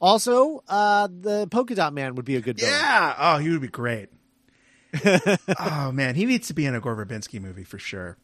Also, 0.00 0.62
uh, 0.68 1.08
the 1.08 1.46
polka 1.48 1.74
dot 1.74 1.92
man 1.92 2.14
would 2.14 2.24
be 2.24 2.36
a 2.36 2.40
good 2.40 2.58
villain. 2.58 2.74
yeah, 2.74 3.14
oh, 3.18 3.38
he 3.38 3.50
would 3.50 3.60
be 3.60 3.68
great. 3.68 4.08
oh 5.58 5.92
man, 5.92 6.14
he 6.14 6.24
needs 6.24 6.48
to 6.48 6.54
be 6.54 6.66
in 6.66 6.74
a 6.74 6.80
Gore 6.80 6.96
Verbinski 6.96 7.40
movie 7.40 7.64
for 7.64 7.78
sure. 7.78 8.16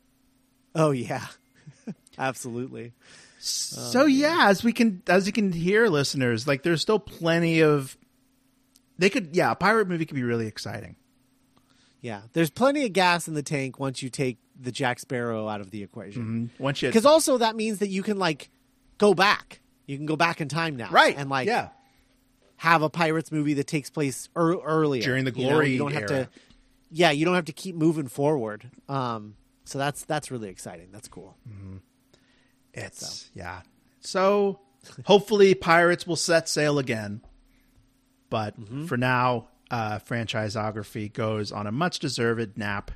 Oh 0.75 0.91
yeah. 0.91 1.27
absolutely. 2.19 2.93
So 3.39 4.07
yeah, 4.07 4.47
as 4.49 4.64
we 4.64 4.73
can 4.73 5.03
as 5.07 5.27
you 5.27 5.33
can 5.33 5.53
hear, 5.53 5.89
listeners, 5.89 6.49
like 6.49 6.62
there's 6.62 6.83
still 6.83 6.99
plenty 6.99 7.61
of. 7.61 7.97
They 8.99 9.11
could, 9.11 9.37
yeah, 9.37 9.51
a 9.51 9.55
pirate 9.55 9.89
movie 9.89 10.07
could 10.07 10.14
be 10.14 10.23
really 10.23 10.47
exciting. 10.47 10.97
Yeah. 12.01 12.22
There's 12.32 12.51
plenty 12.51 12.84
of 12.84 12.92
gas 12.92 13.28
in 13.28 13.34
the 13.34 13.42
tank 13.42 13.78
once 13.78 14.03
you 14.03 14.11
take 14.11 14.38
the 14.59 14.72
Jack 14.72 14.99
Sparrow 14.99 15.49
out 15.49 15.61
of 15.61 15.70
the 15.70 15.82
equation. 15.82 16.22
Mm-hmm. 16.22 16.62
Once 16.62 16.82
you, 16.82 16.88
Because 16.88 17.07
also 17.07 17.38
that 17.38 17.57
means 17.57 17.78
that 17.78 17.88
you 17.88 18.03
can 18.03 18.18
like 18.18 18.51
go 18.99 19.14
back. 19.14 19.61
You 19.86 19.97
can 19.97 20.07
go 20.07 20.16
back 20.16 20.40
in 20.40 20.49
time 20.49 20.76
now, 20.76 20.90
right, 20.90 21.14
And 21.16 21.30
like 21.30 21.47
yeah, 21.47 21.68
have 22.57 22.82
a 22.82 22.88
pirates 22.90 23.30
movie 23.30 23.55
that 23.55 23.66
takes 23.66 23.88
place 23.90 24.28
ear- 24.36 24.59
earlier 24.61 25.03
During 25.03 25.24
the 25.24 25.32
You 25.32 25.44
know, 25.44 25.51
glory 25.51 25.72
You, 25.72 25.78
don't 25.78 25.92
have 25.92 26.07
to. 26.07 26.28
Yeah, 26.90 27.11
you 27.11 27.24
don't 27.24 27.34
have 27.34 27.44
to 27.47 27.53
keep 27.53 27.76
moving 27.76 28.09
forward. 28.09 28.70
Um, 28.88 29.36
so 29.64 29.78
that's 29.78 30.05
that's 30.05 30.30
really 30.30 30.49
exciting. 30.49 30.88
That's 30.92 31.09
cool. 31.09 31.36
It's 32.72 33.30
yeah. 33.34 33.62
So 34.01 34.61
hopefully 35.05 35.55
pirates 35.55 36.07
will 36.07 36.16
set 36.16 36.49
sail 36.49 36.78
again. 36.78 37.20
But 38.28 38.55
for 38.86 38.97
now, 38.97 39.49
uh 39.71 39.99
franchisography 39.99 41.12
goes 41.12 41.53
on 41.53 41.67
a 41.67 41.73
much 41.73 41.99
deserved 41.99 42.57
nap. 42.57 42.91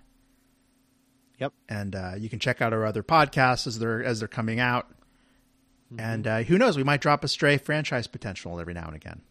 Yep. 1.39 1.53
And 1.69 1.97
uh, 1.97 2.13
you 2.19 2.29
can 2.29 2.39
check 2.39 2.61
out 2.61 2.73
our 2.73 2.85
other 2.85 3.03
podcasts 3.03 3.67
as 3.67 3.79
they're 3.79 4.05
as 4.05 4.19
they're 4.19 4.29
coming 4.29 4.61
out. 4.61 4.89
And 5.99 6.27
uh, 6.27 6.43
who 6.43 6.57
knows, 6.57 6.77
we 6.77 6.85
might 6.85 7.01
drop 7.01 7.25
a 7.25 7.29
stray 7.29 7.57
franchise 7.57 8.07
potential 8.07 8.61
every 8.61 8.75
now 8.75 8.87
and 8.87 8.95
again. 8.95 9.23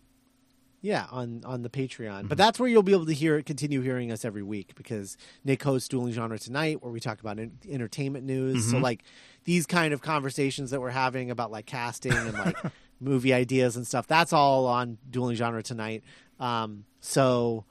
Yeah, 0.82 1.08
on 1.12 1.42
on 1.46 1.62
the 1.62 1.70
Patreon. 1.70 2.10
Mm-hmm. 2.10 2.28
But 2.28 2.38
that's 2.38 2.60
where 2.60 2.70
you'll 2.70 2.84
be 2.84 2.94
able 2.94 3.06
to 3.06 3.14
hear 3.14 3.42
continue 3.42 3.82
hearing 3.82 4.12
us 4.12 4.24
every 4.24 4.44
week 4.44 4.76
because 4.76 5.18
Nick 5.44 5.62
hosts 5.62 5.90
Dueling 5.90 6.14
Genre 6.14 6.40
Tonight, 6.40 6.82
where 6.82 6.92
we 6.92 7.00
talk 7.02 7.20
about 7.20 7.38
en- 7.38 7.58
entertainment 7.70 8.26
news. 8.26 8.64
Mm-hmm. 8.64 8.72
So 8.72 8.78
like 8.78 9.04
these 9.44 9.66
kind 9.66 9.94
of 9.94 10.02
conversations 10.02 10.72
that 10.72 10.80
we're 10.80 10.90
having 10.90 11.32
about 11.32 11.52
like 11.52 11.66
casting 11.66 12.14
and 12.14 12.34
like 12.34 12.58
movie 13.02 13.34
ideas 13.34 13.76
and 13.76 13.86
stuff. 13.86 14.08
That's 14.08 14.32
all 14.32 14.68
on 14.68 14.98
Dueling 15.10 15.36
Genre 15.36 15.62
Tonight. 15.62 16.04
Um, 16.40 16.86
so 17.00 17.66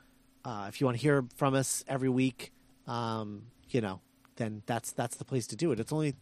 uh, 0.44 0.66
if 0.68 0.80
you 0.80 0.86
want 0.86 0.96
to 0.96 1.02
hear 1.02 1.24
from 1.36 1.54
us 1.54 1.84
every 1.88 2.08
week, 2.08 2.52
um, 2.86 3.44
you 3.70 3.80
know, 3.80 4.00
then 4.36 4.62
that's 4.66 4.92
that's 4.92 5.16
the 5.16 5.24
place 5.24 5.46
to 5.48 5.56
do 5.56 5.72
it. 5.72 5.80
It's 5.80 5.92
only 5.92 6.14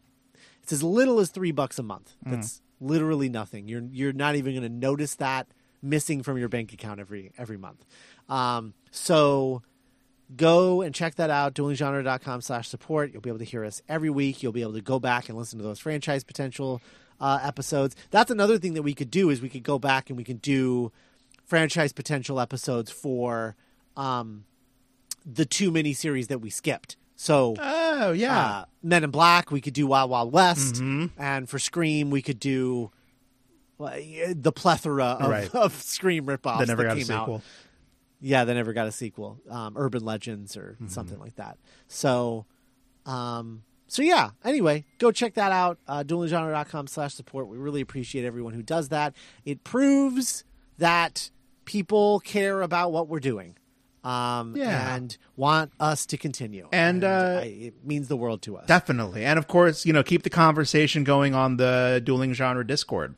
it's 0.63 0.73
as 0.73 0.83
little 0.83 1.21
as 1.21 1.31
three 1.31 1.53
bucks 1.53 1.79
a 1.79 1.83
month. 1.83 2.15
That's 2.25 2.63
literally 2.81 3.29
nothing. 3.29 3.69
You're 3.69 3.83
you're 3.91 4.13
not 4.13 4.35
even 4.37 4.53
going 4.55 4.63
to 4.63 4.69
notice 4.69 5.15
that 5.17 5.47
missing 5.83 6.23
from 6.23 6.39
your 6.39 6.49
bank 6.49 6.73
account 6.73 7.01
every 7.01 7.33
every 7.39 7.57
month. 7.57 7.85
Um, 8.29 8.75
so 8.91 9.63
go 10.35 10.83
and 10.83 10.93
check 10.93 11.15
that 11.15 11.31
out 11.31 11.55
duelinggenre.com 11.55 12.41
slash 12.41 12.69
support 12.69 13.13
you'll 13.13 13.23
be 13.23 13.31
able 13.31 13.39
to 13.39 13.45
hear 13.45 13.65
us 13.65 13.81
every 13.89 14.11
week 14.11 14.43
you'll 14.43 14.51
be 14.51 14.61
able 14.63 14.73
to 14.73 14.81
go 14.81 14.99
back 14.99 15.29
and 15.29 15.39
listen 15.39 15.57
to 15.57 15.65
those 15.65 15.79
franchise 15.79 16.25
potential 16.25 16.83
uh, 17.21 17.39
episodes 17.45 17.95
that's 18.11 18.29
another 18.29 18.59
thing 18.59 18.75
that 18.75 18.83
we 18.83 18.93
could 18.93 19.09
do 19.09 19.31
is 19.31 19.41
we 19.41 19.49
could 19.49 19.63
go 19.63 19.79
back 19.79 20.11
and 20.11 20.17
we 20.17 20.25
could 20.25 20.43
do 20.43 20.91
franchise 21.47 21.93
potential 21.93 22.39
episodes 22.41 22.91
for 22.91 23.57
um, 23.97 24.45
the 25.25 25.45
two 25.47 25.71
mini 25.71 25.93
series 25.95 26.29
that 26.29 26.39
we 26.41 26.51
skipped 26.51 26.97
so 27.19 27.55
Oh 27.59 28.13
yeah. 28.13 28.47
uh, 28.47 28.65
Men 28.83 29.03
in 29.05 29.11
Black, 29.11 29.51
we 29.51 29.63
could 29.63 29.73
do 29.73 29.87
Wild 29.87 30.11
Wild 30.11 30.33
West, 30.33 30.77
and 30.83 31.49
for 31.49 31.59
Scream, 31.59 32.11
we 32.11 32.21
could 32.21 32.39
do 32.39 32.91
uh, 33.81 33.91
the 34.35 34.53
plethora 34.53 35.05
of, 35.21 35.31
Right. 35.31 35.55
of 35.55 35.73
Scream 35.83 36.27
ripoffs 36.27 36.59
that 36.59 36.69
never 36.69 36.83
that 36.83 36.89
got 36.91 36.99
a 36.99 37.05
came 37.05 37.17
out. 37.17 37.23
sequel. 37.23 37.43
Yeah, 38.21 38.45
they 38.45 38.53
never 38.53 38.73
got 38.75 38.87
a 38.87 38.93
sequel. 38.93 39.39
Um, 39.49 39.75
Urban 39.79 40.05
Legends 40.05 40.57
or 40.59 40.73
Mm-hmm. 40.75 40.89
something 40.89 41.19
like 41.19 41.37
that. 41.37 41.57
So, 41.89 42.45
um, 43.07 43.63
so 43.89 44.03
yeah. 44.03 44.31
Anyway, 44.45 44.85
go 44.99 45.11
check 45.11 45.35
that 45.35 45.53
out. 45.53 45.79
Uh, 45.89 46.03
duelinggenre.com 46.07 46.87
slash 46.87 47.15
support. 47.15 47.49
We 47.49 47.57
really 47.57 47.81
appreciate 47.81 48.25
everyone 48.27 48.53
who 48.53 48.63
does 48.63 48.89
that. 48.91 49.15
It 49.47 49.65
proves 49.65 50.45
that 50.79 51.31
people 51.67 52.21
care 52.21 52.63
about 52.63 52.91
what 52.93 53.09
we're 53.09 53.21
doing. 53.21 53.57
Um, 54.05 54.55
Yeah. 54.57 54.95
and 54.95 55.19
want 55.35 55.73
us 55.81 56.07
to 56.07 56.17
continue. 56.17 56.69
And, 56.73 57.03
uh, 57.03 57.41
I, 57.43 57.47
it 57.47 57.75
means 57.85 58.07
the 58.07 58.17
world 58.17 58.41
to 58.43 58.57
us. 58.57 58.65
Definitely. 58.69 59.25
And 59.25 59.37
of 59.37 59.49
course, 59.49 59.85
you 59.85 59.93
know, 59.93 60.05
keep 60.05 60.23
the 60.23 60.31
conversation 60.31 61.03
going 61.03 61.35
on 61.35 61.57
the 61.57 62.01
dueling 62.05 62.33
genre 62.33 62.65
Discord. 62.65 63.17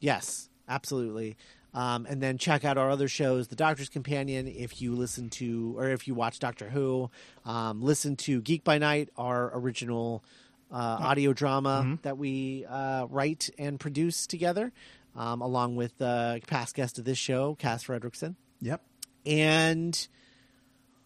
Yes, 0.00 0.48
absolutely. 0.68 1.36
Um, 1.72 2.04
and 2.10 2.20
then 2.20 2.36
check 2.36 2.64
out 2.64 2.76
our 2.76 2.90
other 2.90 3.06
shows, 3.08 3.46
The 3.48 3.54
Doctor's 3.56 3.88
Companion. 3.88 4.46
If 4.48 4.82
you 4.82 4.94
listen 4.94 5.30
to, 5.30 5.74
or 5.78 5.88
if 5.90 6.06
you 6.08 6.14
watch 6.14 6.40
Doctor 6.40 6.68
Who, 6.68 7.08
um, 7.44 7.80
listen 7.80 8.16
to 8.16 8.42
Geek 8.42 8.64
by 8.64 8.78
Night, 8.78 9.08
our 9.16 9.56
original 9.56 10.24
uh, 10.70 10.74
audio 11.00 11.32
drama 11.32 11.98
that 12.02 12.18
we 12.18 12.66
uh, 12.68 13.06
write 13.08 13.50
and 13.56 13.78
produce 13.78 14.26
together, 14.26 14.72
um, 15.16 15.40
along 15.40 15.76
with 15.76 16.00
uh, 16.00 16.38
past 16.46 16.74
guest 16.74 16.98
of 16.98 17.04
this 17.04 17.18
show, 17.18 17.54
Cass 17.56 17.84
Fredrickson. 17.84 18.36
Yep. 18.60 18.82
And 19.26 20.08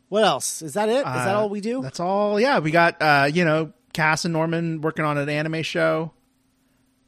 what 0.08 0.24
else? 0.24 0.62
Is 0.62 0.74
that 0.74 0.88
it? 0.88 0.98
Is 0.98 1.04
that 1.04 1.34
Uh, 1.34 1.40
all 1.40 1.48
we 1.48 1.60
do? 1.60 1.82
That's 1.82 2.00
all. 2.00 2.40
Yeah, 2.40 2.58
we 2.60 2.70
got 2.70 3.00
uh, 3.02 3.28
you 3.32 3.44
know 3.44 3.72
Cass 3.92 4.24
and 4.24 4.32
Norman 4.32 4.80
working 4.80 5.04
on 5.04 5.18
an 5.18 5.28
anime 5.28 5.62
show 5.62 6.12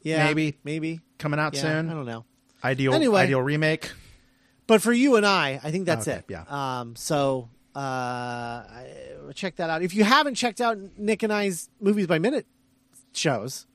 yeah, 0.03 0.25
maybe. 0.25 0.57
maybe. 0.65 1.01
coming 1.19 1.39
out 1.41 1.55
Yeah, 1.55 1.61
soon. 1.63 1.91
I 1.91 1.95
don't 1.95 2.07
know. 2.07 2.25
Ideal, 2.65 2.95
Anyway. 2.95 3.23
ideal 3.23 3.41
remake. 3.43 3.91
But 4.67 4.83
for 4.83 4.93
you 4.93 5.17
and 5.17 5.25
I, 5.25 5.61
I 5.63 5.71
think 5.71 5.87
that's 5.87 6.07
Okay, 6.09 6.19
it. 6.19 6.25
yeah. 6.29 6.45
Um, 6.49 6.95
so 6.97 7.49
uh, 7.75 8.63
check 9.35 9.57
that 9.57 9.71
out. 9.71 9.83
If 9.83 9.95
you 9.95 10.05
haven't 10.05 10.35
checked 10.35 10.61
out 10.61 10.77
Nick 10.99 11.23
and 11.23 11.33
I's 11.33 11.69
movies 11.81 12.07
by 12.07 12.19
minute 12.19 12.47
shows, 13.13 13.67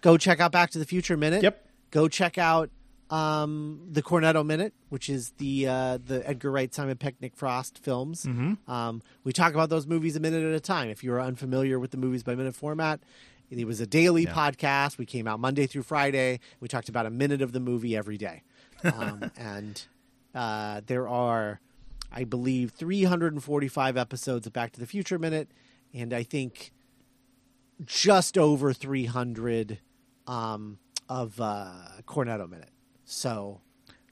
go 0.00 0.16
check 0.16 0.40
out 0.40 0.50
Back 0.52 0.70
to 0.70 0.78
the 0.78 0.84
Future 0.84 1.16
Minute. 1.16 1.42
Yep. 1.42 1.64
Go 1.90 2.08
check 2.08 2.38
out 2.38 2.70
um, 3.10 3.88
the 3.90 4.02
Cornetto 4.02 4.46
Minute, 4.46 4.72
which 4.88 5.08
is 5.08 5.30
the 5.38 5.66
uh, 5.66 5.98
the 6.04 6.26
Edgar 6.28 6.50
Wright, 6.50 6.72
Simon 6.72 6.96
Pegg, 6.96 7.16
Nick 7.20 7.36
Frost 7.36 7.78
films. 7.78 8.24
Mm-hmm. 8.24 8.70
Um, 8.70 9.02
we 9.24 9.32
talk 9.32 9.52
about 9.52 9.68
those 9.68 9.86
movies 9.86 10.16
a 10.16 10.20
minute 10.20 10.44
at 10.44 10.54
a 10.54 10.60
time. 10.60 10.88
If 10.88 11.02
you're 11.02 11.20
unfamiliar 11.20 11.78
with 11.78 11.90
the 11.90 11.96
movies 11.96 12.22
by 12.22 12.34
minute 12.34 12.54
format, 12.54 13.00
it 13.50 13.66
was 13.66 13.80
a 13.80 13.86
daily 13.86 14.26
podcast. 14.26 14.96
We 14.96 15.06
came 15.06 15.26
out 15.26 15.40
Monday 15.40 15.66
through 15.66 15.82
Friday. 15.82 16.38
We 16.60 16.68
talked 16.68 16.88
about 16.88 17.06
a 17.06 17.10
minute 17.10 17.42
of 17.42 17.52
the 17.52 17.60
movie 17.60 17.96
every 17.96 18.16
day. 18.18 18.42
Um, 18.82 19.30
and 19.36 19.84
uh, 20.34 20.80
there 20.86 21.06
are, 21.06 21.60
I 22.10 22.24
believe, 22.24 22.70
345 22.70 23.98
episodes 23.98 24.46
of 24.46 24.54
Back 24.54 24.72
to 24.72 24.80
the 24.80 24.86
Future 24.86 25.18
Minute, 25.18 25.50
and 25.92 26.14
I 26.14 26.22
think 26.22 26.72
just 27.84 28.38
over 28.38 28.72
300 28.72 29.80
um, 30.26 30.78
of 31.10 31.38
uh, 31.40 31.72
Cornetto 32.06 32.48
Minute. 32.48 32.70
So 33.04 33.60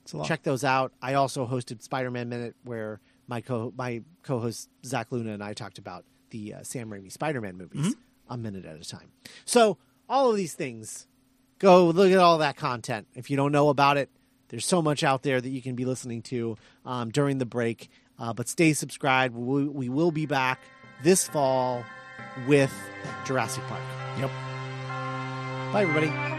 It's 0.03 0.12
a 0.12 0.18
lot. 0.18 0.26
check 0.26 0.42
those 0.42 0.64
out. 0.64 0.92
I 1.01 1.14
also 1.14 1.46
hosted 1.46 1.80
Spider-Man 1.82 2.28
Minute, 2.28 2.57
where 2.64 3.01
my 3.28 3.40
co 3.40 3.72
my 3.76 4.03
co-host 4.22 4.68
Zach 4.84 5.07
Luna 5.11 5.32
and 5.32 5.42
I 5.42 5.55
talked 5.55 5.78
about 5.78 6.05
the 6.30 6.55
uh, 6.55 6.62
Sam 6.64 6.90
Raimi 6.90 7.11
Spider-Man 7.11 7.57
movies 7.57 7.94
a 8.28 8.36
minute 8.36 8.66
at 8.66 8.76
a 8.78 8.84
time. 8.84 9.12
So 9.46 9.78
all 10.09 10.30
of 10.30 10.36
these 10.36 10.53
things, 10.55 11.07
go 11.59 11.86
look 11.86 12.11
at 12.12 12.18
all 12.18 12.38
that 12.38 12.57
content. 12.57 13.07
If 13.14 13.30
you 13.30 13.36
don't 13.36 13.53
know 13.53 13.68
about 13.68 13.96
it, 13.96 14.11
there's 14.49 14.66
so 14.66 14.82
much 14.82 15.03
out 15.05 15.22
there 15.22 15.40
that 15.40 15.49
you 15.49 15.62
can 15.62 15.74
be 15.76 15.84
listening 15.84 16.22
to 16.22 16.57
um, 16.84 17.11
during 17.11 17.38
the 17.38 17.46
break. 17.46 17.88
Uh, 18.18 18.32
but 18.32 18.49
stay 18.49 18.72
subscribed. 18.72 19.36
We, 19.36 19.64
we 19.68 19.88
will 19.88 20.11
be 20.11 20.26
back 20.26 20.61
this 21.05 21.28
fall 21.28 21.84
with 22.49 22.72
Jurassic 23.24 23.62
Park. 23.68 23.82
Yep. 24.18 24.30
Bye, 25.72 25.82
everybody. 25.82 26.38